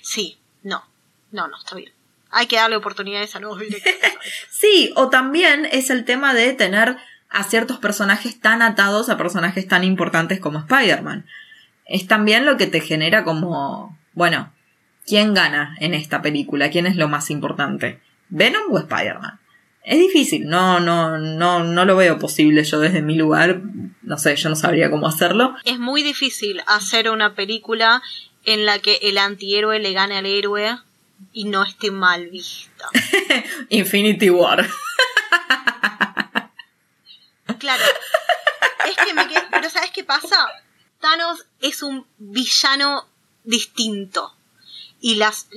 sí, 0.02 0.38
no, 0.62 0.85
no, 1.33 1.48
no, 1.48 1.57
está 1.57 1.76
bien. 1.76 1.92
Hay 2.30 2.46
que 2.46 2.57
darle 2.57 2.76
oportunidades 2.76 3.35
a 3.35 3.40
nuevos 3.40 3.61
directores. 3.61 3.98
Sí, 4.50 4.92
o 4.96 5.09
también 5.09 5.66
es 5.70 5.88
el 5.90 6.04
tema 6.04 6.35
de 6.35 6.52
tener 6.52 6.98
a 7.30 7.44
ciertos 7.44 7.78
personajes 7.78 8.40
tan 8.40 8.62
atados 8.62 9.09
a 9.09 9.16
personajes 9.16 9.66
tan 9.66 9.83
importantes 9.83 10.40
como 10.40 10.61
Spider-Man. 10.61 11.26
Es 11.87 12.07
también 12.07 12.44
lo 12.44 12.57
que 12.57 12.66
te 12.66 12.80
genera 12.80 13.24
como, 13.24 13.98
bueno, 14.12 14.52
¿quién 15.07 15.35
gana 15.35 15.76
en 15.80 15.94
esta 15.94 16.22
película? 16.22 16.70
¿Quién 16.70 16.87
es 16.87 16.96
lo 16.96 17.09
más 17.09 17.30
importante? 17.30 18.00
¿Venom 18.29 18.73
o 18.73 18.79
Spider-Man? 18.79 19.41
Es 19.83 19.99
difícil, 19.99 20.47
no, 20.47 20.81
no, 20.81 21.19
no, 21.19 21.63
no 21.63 21.85
lo 21.85 21.95
veo 21.97 22.19
posible 22.19 22.65
yo 22.65 22.81
desde 22.81 23.03
mi 23.03 23.17
lugar. 23.17 23.61
No 24.03 24.17
sé, 24.17 24.35
yo 24.37 24.49
no 24.49 24.57
sabría 24.57 24.91
cómo 24.91 25.07
hacerlo. 25.07 25.55
es 25.65 25.79
muy 25.79 26.03
difícil 26.03 26.63
hacer 26.67 27.11
una 27.11 27.35
película 27.35 28.03
en 28.45 28.65
la 28.67 28.79
que 28.79 28.99
el 29.03 29.19
antihéroe 29.19 29.79
le 29.81 29.93
gane 29.93 30.17
al 30.17 30.27
héroe 30.27 30.79
y 31.33 31.45
no 31.45 31.63
esté 31.65 31.91
mal 31.91 32.29
vista. 32.31 32.89
Infinity 33.69 34.31
War. 34.31 34.67
Claro. 37.59 37.83
Es 38.89 38.97
que 39.07 39.15
me 39.15 39.27
quedé- 39.29 39.47
Pero 39.51 39.71
¿sabes 39.71 39.91
qué 39.91 40.05
pasa? 40.05 40.47
Thanos 41.01 41.47
es 41.61 41.83
un 41.83 42.07
villano 42.19 43.07
distinto. 43.45 44.35
Y 45.01 45.17
las. 45.17 45.49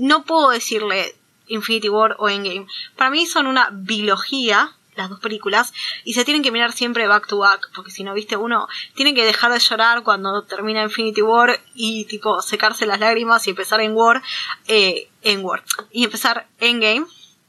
No 0.00 0.24
puedo 0.24 0.50
decirle 0.50 1.14
Infinity 1.46 1.88
War 1.88 2.16
o 2.18 2.28
Endgame. 2.28 2.66
Para 2.96 3.10
mí 3.10 3.26
son 3.26 3.46
una 3.46 3.68
biología, 3.72 4.72
las 4.94 5.08
dos 5.08 5.20
películas, 5.20 5.72
y 6.04 6.14
se 6.14 6.24
tienen 6.24 6.42
que 6.42 6.50
mirar 6.50 6.72
siempre 6.72 7.06
back 7.06 7.26
to 7.26 7.38
back, 7.38 7.70
porque 7.74 7.90
si 7.90 8.04
no 8.04 8.14
viste 8.14 8.36
uno, 8.36 8.68
tienen 8.94 9.14
que 9.14 9.24
dejar 9.24 9.52
de 9.52 9.58
llorar 9.58 10.02
cuando 10.02 10.42
termina 10.44 10.82
Infinity 10.82 11.22
War 11.22 11.60
y 11.74 12.04
tipo 12.04 12.42
secarse 12.42 12.86
las 12.86 13.00
lágrimas 13.00 13.46
y 13.46 13.50
empezar 13.50 13.80
en 13.80 13.94
War, 13.94 14.22
eh, 14.66 15.08
en 15.22 15.44
War, 15.44 15.64
y 15.90 16.04
empezar 16.04 16.46
Endgame, 16.58 17.06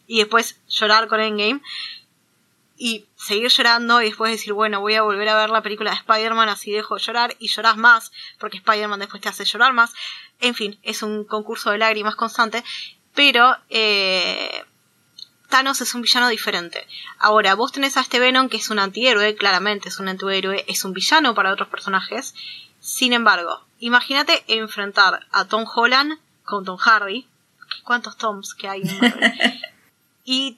y 0.08 0.20
después 0.20 0.60
llorar 0.68 1.08
con 1.08 1.20
Endgame 1.20 1.62
y 2.78 3.06
seguir 3.16 3.50
llorando 3.50 4.02
y 4.02 4.06
después 4.06 4.32
decir, 4.32 4.54
bueno, 4.54 4.82
voy 4.82 4.96
a 4.96 5.04
volver 5.04 5.30
a 5.30 5.38
ver 5.38 5.50
la 5.50 5.62
película 5.62 5.92
de 5.92 5.98
Spider-Man, 5.98 6.50
así 6.50 6.72
dejo 6.72 6.96
de 6.96 7.02
llorar 7.02 7.36
y 7.40 7.48
llorás 7.48 7.78
más, 7.78 8.12
porque 8.40 8.58
Spider-Man 8.58 9.00
después 9.00 9.22
te 9.22 9.30
hace 9.30 9.46
llorar 9.46 9.74
más. 9.74 9.94
En 10.40 10.56
fin, 10.56 10.78
es 10.84 11.04
un 11.04 11.24
concurso 11.24 11.72
de 11.72 11.78
lágrimas 11.78 12.16
constante, 12.16 12.64
pero 13.14 13.56
eh, 13.70 14.64
Thanos 15.50 15.82
es 15.82 15.94
un 15.94 16.02
villano 16.02 16.30
diferente. 16.30 16.88
Ahora, 17.20 17.56
vos 17.56 17.72
tenés 17.72 17.98
a 17.98 18.02
este 18.02 18.20
Venom 18.20 18.50
que 18.50 18.58
es 18.58 18.70
un 18.70 18.80
antihéroe, 18.80 19.36
claramente 19.36 19.90
es 19.90 20.00
un 20.00 20.08
antihéroe, 20.08 20.66
es 20.68 20.84
un 20.84 20.94
villano 20.94 21.36
para 21.36 21.52
otros 21.52 21.70
personajes. 21.70 22.34
Sin 22.80 23.14
embargo, 23.14 23.64
imagínate 23.80 24.44
enfrentar 24.48 25.26
a 25.32 25.46
Tom 25.46 25.66
Holland 25.74 26.20
con 26.44 26.66
Tom 26.66 26.78
Hardy. 26.78 27.28
¿Cuántos 27.84 28.18
Toms 28.18 28.54
que 28.56 28.68
hay 28.68 28.82
en 28.82 29.00
Marvel? 29.00 29.62
Y 30.26 30.58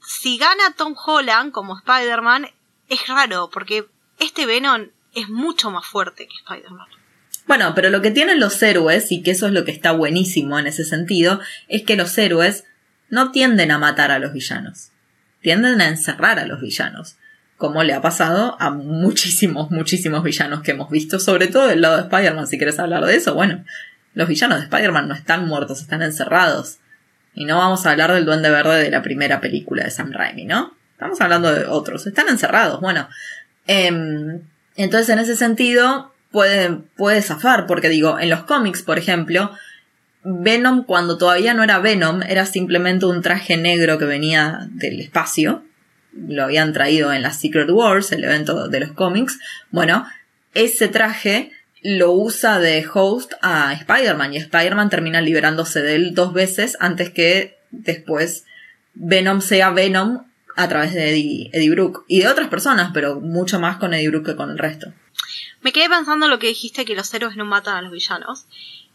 si 0.00 0.38
gana 0.38 0.72
Tom 0.74 0.94
Holland 0.96 1.52
como 1.52 1.76
Spider-Man, 1.76 2.48
es 2.88 3.06
raro, 3.08 3.50
porque 3.50 3.86
este 4.18 4.46
Venom 4.46 4.88
es 5.14 5.28
mucho 5.28 5.70
más 5.70 5.86
fuerte 5.86 6.26
que 6.26 6.34
Spider-Man. 6.34 6.88
Bueno, 7.46 7.72
pero 7.74 7.90
lo 7.90 8.02
que 8.02 8.10
tienen 8.10 8.40
los 8.40 8.62
héroes, 8.62 9.10
y 9.10 9.22
que 9.22 9.32
eso 9.32 9.46
es 9.46 9.52
lo 9.52 9.64
que 9.64 9.72
está 9.72 9.92
buenísimo 9.92 10.58
en 10.58 10.66
ese 10.66 10.84
sentido, 10.84 11.40
es 11.68 11.82
que 11.82 11.96
los 11.96 12.16
héroes 12.16 12.64
no 13.10 13.30
tienden 13.30 13.70
a 13.70 13.78
matar 13.78 14.10
a 14.10 14.18
los 14.18 14.32
villanos. 14.32 14.90
Tienden 15.40 15.80
a 15.80 15.88
encerrar 15.88 16.38
a 16.38 16.46
los 16.46 16.60
villanos. 16.60 17.16
Como 17.56 17.82
le 17.82 17.94
ha 17.94 18.00
pasado 18.00 18.56
a 18.60 18.70
muchísimos, 18.70 19.70
muchísimos 19.70 20.22
villanos 20.22 20.62
que 20.62 20.70
hemos 20.70 20.90
visto, 20.90 21.18
sobre 21.18 21.48
todo 21.48 21.66
del 21.66 21.82
lado 21.82 21.96
de 21.96 22.02
Spider-Man, 22.02 22.46
si 22.46 22.56
quieres 22.56 22.78
hablar 22.78 23.04
de 23.04 23.16
eso, 23.16 23.34
bueno, 23.34 23.64
los 24.14 24.28
villanos 24.28 24.58
de 24.58 24.64
Spider-Man 24.64 25.08
no 25.08 25.14
están 25.14 25.46
muertos, 25.46 25.80
están 25.80 26.02
encerrados. 26.02 26.78
Y 27.34 27.44
no 27.44 27.58
vamos 27.58 27.86
a 27.86 27.90
hablar 27.90 28.12
del 28.12 28.24
Duende 28.24 28.50
Verde 28.50 28.82
de 28.82 28.90
la 28.90 29.02
primera 29.02 29.40
película 29.40 29.84
de 29.84 29.90
Sam 29.90 30.12
Raimi, 30.12 30.44
¿no? 30.44 30.74
Estamos 30.92 31.20
hablando 31.20 31.52
de 31.52 31.66
otros, 31.66 32.06
están 32.06 32.28
encerrados, 32.28 32.80
bueno. 32.80 33.08
Em, 33.66 34.40
entonces, 34.76 35.08
en 35.08 35.18
ese 35.18 35.36
sentido, 35.36 36.11
puede, 36.32 36.78
puede 36.96 37.22
zafar, 37.22 37.66
porque 37.66 37.88
digo, 37.88 38.18
en 38.18 38.30
los 38.30 38.44
cómics, 38.44 38.82
por 38.82 38.98
ejemplo, 38.98 39.52
Venom 40.24 40.84
cuando 40.84 41.18
todavía 41.18 41.54
no 41.54 41.62
era 41.62 41.78
Venom, 41.78 42.22
era 42.22 42.46
simplemente 42.46 43.06
un 43.06 43.22
traje 43.22 43.56
negro 43.56 43.98
que 43.98 44.04
venía 44.04 44.66
del 44.70 45.00
espacio. 45.00 45.62
Lo 46.12 46.44
habían 46.44 46.72
traído 46.72 47.12
en 47.12 47.22
la 47.22 47.32
Secret 47.32 47.70
Wars, 47.70 48.12
el 48.12 48.24
evento 48.24 48.68
de 48.68 48.80
los 48.80 48.92
cómics. 48.92 49.38
Bueno, 49.70 50.06
ese 50.54 50.88
traje 50.88 51.50
lo 51.82 52.12
usa 52.12 52.60
de 52.60 52.86
host 52.92 53.32
a 53.42 53.72
Spider-Man 53.72 54.34
y 54.34 54.36
Spider-Man 54.36 54.90
termina 54.90 55.20
liberándose 55.20 55.82
de 55.82 55.96
él 55.96 56.14
dos 56.14 56.32
veces 56.32 56.76
antes 56.78 57.10
que 57.10 57.58
después 57.70 58.44
Venom 58.94 59.40
sea 59.40 59.70
Venom 59.70 60.24
a 60.54 60.68
través 60.68 60.92
de 60.92 61.10
Eddie, 61.10 61.50
Eddie 61.52 61.70
Brooke 61.70 62.04
y 62.06 62.20
de 62.20 62.28
otras 62.28 62.48
personas, 62.48 62.90
pero 62.94 63.20
mucho 63.20 63.58
más 63.58 63.78
con 63.78 63.94
Eddie 63.94 64.10
Brooke 64.10 64.26
que 64.26 64.36
con 64.36 64.50
el 64.50 64.58
resto. 64.58 64.92
Me 65.62 65.72
quedé 65.72 65.88
pensando 65.88 66.28
lo 66.28 66.38
que 66.38 66.48
dijiste 66.48 66.84
que 66.84 66.96
los 66.96 67.12
héroes 67.14 67.36
no 67.36 67.44
matan 67.44 67.76
a 67.76 67.82
los 67.82 67.92
villanos. 67.92 68.46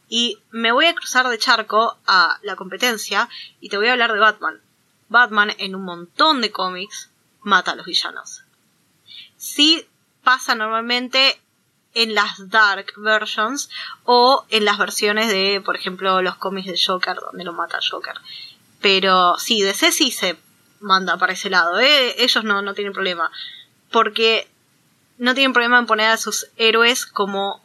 Y 0.09 0.37
me 0.51 0.71
voy 0.71 0.85
a 0.85 0.95
cruzar 0.95 1.27
de 1.27 1.37
charco 1.37 1.97
a 2.05 2.39
la 2.43 2.55
competencia 2.55 3.27
y 3.59 3.69
te 3.69 3.77
voy 3.77 3.87
a 3.87 3.93
hablar 3.93 4.13
de 4.13 4.19
Batman. 4.19 4.61
Batman 5.09 5.53
en 5.57 5.75
un 5.75 5.83
montón 5.83 6.41
de 6.41 6.51
cómics 6.51 7.09
mata 7.41 7.71
a 7.71 7.75
los 7.75 7.85
villanos. 7.85 8.43
Sí 9.37 9.85
pasa 10.23 10.55
normalmente 10.55 11.39
en 11.93 12.13
las 12.13 12.49
dark 12.49 12.93
versions 12.97 13.69
o 14.03 14.45
en 14.49 14.65
las 14.65 14.77
versiones 14.77 15.29
de, 15.29 15.61
por 15.63 15.75
ejemplo, 15.75 16.21
los 16.21 16.35
cómics 16.35 16.67
de 16.67 16.79
Joker 16.85 17.15
donde 17.15 17.43
lo 17.43 17.53
mata 17.53 17.79
Joker. 17.81 18.15
Pero 18.81 19.37
sí, 19.37 19.61
DC 19.61 19.91
sí 19.91 20.11
se 20.11 20.37
manda 20.79 21.17
para 21.17 21.33
ese 21.33 21.49
lado, 21.49 21.79
¿eh? 21.79 22.21
ellos 22.21 22.43
no, 22.43 22.61
no 22.61 22.73
tienen 22.73 22.93
problema. 22.93 23.31
Porque 23.89 24.47
no 25.17 25.33
tienen 25.33 25.53
problema 25.53 25.79
en 25.79 25.85
poner 25.85 26.09
a 26.09 26.17
sus 26.17 26.47
héroes 26.57 27.05
como 27.05 27.61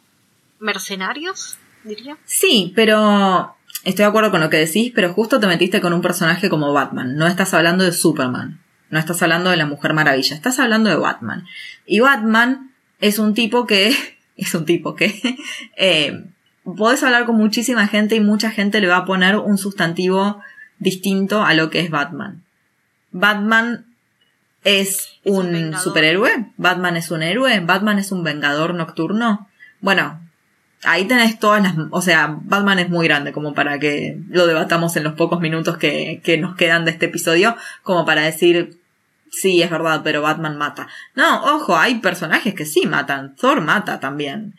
mercenarios. 0.59 1.57
diría. 1.83 2.17
Sí, 2.25 2.71
pero 2.75 3.55
estoy 3.83 4.03
de 4.03 4.09
acuerdo 4.09 4.31
con 4.31 4.41
lo 4.41 4.49
que 4.49 4.57
decís, 4.57 4.91
pero 4.95 5.13
justo 5.13 5.39
te 5.39 5.47
metiste 5.47 5.81
con 5.81 5.93
un 5.93 6.01
personaje 6.01 6.49
como 6.49 6.73
Batman. 6.73 7.15
No 7.15 7.27
estás 7.27 7.53
hablando 7.53 7.83
de 7.83 7.91
Superman. 7.91 8.59
No 8.89 8.99
estás 8.99 9.21
hablando 9.21 9.49
de 9.49 9.57
la 9.57 9.65
Mujer 9.65 9.93
Maravilla. 9.93 10.35
Estás 10.35 10.59
hablando 10.59 10.89
de 10.89 10.95
Batman. 10.95 11.45
Y 11.85 11.99
Batman 11.99 12.73
es 12.99 13.19
un 13.19 13.33
tipo 13.33 13.65
que... 13.65 13.95
Es 14.35 14.55
un 14.55 14.65
tipo 14.65 14.95
que... 14.95 15.13
Eh, 15.77 16.25
podés 16.63 17.03
hablar 17.03 17.25
con 17.25 17.35
muchísima 17.35 17.87
gente 17.87 18.15
y 18.15 18.19
mucha 18.19 18.49
gente 18.49 18.81
le 18.81 18.87
va 18.87 18.97
a 18.97 19.05
poner 19.05 19.35
un 19.35 19.57
sustantivo 19.57 20.41
distinto 20.79 21.43
a 21.43 21.53
lo 21.53 21.69
que 21.69 21.81
es 21.81 21.89
Batman. 21.89 22.43
Batman 23.11 23.92
es, 24.63 25.19
un, 25.23 25.75
superhéroe, 25.77 26.47
Batman 26.57 26.97
es 26.97 27.11
un 27.11 27.23
héroe, 27.23 27.59
Batman 27.59 27.99
es 27.99 28.11
un 28.11 28.23
vengador 28.23 28.73
nocturno. 28.73 29.47
Bueno, 29.81 30.19
ahí 30.83 31.05
tenés 31.05 31.39
todas 31.39 31.61
las, 31.61 31.75
o 31.91 32.01
sea, 32.01 32.37
Batman 32.43 32.79
es 32.79 32.89
muy 32.89 33.07
grande 33.07 33.31
como 33.31 33.53
para 33.53 33.79
que 33.79 34.19
lo 34.29 34.47
debatamos 34.47 34.95
en 34.95 35.03
los 35.03 35.13
pocos 35.13 35.39
minutos 35.39 35.77
que, 35.77 36.21
que 36.23 36.37
nos 36.37 36.55
quedan 36.55 36.85
de 36.85 36.91
este 36.91 37.07
episodio, 37.07 37.55
como 37.83 38.05
para 38.05 38.21
decir, 38.21 38.79
sí, 39.31 39.61
es 39.61 39.69
verdad, 39.69 40.01
pero 40.03 40.21
Batman 40.21 40.57
mata. 40.57 40.87
No, 41.15 41.43
ojo, 41.55 41.77
hay 41.77 41.95
personajes 41.95 42.53
que 42.53 42.65
sí 42.65 42.85
matan, 42.85 43.35
Thor 43.35 43.61
mata 43.61 43.99
también, 43.99 44.55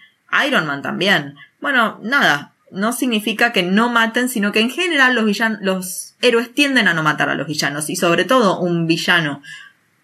Iron 0.47 0.67
Man 0.67 0.83
también. 0.83 1.37
Bueno, 1.61 1.99
nada, 2.03 2.53
no 2.71 2.93
significa 2.93 3.53
que 3.53 3.63
no 3.63 3.89
maten, 3.89 4.29
sino 4.29 4.53
que 4.53 4.61
en 4.61 4.71
general 4.71 5.15
los 5.15 5.25
villanos, 5.25 5.61
los 5.63 6.15
héroes 6.21 6.53
tienden 6.53 6.89
a 6.89 6.95
no 6.95 7.03
matar 7.03 7.29
a 7.29 7.35
los 7.35 7.47
villanos, 7.47 7.89
y 7.89 7.97
sobre 7.97 8.25
todo 8.25 8.59
un 8.61 8.87
villano 8.87 9.43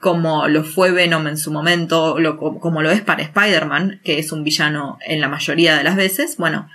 como 0.00 0.48
lo 0.48 0.64
fue 0.64 0.90
Venom 0.92 1.26
en 1.26 1.36
su 1.36 1.52
momento, 1.52 2.16
como 2.38 2.82
lo 2.82 2.90
es 2.90 3.02
para 3.02 3.22
Spider-Man, 3.22 4.00
que 4.02 4.18
es 4.18 4.32
un 4.32 4.42
villano 4.42 4.98
en 5.06 5.20
la 5.20 5.28
mayoría 5.28 5.76
de 5.76 5.84
las 5.84 5.94
veces, 5.94 6.38
bueno, 6.38 6.68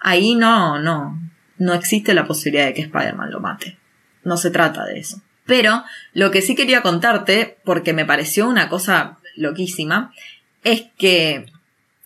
ahí 0.00 0.34
no, 0.34 0.80
no, 0.80 1.18
no 1.58 1.74
existe 1.74 2.14
la 2.14 2.26
posibilidad 2.26 2.66
de 2.66 2.74
que 2.74 2.82
Spider-Man 2.82 3.30
lo 3.30 3.40
mate. 3.40 3.78
No 4.24 4.36
se 4.36 4.50
trata 4.50 4.84
de 4.84 4.98
eso. 4.98 5.22
Pero 5.46 5.84
lo 6.12 6.32
que 6.32 6.42
sí 6.42 6.56
quería 6.56 6.82
contarte, 6.82 7.58
porque 7.64 7.92
me 7.92 8.04
pareció 8.04 8.48
una 8.48 8.68
cosa 8.68 9.18
loquísima, 9.36 10.12
es 10.64 10.84
que 10.98 11.46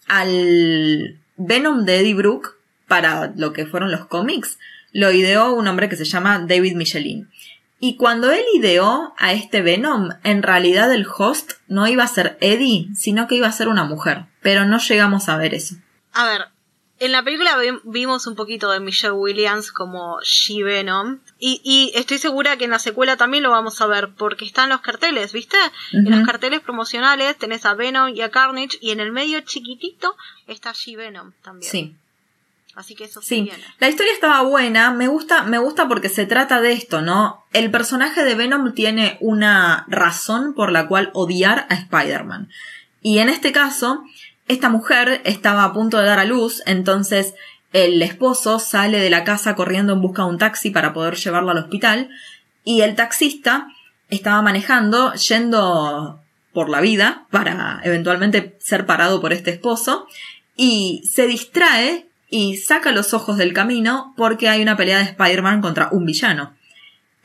al 0.07 1.18
Venom 1.38 1.86
de 1.86 2.00
Eddie 2.00 2.14
Brooke, 2.14 2.50
para 2.86 3.32
lo 3.36 3.55
que 3.55 3.64
fueron 3.66 3.90
los 3.90 4.05
cómics, 4.05 4.59
lo 4.92 5.11
ideó 5.11 5.55
un 5.55 5.66
hombre 5.66 5.88
que 5.88 5.96
se 5.96 6.05
llama 6.05 6.44
David 6.46 6.74
Michelin. 6.74 7.30
Y 7.85 7.97
cuando 7.97 8.30
él 8.30 8.45
ideó 8.55 9.12
a 9.18 9.33
este 9.33 9.61
Venom, 9.61 10.11
en 10.22 10.45
realidad 10.45 10.95
el 10.95 11.05
host 11.05 11.55
no 11.66 11.89
iba 11.89 12.05
a 12.05 12.07
ser 12.07 12.39
Eddie, 12.41 12.87
sino 12.95 13.26
que 13.26 13.35
iba 13.35 13.49
a 13.49 13.53
ser 13.53 13.66
una 13.66 13.83
mujer. 13.83 14.26
Pero 14.41 14.64
no 14.64 14.78
llegamos 14.78 15.28
a 15.28 15.37
ver 15.37 15.53
eso. 15.53 15.74
A 16.12 16.24
ver, 16.26 16.43
en 17.01 17.11
la 17.11 17.24
película 17.24 17.59
vimos 17.83 18.28
un 18.28 18.37
poquito 18.37 18.70
de 18.70 18.78
Michelle 18.78 19.14
Williams 19.14 19.72
como 19.72 20.20
She-Venom. 20.22 21.18
Y, 21.41 21.91
estoy 21.97 22.18
segura 22.18 22.57
que 22.57 22.66
en 22.66 22.70
la 22.70 22.78
secuela 22.78 23.16
también 23.16 23.43
lo 23.43 23.51
vamos 23.51 23.80
a 23.80 23.89
ver, 23.89 24.11
porque 24.16 24.45
están 24.45 24.68
los 24.68 24.80
carteles, 24.80 25.33
¿viste? 25.33 25.57
En 25.91 26.09
los 26.09 26.24
carteles 26.24 26.61
promocionales 26.61 27.37
tenés 27.37 27.66
a 27.66 27.74
Venom 27.74 28.11
y 28.14 28.20
a 28.20 28.30
Carnage, 28.30 28.78
y 28.80 28.93
en 28.93 29.01
el 29.01 29.11
medio 29.11 29.41
chiquitito 29.41 30.14
está 30.47 30.70
She-Venom 30.70 31.33
también. 31.43 31.68
Sí. 31.68 31.97
Así 32.75 32.95
que 32.95 33.05
eso 33.05 33.20
sí. 33.20 33.51
La 33.81 33.89
historia 33.89 34.12
estaba 34.12 34.43
buena, 34.43 34.93
me 34.93 35.07
gusta, 35.07 35.43
me 35.43 35.59
gusta 35.59 35.89
porque 35.89 36.09
se 36.09 36.25
trata 36.25 36.61
de 36.61 36.73
esto, 36.73 37.03
¿no? 37.03 37.45
El 37.53 37.70
personaje 37.70 38.25
de 38.25 38.35
Venom 38.35 38.73
tiene 38.73 39.18
una 39.20 39.85
razón 39.89 40.55
por 40.55 40.73
la 40.73 40.89
cual 40.89 41.11
odiar 41.12 41.66
a 41.68 41.75
Spider-Man. 41.75 42.49
Y 43.03 43.18
en 43.18 43.29
este 43.29 43.53
caso, 43.53 44.03
esta 44.49 44.70
mujer 44.70 45.20
estaba 45.25 45.64
a 45.64 45.73
punto 45.73 45.99
de 45.99 46.07
dar 46.07 46.18
a 46.18 46.25
luz, 46.25 46.62
entonces 46.64 47.35
el 47.73 48.01
esposo 48.01 48.59
sale 48.59 48.99
de 48.99 49.11
la 49.11 49.25
casa 49.25 49.55
corriendo 49.55 49.93
en 49.93 50.01
busca 50.01 50.23
de 50.23 50.29
un 50.29 50.39
taxi 50.39 50.70
para 50.70 50.93
poder 50.93 51.16
llevarla 51.16 51.53
al 51.53 51.59
hospital, 51.59 52.11
y 52.64 52.83
el 52.83 52.95
taxista 52.95 53.66
estaba 54.09 54.41
manejando, 54.41 55.12
yendo 55.14 56.23
por 56.53 56.68
la 56.68 56.81
vida 56.81 57.27
para 57.31 57.81
eventualmente 57.85 58.57
ser 58.61 58.87
parado 58.87 59.20
por 59.20 59.33
este 59.33 59.51
esposo, 59.51 60.07
y 60.57 61.03
se 61.11 61.27
distrae 61.27 62.07
y 62.35 62.57
saca 62.57 62.93
los 62.93 63.12
ojos 63.12 63.37
del 63.37 63.53
camino 63.53 64.14
porque 64.16 64.49
hay 64.49 64.62
una 64.62 64.74
pelea 64.74 64.97
de 64.97 65.05
Spider-Man 65.05 65.61
contra 65.61 65.91
un 65.93 66.07
villano. 66.07 66.55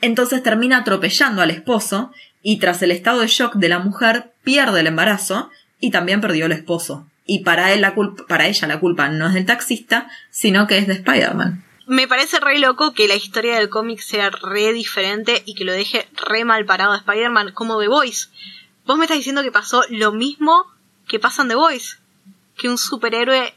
Entonces 0.02 0.42
termina 0.42 0.76
atropellando 0.76 1.40
al 1.40 1.50
esposo 1.50 2.12
y 2.42 2.58
tras 2.58 2.82
el 2.82 2.90
estado 2.90 3.20
de 3.20 3.26
shock 3.26 3.54
de 3.54 3.70
la 3.70 3.78
mujer 3.78 4.34
pierde 4.44 4.80
el 4.80 4.86
embarazo 4.86 5.48
y 5.80 5.90
también 5.90 6.20
perdió 6.20 6.44
el 6.44 6.52
esposo. 6.52 7.06
Y 7.24 7.42
para, 7.42 7.72
él 7.72 7.80
la 7.80 7.94
culpa, 7.94 8.26
para 8.28 8.48
ella 8.48 8.68
la 8.68 8.80
culpa 8.80 9.08
no 9.08 9.28
es 9.28 9.32
del 9.32 9.46
taxista, 9.46 10.10
sino 10.28 10.66
que 10.66 10.76
es 10.76 10.86
de 10.86 10.92
Spider-Man. 10.92 11.64
Me 11.86 12.06
parece 12.06 12.38
re 12.38 12.58
loco 12.58 12.92
que 12.92 13.08
la 13.08 13.14
historia 13.14 13.56
del 13.56 13.70
cómic 13.70 14.00
sea 14.00 14.28
re 14.28 14.74
diferente 14.74 15.42
y 15.46 15.54
que 15.54 15.64
lo 15.64 15.72
deje 15.72 16.06
re 16.28 16.44
mal 16.44 16.66
parado 16.66 16.92
a 16.92 16.98
Spider-Man 16.98 17.52
como 17.52 17.80
The 17.80 17.88
Voice. 17.88 18.26
Vos 18.84 18.98
me 18.98 19.06
estás 19.06 19.16
diciendo 19.16 19.42
que 19.42 19.52
pasó 19.52 19.82
lo 19.88 20.12
mismo 20.12 20.66
que 21.06 21.18
pasa 21.18 21.40
en 21.40 21.48
The 21.48 21.54
Voice. 21.54 21.96
Que 22.58 22.68
un 22.68 22.76
superhéroe 22.76 23.54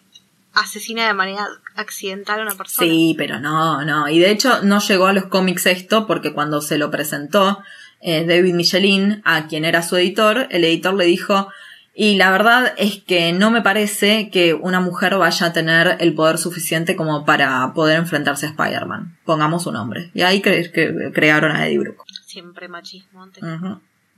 asesina 0.53 1.07
de 1.07 1.13
manera 1.13 1.47
accidental 1.75 2.39
a 2.39 2.43
una 2.43 2.55
persona. 2.55 2.87
Sí, 2.87 3.15
pero 3.17 3.39
no, 3.39 3.83
no. 3.85 4.09
Y 4.09 4.19
de 4.19 4.31
hecho 4.31 4.61
no 4.63 4.79
llegó 4.79 5.07
a 5.07 5.13
los 5.13 5.25
cómics 5.25 5.65
esto 5.65 6.07
porque 6.07 6.33
cuando 6.33 6.61
se 6.61 6.77
lo 6.77 6.91
presentó 6.91 7.63
eh, 8.01 8.25
David 8.25 8.53
Michelin 8.53 9.21
a 9.25 9.47
quien 9.47 9.65
era 9.65 9.83
su 9.83 9.95
editor, 9.97 10.47
el 10.49 10.63
editor 10.63 10.93
le 10.93 11.05
dijo, 11.05 11.47
y 11.93 12.15
la 12.15 12.31
verdad 12.31 12.73
es 12.77 13.01
que 13.01 13.33
no 13.33 13.51
me 13.51 13.61
parece 13.61 14.29
que 14.29 14.53
una 14.53 14.79
mujer 14.79 15.17
vaya 15.17 15.47
a 15.47 15.53
tener 15.53 15.97
el 15.99 16.13
poder 16.13 16.37
suficiente 16.37 16.95
como 16.95 17.25
para 17.25 17.73
poder 17.73 17.97
enfrentarse 17.97 18.45
a 18.45 18.49
Spider-Man. 18.49 19.17
Pongamos 19.25 19.65
un 19.67 19.73
nombre. 19.73 20.09
Y 20.13 20.21
ahí 20.21 20.41
que 20.41 21.11
crearon 21.13 21.51
a 21.51 21.67
Eddie 21.67 21.79
Brooke. 21.79 22.03
Siempre 22.25 22.69
machismo 22.69 23.23
antes. 23.23 23.43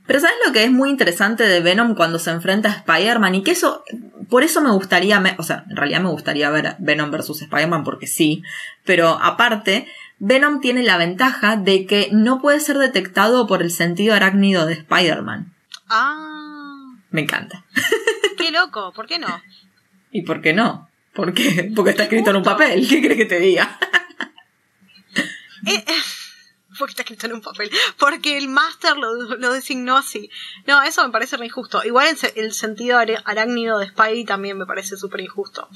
Pero 0.06 0.20
¿sabes 0.20 0.36
lo 0.46 0.52
que 0.52 0.64
es 0.64 0.70
muy 0.70 0.90
interesante 0.90 1.44
de 1.44 1.60
Venom 1.60 1.94
cuando 1.94 2.18
se 2.18 2.30
enfrenta 2.30 2.68
a 2.68 2.76
Spider-Man? 2.76 3.36
Y 3.36 3.42
que 3.42 3.52
eso, 3.52 3.84
por 4.28 4.42
eso 4.42 4.60
me 4.60 4.70
gustaría, 4.70 5.22
o 5.38 5.42
sea, 5.42 5.64
en 5.70 5.76
realidad 5.76 6.00
me 6.00 6.10
gustaría 6.10 6.50
ver 6.50 6.76
Venom 6.78 7.10
versus 7.10 7.40
Spider-Man 7.40 7.84
porque 7.84 8.06
sí, 8.06 8.42
pero 8.84 9.18
aparte, 9.22 9.88
Venom 10.18 10.60
tiene 10.60 10.82
la 10.82 10.98
ventaja 10.98 11.56
de 11.56 11.86
que 11.86 12.10
no 12.12 12.40
puede 12.42 12.60
ser 12.60 12.76
detectado 12.76 13.46
por 13.46 13.62
el 13.62 13.70
sentido 13.70 14.14
arácnido 14.14 14.66
de 14.66 14.74
Spider-Man. 14.74 15.54
Ah. 15.88 16.94
Me 17.10 17.22
encanta. 17.22 17.64
Qué 18.36 18.50
loco, 18.50 18.92
¿por 18.92 19.06
qué 19.06 19.18
no? 19.18 19.42
¿Y 20.10 20.22
por 20.22 20.42
qué 20.42 20.52
no? 20.52 20.90
¿Por 21.14 21.32
qué? 21.32 21.72
Porque 21.74 21.92
está 21.92 22.02
escrito 22.02 22.30
en 22.30 22.36
un 22.36 22.42
papel, 22.42 22.86
¿qué 22.86 23.00
crees 23.00 23.16
que 23.16 23.24
te 23.24 23.40
diga? 23.40 23.78
eh, 25.66 25.84
eh 25.86 26.02
porque 26.78 26.92
está 26.92 27.02
escrito 27.02 27.26
en 27.26 27.34
un 27.34 27.40
papel, 27.40 27.70
porque 27.98 28.36
el 28.36 28.48
máster 28.48 28.96
lo, 28.96 29.52
designó 29.52 29.96
así. 29.96 30.30
No, 30.66 30.82
eso 30.82 31.04
me 31.04 31.12
parece 31.12 31.36
re 31.36 31.46
injusto. 31.46 31.82
Igual 31.84 32.08
el, 32.34 32.52
sentido 32.52 32.98
arácnido 32.98 33.78
de 33.78 33.88
Spidey 33.88 34.24
también 34.24 34.58
me 34.58 34.66
parece 34.66 34.96
súper 34.96 35.20
injusto. 35.20 35.68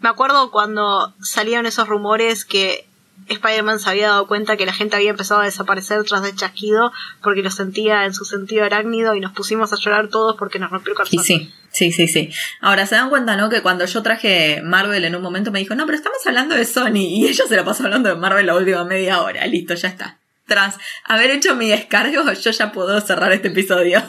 Me 0.00 0.08
acuerdo 0.08 0.50
cuando 0.50 1.14
salieron 1.20 1.66
esos 1.66 1.88
rumores 1.88 2.44
que 2.44 2.86
Spider-Man 3.28 3.78
se 3.78 3.88
había 3.88 4.08
dado 4.08 4.26
cuenta 4.26 4.56
que 4.56 4.66
la 4.66 4.72
gente 4.72 4.96
había 4.96 5.10
empezado 5.10 5.40
a 5.40 5.44
desaparecer 5.44 6.02
tras 6.04 6.24
el 6.24 6.34
chasquido 6.34 6.92
porque 7.22 7.42
lo 7.42 7.50
sentía 7.50 8.04
en 8.04 8.14
su 8.14 8.24
sentido 8.24 8.64
arácnido 8.64 9.14
y 9.14 9.20
nos 9.20 9.32
pusimos 9.32 9.72
a 9.72 9.76
llorar 9.76 10.08
todos 10.08 10.36
porque 10.36 10.58
nos 10.58 10.70
rompió 10.70 10.92
el 10.92 10.96
corazón. 10.96 11.20
Y 11.20 11.24
sí, 11.24 11.52
sí, 11.70 11.92
sí, 11.92 12.08
sí. 12.08 12.30
Ahora 12.60 12.86
se 12.86 12.96
dan 12.96 13.10
cuenta, 13.10 13.36
¿no? 13.36 13.48
Que 13.48 13.62
cuando 13.62 13.84
yo 13.84 14.02
traje 14.02 14.60
Marvel 14.64 15.04
en 15.04 15.14
un 15.14 15.22
momento 15.22 15.52
me 15.52 15.60
dijo, 15.60 15.74
no, 15.76 15.86
pero 15.86 15.96
estamos 15.96 16.18
hablando 16.26 16.56
de 16.56 16.64
Sony 16.64 16.96
y 16.96 17.26
ella 17.28 17.44
se 17.46 17.56
la 17.56 17.64
pasó 17.64 17.84
hablando 17.84 18.08
de 18.08 18.16
Marvel 18.16 18.46
la 18.46 18.56
última 18.56 18.84
media 18.84 19.22
hora. 19.22 19.46
Listo, 19.46 19.74
ya 19.74 19.88
está 19.88 20.21
tras 20.46 20.78
haber 21.04 21.30
hecho 21.30 21.54
mi 21.54 21.68
descargo, 21.68 22.30
yo 22.32 22.50
ya 22.50 22.72
puedo 22.72 23.00
cerrar 23.00 23.32
este 23.32 23.48
episodio. 23.48 24.02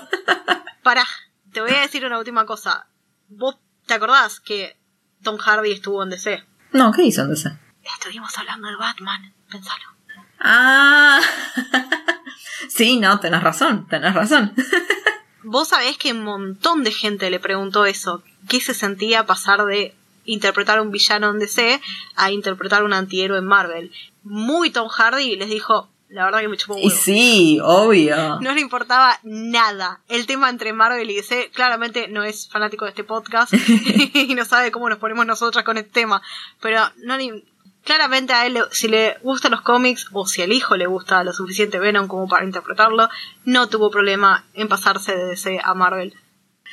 Pará, 0.84 1.06
te 1.52 1.62
voy 1.62 1.72
a 1.72 1.82
decir 1.82 2.06
una 2.06 2.20
última 2.20 2.46
cosa. 2.46 2.88
¿Vos 3.30 3.58
te 3.86 3.94
acordás 3.94 4.40
que 4.40 4.78
Tom 5.24 5.38
Hardy 5.38 5.72
estuvo 5.72 6.04
en 6.04 6.10
DC? 6.10 6.44
No, 6.72 6.92
¿qué 6.92 7.04
hizo 7.04 7.22
en 7.22 7.30
DC? 7.30 7.52
Estuvimos 7.84 8.38
hablando 8.38 8.68
de 8.68 8.76
Batman, 8.76 9.34
pensalo. 9.50 9.84
Ah, 10.40 11.22
sí, 12.70 13.00
no, 13.00 13.20
tenés 13.20 13.42
razón, 13.42 13.88
tenés 13.88 14.14
razón. 14.14 14.54
Vos 15.44 15.70
sabés 15.70 15.98
que 15.98 16.12
un 16.12 16.24
montón 16.24 16.84
de 16.84 16.92
gente 16.92 17.30
le 17.30 17.40
preguntó 17.40 17.86
eso, 17.86 18.24
qué 18.48 18.60
se 18.60 18.74
sentía 18.74 19.26
pasar 19.26 19.66
de 19.66 19.96
interpretar 20.26 20.78
a 20.78 20.82
un 20.82 20.92
villano 20.92 21.30
en 21.30 21.40
DC 21.40 21.82
a 22.16 22.32
interpretar 22.32 22.84
un 22.84 22.94
antihéroe 22.94 23.40
en 23.40 23.46
Marvel. 23.46 23.92
Muy 24.24 24.70
Tom 24.70 24.88
Hardy 24.88 25.36
les 25.36 25.50
dijo, 25.50 25.90
la 26.14 26.26
verdad 26.26 26.41
que 26.41 26.47
me 26.47 26.57
chupó 26.57 26.76
un 26.76 26.82
Y 26.82 26.91
sí, 26.91 27.59
obvio. 27.64 28.39
No 28.39 28.53
le 28.53 28.61
importaba 28.61 29.20
nada. 29.24 29.99
El 30.07 30.28
tema 30.28 30.49
entre 30.49 30.72
Marvel 30.72 31.09
y 31.09 31.16
DC 31.16 31.49
claramente 31.51 32.07
no 32.07 32.24
es 32.24 32.47
fanático 32.47 32.86
de 32.86 32.89
este 32.89 33.03
podcast 33.03 33.51
y 34.14 34.36
no 34.36 34.45
sabe 34.45 34.72
cómo 34.72 34.89
nos 34.89 34.99
ponemos 34.99 35.26
nosotras 35.26 35.66
con 35.66 35.78
este 35.78 35.89
tema. 35.89 36.22
Pero 36.61 36.82
no 36.97 37.18
ni, 37.18 37.43
claramente 37.84 38.32
a 38.32 38.45
él, 38.45 38.59
si 38.70 38.88
le 38.88 39.18
gustan 39.24 39.51
los 39.53 39.61
cómics 39.61 40.07
o 40.11 40.28
si 40.28 40.43
al 40.43 40.51
hijo 40.51 40.78
le 40.78 40.86
gusta 40.86 41.24
lo 41.24 41.34
suficiente 41.34 41.80
Venom 41.80 42.07
como 42.07 42.28
para 42.28 42.45
interpretarlo, 42.45 43.09
no 43.45 43.68
tuvo 43.68 43.89
problema 43.89 44.45
en 44.53 44.68
pasarse 44.68 45.16
de 45.16 45.26
DC 45.30 45.61
a 45.64 45.74
Marvel. 45.74 46.14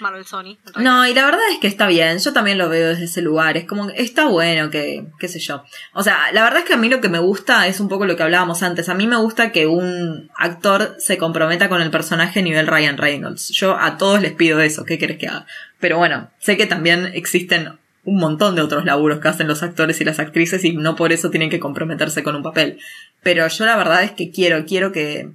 Marvel 0.00 0.24
Sony. 0.24 0.58
No, 0.76 1.06
y 1.06 1.14
la 1.14 1.24
verdad 1.24 1.40
es 1.52 1.58
que 1.58 1.66
está 1.66 1.86
bien, 1.86 2.18
yo 2.18 2.32
también 2.32 2.58
lo 2.58 2.68
veo 2.68 2.88
desde 2.88 3.04
ese 3.04 3.22
lugar, 3.22 3.56
es 3.56 3.66
como, 3.66 3.90
está 3.90 4.26
bueno 4.26 4.70
que, 4.70 5.04
qué 5.18 5.28
sé 5.28 5.38
yo. 5.38 5.64
O 5.94 6.02
sea, 6.02 6.32
la 6.32 6.42
verdad 6.42 6.60
es 6.60 6.64
que 6.64 6.74
a 6.74 6.78
mí 6.78 6.88
lo 6.88 7.00
que 7.00 7.08
me 7.08 7.18
gusta 7.18 7.66
es 7.66 7.80
un 7.80 7.88
poco 7.88 8.06
lo 8.06 8.16
que 8.16 8.22
hablábamos 8.22 8.62
antes, 8.62 8.88
a 8.88 8.94
mí 8.94 9.06
me 9.06 9.16
gusta 9.16 9.52
que 9.52 9.66
un 9.66 10.30
actor 10.36 10.96
se 10.98 11.18
comprometa 11.18 11.68
con 11.68 11.82
el 11.82 11.90
personaje 11.90 12.40
a 12.40 12.42
nivel 12.42 12.66
Ryan 12.66 12.96
Reynolds. 12.96 13.48
Yo 13.48 13.78
a 13.78 13.98
todos 13.98 14.20
les 14.20 14.32
pido 14.32 14.60
eso, 14.60 14.84
¿qué 14.84 14.98
querés 14.98 15.18
que 15.18 15.28
haga? 15.28 15.46
Pero 15.78 15.98
bueno, 15.98 16.30
sé 16.38 16.56
que 16.56 16.66
también 16.66 17.10
existen 17.14 17.78
un 18.04 18.16
montón 18.16 18.54
de 18.54 18.62
otros 18.62 18.84
laburos 18.84 19.20
que 19.20 19.28
hacen 19.28 19.48
los 19.48 19.62
actores 19.62 20.00
y 20.00 20.04
las 20.04 20.18
actrices 20.18 20.64
y 20.64 20.72
no 20.72 20.96
por 20.96 21.12
eso 21.12 21.30
tienen 21.30 21.50
que 21.50 21.60
comprometerse 21.60 22.22
con 22.22 22.34
un 22.34 22.42
papel. 22.42 22.78
Pero 23.22 23.46
yo 23.46 23.66
la 23.66 23.76
verdad 23.76 24.02
es 24.02 24.12
que 24.12 24.30
quiero, 24.30 24.64
quiero 24.64 24.92
que 24.92 25.30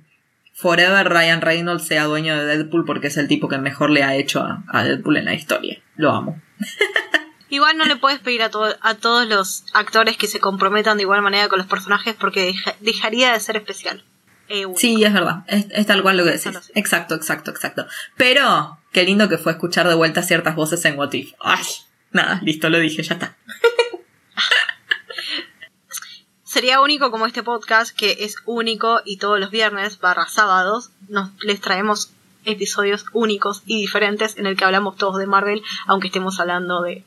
Forever 0.58 1.10
Ryan 1.10 1.42
Reynolds 1.42 1.86
sea 1.86 2.06
dueño 2.06 2.38
de 2.38 2.46
Deadpool 2.46 2.86
porque 2.86 3.08
es 3.08 3.18
el 3.18 3.28
tipo 3.28 3.50
que 3.50 3.58
mejor 3.58 3.90
le 3.90 4.04
ha 4.04 4.16
hecho 4.16 4.42
a, 4.42 4.84
Deadpool 4.86 5.18
en 5.18 5.26
la 5.26 5.34
historia. 5.34 5.82
Lo 5.98 6.12
amo. 6.12 6.42
Igual 7.50 7.78
no 7.78 7.84
le 7.84 7.98
puedes 7.98 8.20
pedir 8.20 8.42
a, 8.42 8.50
a 8.82 8.96
todos 8.96 9.28
los 9.28 9.66
actores 9.74 10.16
que 10.16 10.28
se 10.28 10.40
comprometan 10.40 10.96
de 10.96 11.04
igual 11.04 11.22
manera 11.22 11.50
con 11.50 11.58
los 11.58 11.68
personajes 11.68 12.16
porque 12.18 12.56
dejaría 12.80 13.34
de 13.34 13.40
ser 13.42 13.58
especial. 13.58 14.04
Eh, 14.48 14.66
sí, 14.78 15.04
es 15.04 15.14
verdad. 15.14 15.44
Es, 15.48 15.86
tal 15.86 16.02
cual 16.02 16.18
lo 16.18 16.24
que 16.24 16.32
decís. 16.32 16.72
Exacto, 16.74 17.16
exacto, 17.16 17.52
exacto. 17.52 17.86
Pero, 18.16 18.80
qué 18.94 19.04
lindo 19.04 19.28
que 19.28 19.38
fue 19.38 19.52
escuchar 19.52 19.88
de 19.88 19.96
vuelta 19.96 20.24
ciertas 20.24 20.56
voces 20.56 20.84
en 20.86 20.98
What 20.98 21.14
If. 21.14 21.34
Ay, 21.40 21.64
nada, 22.12 22.40
listo, 22.44 22.70
lo 22.70 22.80
dije, 22.80 23.04
ya 23.04 23.16
está. 23.16 23.36
Sería 26.56 26.80
único 26.80 27.12
como 27.12 27.26
este 27.26 27.44
podcast, 27.44 27.94
que 27.94 28.16
es 28.22 28.38
único 28.46 29.02
y 29.04 29.18
todos 29.18 29.42
los 29.42 29.52
viernes 29.52 30.00
barra 30.00 30.26
sábados 30.30 30.90
nos 31.10 31.32
les 31.44 31.60
traemos 31.60 32.14
episodios 32.46 33.08
únicos 33.12 33.62
y 33.66 33.82
diferentes 33.82 34.38
en 34.38 34.46
el 34.46 34.56
que 34.56 34.64
hablamos 34.64 34.96
todos 34.96 35.18
de 35.18 35.28
Marvel, 35.28 35.62
aunque 35.86 36.08
estemos 36.08 36.40
hablando 36.40 36.82
de 36.82 37.04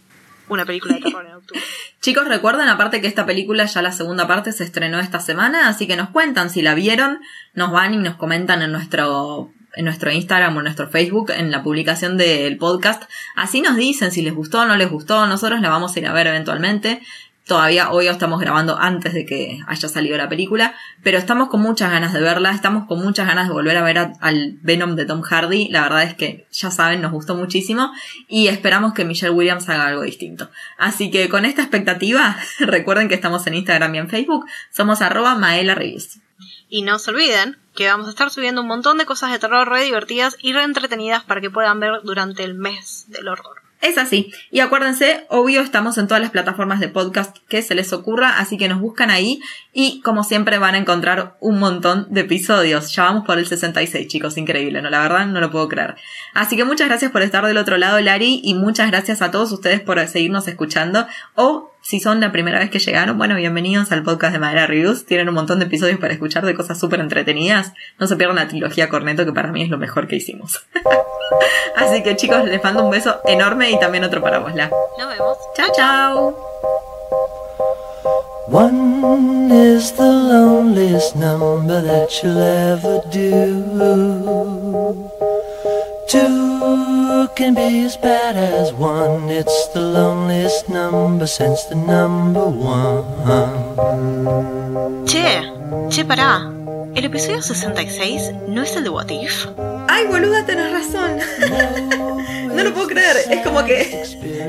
una 0.51 0.67
película 0.67 0.97
de 0.97 1.01
terror 1.01 1.25
en 1.25 1.33
octubre. 1.33 1.63
Chicos, 2.03 2.29
recuerden 2.29 2.69
aparte 2.69 3.01
que 3.01 3.07
esta 3.07 3.25
película 3.25 3.65
ya 3.65 3.81
la 3.81 3.93
segunda 3.93 4.29
parte 4.29 4.53
se 4.53 4.65
estrenó 4.65 5.01
esta 5.01 5.19
semana, 5.19 5.67
así 5.69 5.87
que 5.87 5.97
nos 5.97 6.11
cuentan 6.11 6.51
si 6.51 6.61
la 6.61 6.75
vieron, 6.75 7.21
nos 7.55 7.73
van 7.73 7.95
y 7.95 7.97
nos 7.97 8.17
comentan 8.17 8.61
en 8.61 8.71
nuestro 8.71 9.51
en 9.75 9.85
nuestro 9.85 10.11
Instagram 10.11 10.57
o 10.57 10.61
en 10.61 10.65
nuestro 10.65 10.89
Facebook 10.89 11.31
en 11.31 11.51
la 11.51 11.63
publicación 11.63 12.17
del 12.17 12.59
podcast. 12.59 13.05
Así 13.37 13.61
nos 13.61 13.77
dicen 13.77 14.11
si 14.11 14.23
les 14.23 14.35
gustó 14.35 14.63
o 14.63 14.65
no 14.67 14.77
les 14.77 14.91
gustó. 14.91 15.27
Nosotros 15.27 15.61
la 15.61 15.69
vamos 15.69 15.95
a 15.95 15.99
ir 16.01 16.07
a 16.07 16.13
ver 16.13 16.27
eventualmente. 16.27 17.01
Todavía 17.49 17.91
hoy 17.93 18.09
estamos 18.09 18.41
grabando 18.41 18.77
antes 18.79 19.15
de 19.15 19.25
que 19.25 19.59
haya 19.67 19.89
salido 19.89 20.19
la 20.19 20.29
película, 20.29 20.75
pero 21.03 21.17
estamos 21.17 21.49
con 21.49 21.63
muchas 21.63 21.91
ganas 21.91 22.13
de 22.13 22.21
verla, 22.21 22.51
estamos 22.51 22.87
con 22.87 23.01
muchas 23.03 23.27
ganas 23.27 23.49
de 23.49 23.55
volver 23.55 23.75
a 23.79 23.83
ver 23.83 24.13
al 24.21 24.59
Venom 24.61 24.97
de 24.97 25.07
Tom 25.07 25.23
Hardy. 25.23 25.69
La 25.71 25.81
verdad 25.81 26.03
es 26.03 26.15
que 26.15 26.47
ya 26.53 26.71
saben, 26.71 27.01
nos 27.01 27.11
gustó 27.11 27.37
muchísimo 27.37 27.91
y 28.29 28.49
esperamos 28.49 28.93
que 28.93 29.07
Michelle 29.07 29.33
Williams 29.33 29.67
haga 29.71 29.87
algo 29.87 30.03
distinto. 30.03 30.51
Así 30.77 31.11
que 31.11 31.31
con 31.31 31.47
esta 31.47 31.63
expectativa, 31.63 32.37
recuerden 32.59 33.09
que 33.09 33.15
estamos 33.15 33.47
en 33.47 33.55
Instagram 33.55 33.95
y 33.95 33.99
en 33.99 34.11
Facebook, 34.11 34.45
somos 34.71 35.01
arroba 35.01 35.35
Maela 35.35 35.79
Y 36.69 36.83
no 36.83 36.99
se 36.99 37.11
olviden 37.13 37.57
que 37.75 37.87
vamos 37.89 38.09
a 38.09 38.11
estar 38.11 38.29
subiendo 38.29 38.61
un 38.61 38.69
montón 38.69 38.99
de 38.99 39.07
cosas 39.07 39.33
de 39.33 39.39
terror 39.39 39.67
re 39.67 39.85
divertidas 39.85 40.37
y 40.43 40.53
re 40.53 40.65
entretenidas 40.65 41.25
para 41.25 41.41
que 41.41 41.49
puedan 41.49 41.81
ver 41.81 42.03
durante 42.05 42.45
el 42.45 42.53
mes 42.53 43.07
del 43.09 43.29
horror. 43.29 43.58
Es 43.81 43.97
así. 43.97 44.33
Y 44.51 44.59
acuérdense, 44.59 45.25
obvio, 45.29 45.61
estamos 45.61 45.99
en 45.99 46.09
todas 46.09 46.21
las 46.21 46.33
plataformas 46.33 46.81
de 46.81 46.89
podcast 46.89 47.37
que 47.49 47.63
se 47.63 47.77
les 47.77 47.93
ocurra, 47.93 48.39
así 48.39 48.59
que 48.59 48.69
nos 48.69 48.81
buscan 48.81 49.09
ahí 49.09 49.41
y 49.73 50.01
como 50.01 50.25
siempre 50.25 50.59
van 50.59 50.75
a 50.75 50.79
encontrar 50.79 51.37
un 51.39 51.61
montón 51.61 52.09
de 52.11 52.23
episodios. 52.23 52.93
Ya 52.93 53.05
vamos 53.05 53.25
por 53.25 53.39
el 53.39 53.47
66, 53.47 54.09
chicos, 54.09 54.37
increíble, 54.37 54.83
¿no? 54.83 54.91
La 54.91 55.01
verdad 55.01 55.27
no 55.27 55.41
lo 55.41 55.53
puedo 55.53 55.69
creer. 55.69 55.95
Así 56.35 56.57
que 56.57 56.65
muchas 56.65 56.89
gracias 56.89 57.13
por 57.13 57.23
estar 57.23 57.47
del 57.47 57.57
otro 57.57 57.77
lado, 57.77 58.01
Lari, 58.01 58.41
y 58.43 58.55
muchas 58.55 58.91
gracias 58.91 59.23
a 59.23 59.31
todos 59.31 59.53
ustedes 59.53 59.81
por 59.81 60.05
seguirnos 60.09 60.49
escuchando 60.49 61.07
o 61.37 61.71
si 61.89 62.01
son 62.01 62.21
la 62.21 62.31
primera 62.33 62.59
vez 62.59 62.69
que 62.69 62.81
llegaron, 62.81 63.17
bueno, 63.17 63.35
bienvenidos 63.35 63.93
al 63.93 64.03
podcast 64.03 64.35
de 64.35 64.39
Madera 64.39 64.67
Reviews. 64.67 65.07
Tienen 65.07 65.31
un 65.31 65.35
montón 65.35 65.59
de 65.59 65.65
episodios 65.65 65.99
para 65.99 66.13
escuchar 66.13 66.45
de 66.45 66.55
cosas 66.55 66.79
súper 66.79 67.01
entretenidas. 67.01 67.73
No 67.99 68.07
se 68.07 68.15
pierdan 68.17 68.37
la 68.37 68.47
trilogía 68.47 68.91
Corneto, 68.91 69.25
que 69.25 69.33
para 69.33 69.51
mí 69.53 69.63
es 69.63 69.71
lo 69.71 69.79
mejor 69.79 70.07
que 70.07 70.17
hicimos. 70.17 70.67
Así 71.77 72.03
que 72.03 72.15
chicos, 72.15 72.45
les 72.45 72.63
mando 72.63 72.85
un 72.85 72.91
beso 72.91 73.23
enorme 73.25 73.71
y 73.71 73.81
también 73.81 74.05
otro 74.05 74.21
para 74.21 74.39
vos, 74.39 74.55
Nos 74.55 74.69
vemos. 75.09 75.39
Chao, 75.57 75.69
chao. 75.75 76.37
One 78.51 79.51
is 79.51 79.91
the 79.93 80.03
loneliest 80.03 81.17
number 81.17 81.81
that 81.81 82.11
you'll 82.23 82.37
ever 82.37 83.01
do. 83.11 85.09
Two 86.09 87.29
can 87.37 87.55
be 87.55 87.85
as 87.85 87.99
bad 87.99 88.35
as 88.35 88.73
one. 88.73 89.29
It's 89.29 89.69
the 89.75 89.81
loneliest 89.81 90.71
number 90.71 91.27
since 91.27 91.63
the 91.65 91.75
number 91.75 92.49
one. 92.49 93.05
Che, 95.07 95.43
che. 95.91 96.58
El 96.95 97.05
episodio 97.05 97.43
66 97.43 98.33
no 98.49 98.63
es 98.63 98.75
el 98.77 98.85
de 98.85 98.91
What 98.91 99.09
If. 99.11 99.47
Ay, 99.89 100.07
boluda, 100.07 100.45
tenés 100.45 100.73
razón. 100.73 101.19
no 102.55 102.65
lo 102.65 102.75
puedo 102.75 102.89
creer. 102.89 103.17
Es 103.31 103.45
como 103.45 103.65
que 103.65 104.03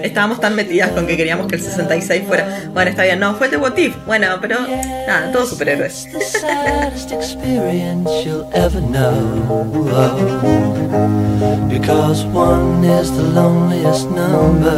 estábamos 0.03 0.39
tan 0.39 0.55
metidas 0.55 0.91
con 0.91 1.05
que 1.05 1.15
queríamos 1.15 1.47
que 1.47 1.55
el 1.55 1.61
66 1.61 2.23
fuera. 2.27 2.63
Bueno, 2.73 2.89
está 2.89 3.03
bien, 3.03 3.19
no, 3.19 3.35
fue 3.35 3.47
el 3.47 3.51
de 3.51 3.57
What 3.57 3.77
If. 3.77 3.95
Bueno, 4.05 4.37
pero 4.41 4.57
nada, 5.07 5.31
todos 5.31 5.49
superhéroes. 5.49 6.07
Because 11.69 12.25
one 12.25 12.83
is 12.83 13.11
the 13.11 13.23
loneliest 13.23 14.09
number 14.09 14.75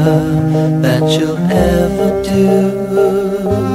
that 0.82 1.02
you'll 1.18 1.38
ever 1.50 2.22
do. 2.24 3.71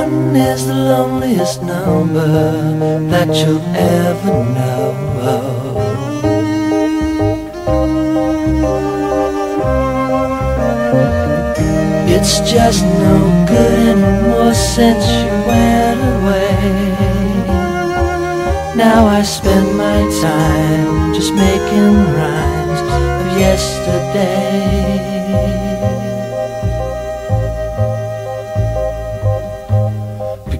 One 0.00 0.34
is 0.34 0.66
the 0.66 0.74
loneliest 0.74 1.62
number 1.62 2.26
that 3.12 3.28
you'll 3.38 3.60
ever 3.76 4.36
know. 4.56 4.94
It's 12.08 12.40
just 12.50 12.82
no 13.04 13.16
good 13.46 13.78
anymore 13.92 14.54
since 14.54 15.04
you 15.20 15.32
went 15.50 16.00
away. 16.14 16.56
Now 18.76 19.04
I 19.06 19.20
spend 19.20 19.76
my 19.76 20.00
time 20.24 21.12
just 21.12 21.34
making 21.34 21.92
rhymes 22.16 22.80
of 22.96 23.38
yesterday. 23.38 24.89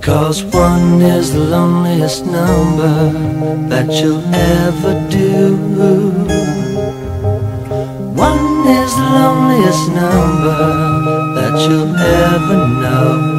Cause 0.03 0.43
one 0.45 1.03
is 1.03 1.35
the 1.35 1.41
loneliest 1.41 2.25
number 2.25 3.13
that 3.69 3.93
you'll 3.93 4.25
ever 4.35 4.95
do. 5.11 5.57
One 8.17 8.67
is 8.67 8.97
the 8.97 9.09
loneliest 9.19 9.89
number 9.93 10.57
that 11.37 11.55
you'll 11.69 11.95
ever 11.95 12.67
know. 12.81 13.31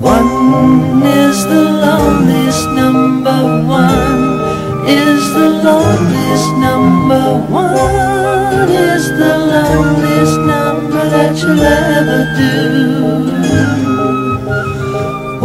One 0.00 1.02
is 1.04 1.44
the 1.44 1.64
loneliest 1.84 2.68
number. 2.70 3.40
One 3.68 4.88
is 4.88 5.32
the 5.34 5.48
loneliest 5.62 6.50
number. 6.56 7.24
One 7.52 8.70
is 8.70 9.08
the 9.10 9.34
loneliest 9.52 10.38
number 10.40 11.04
that 11.10 11.36
you'll 11.36 11.60
ever 11.60 12.20
do. 12.38 13.95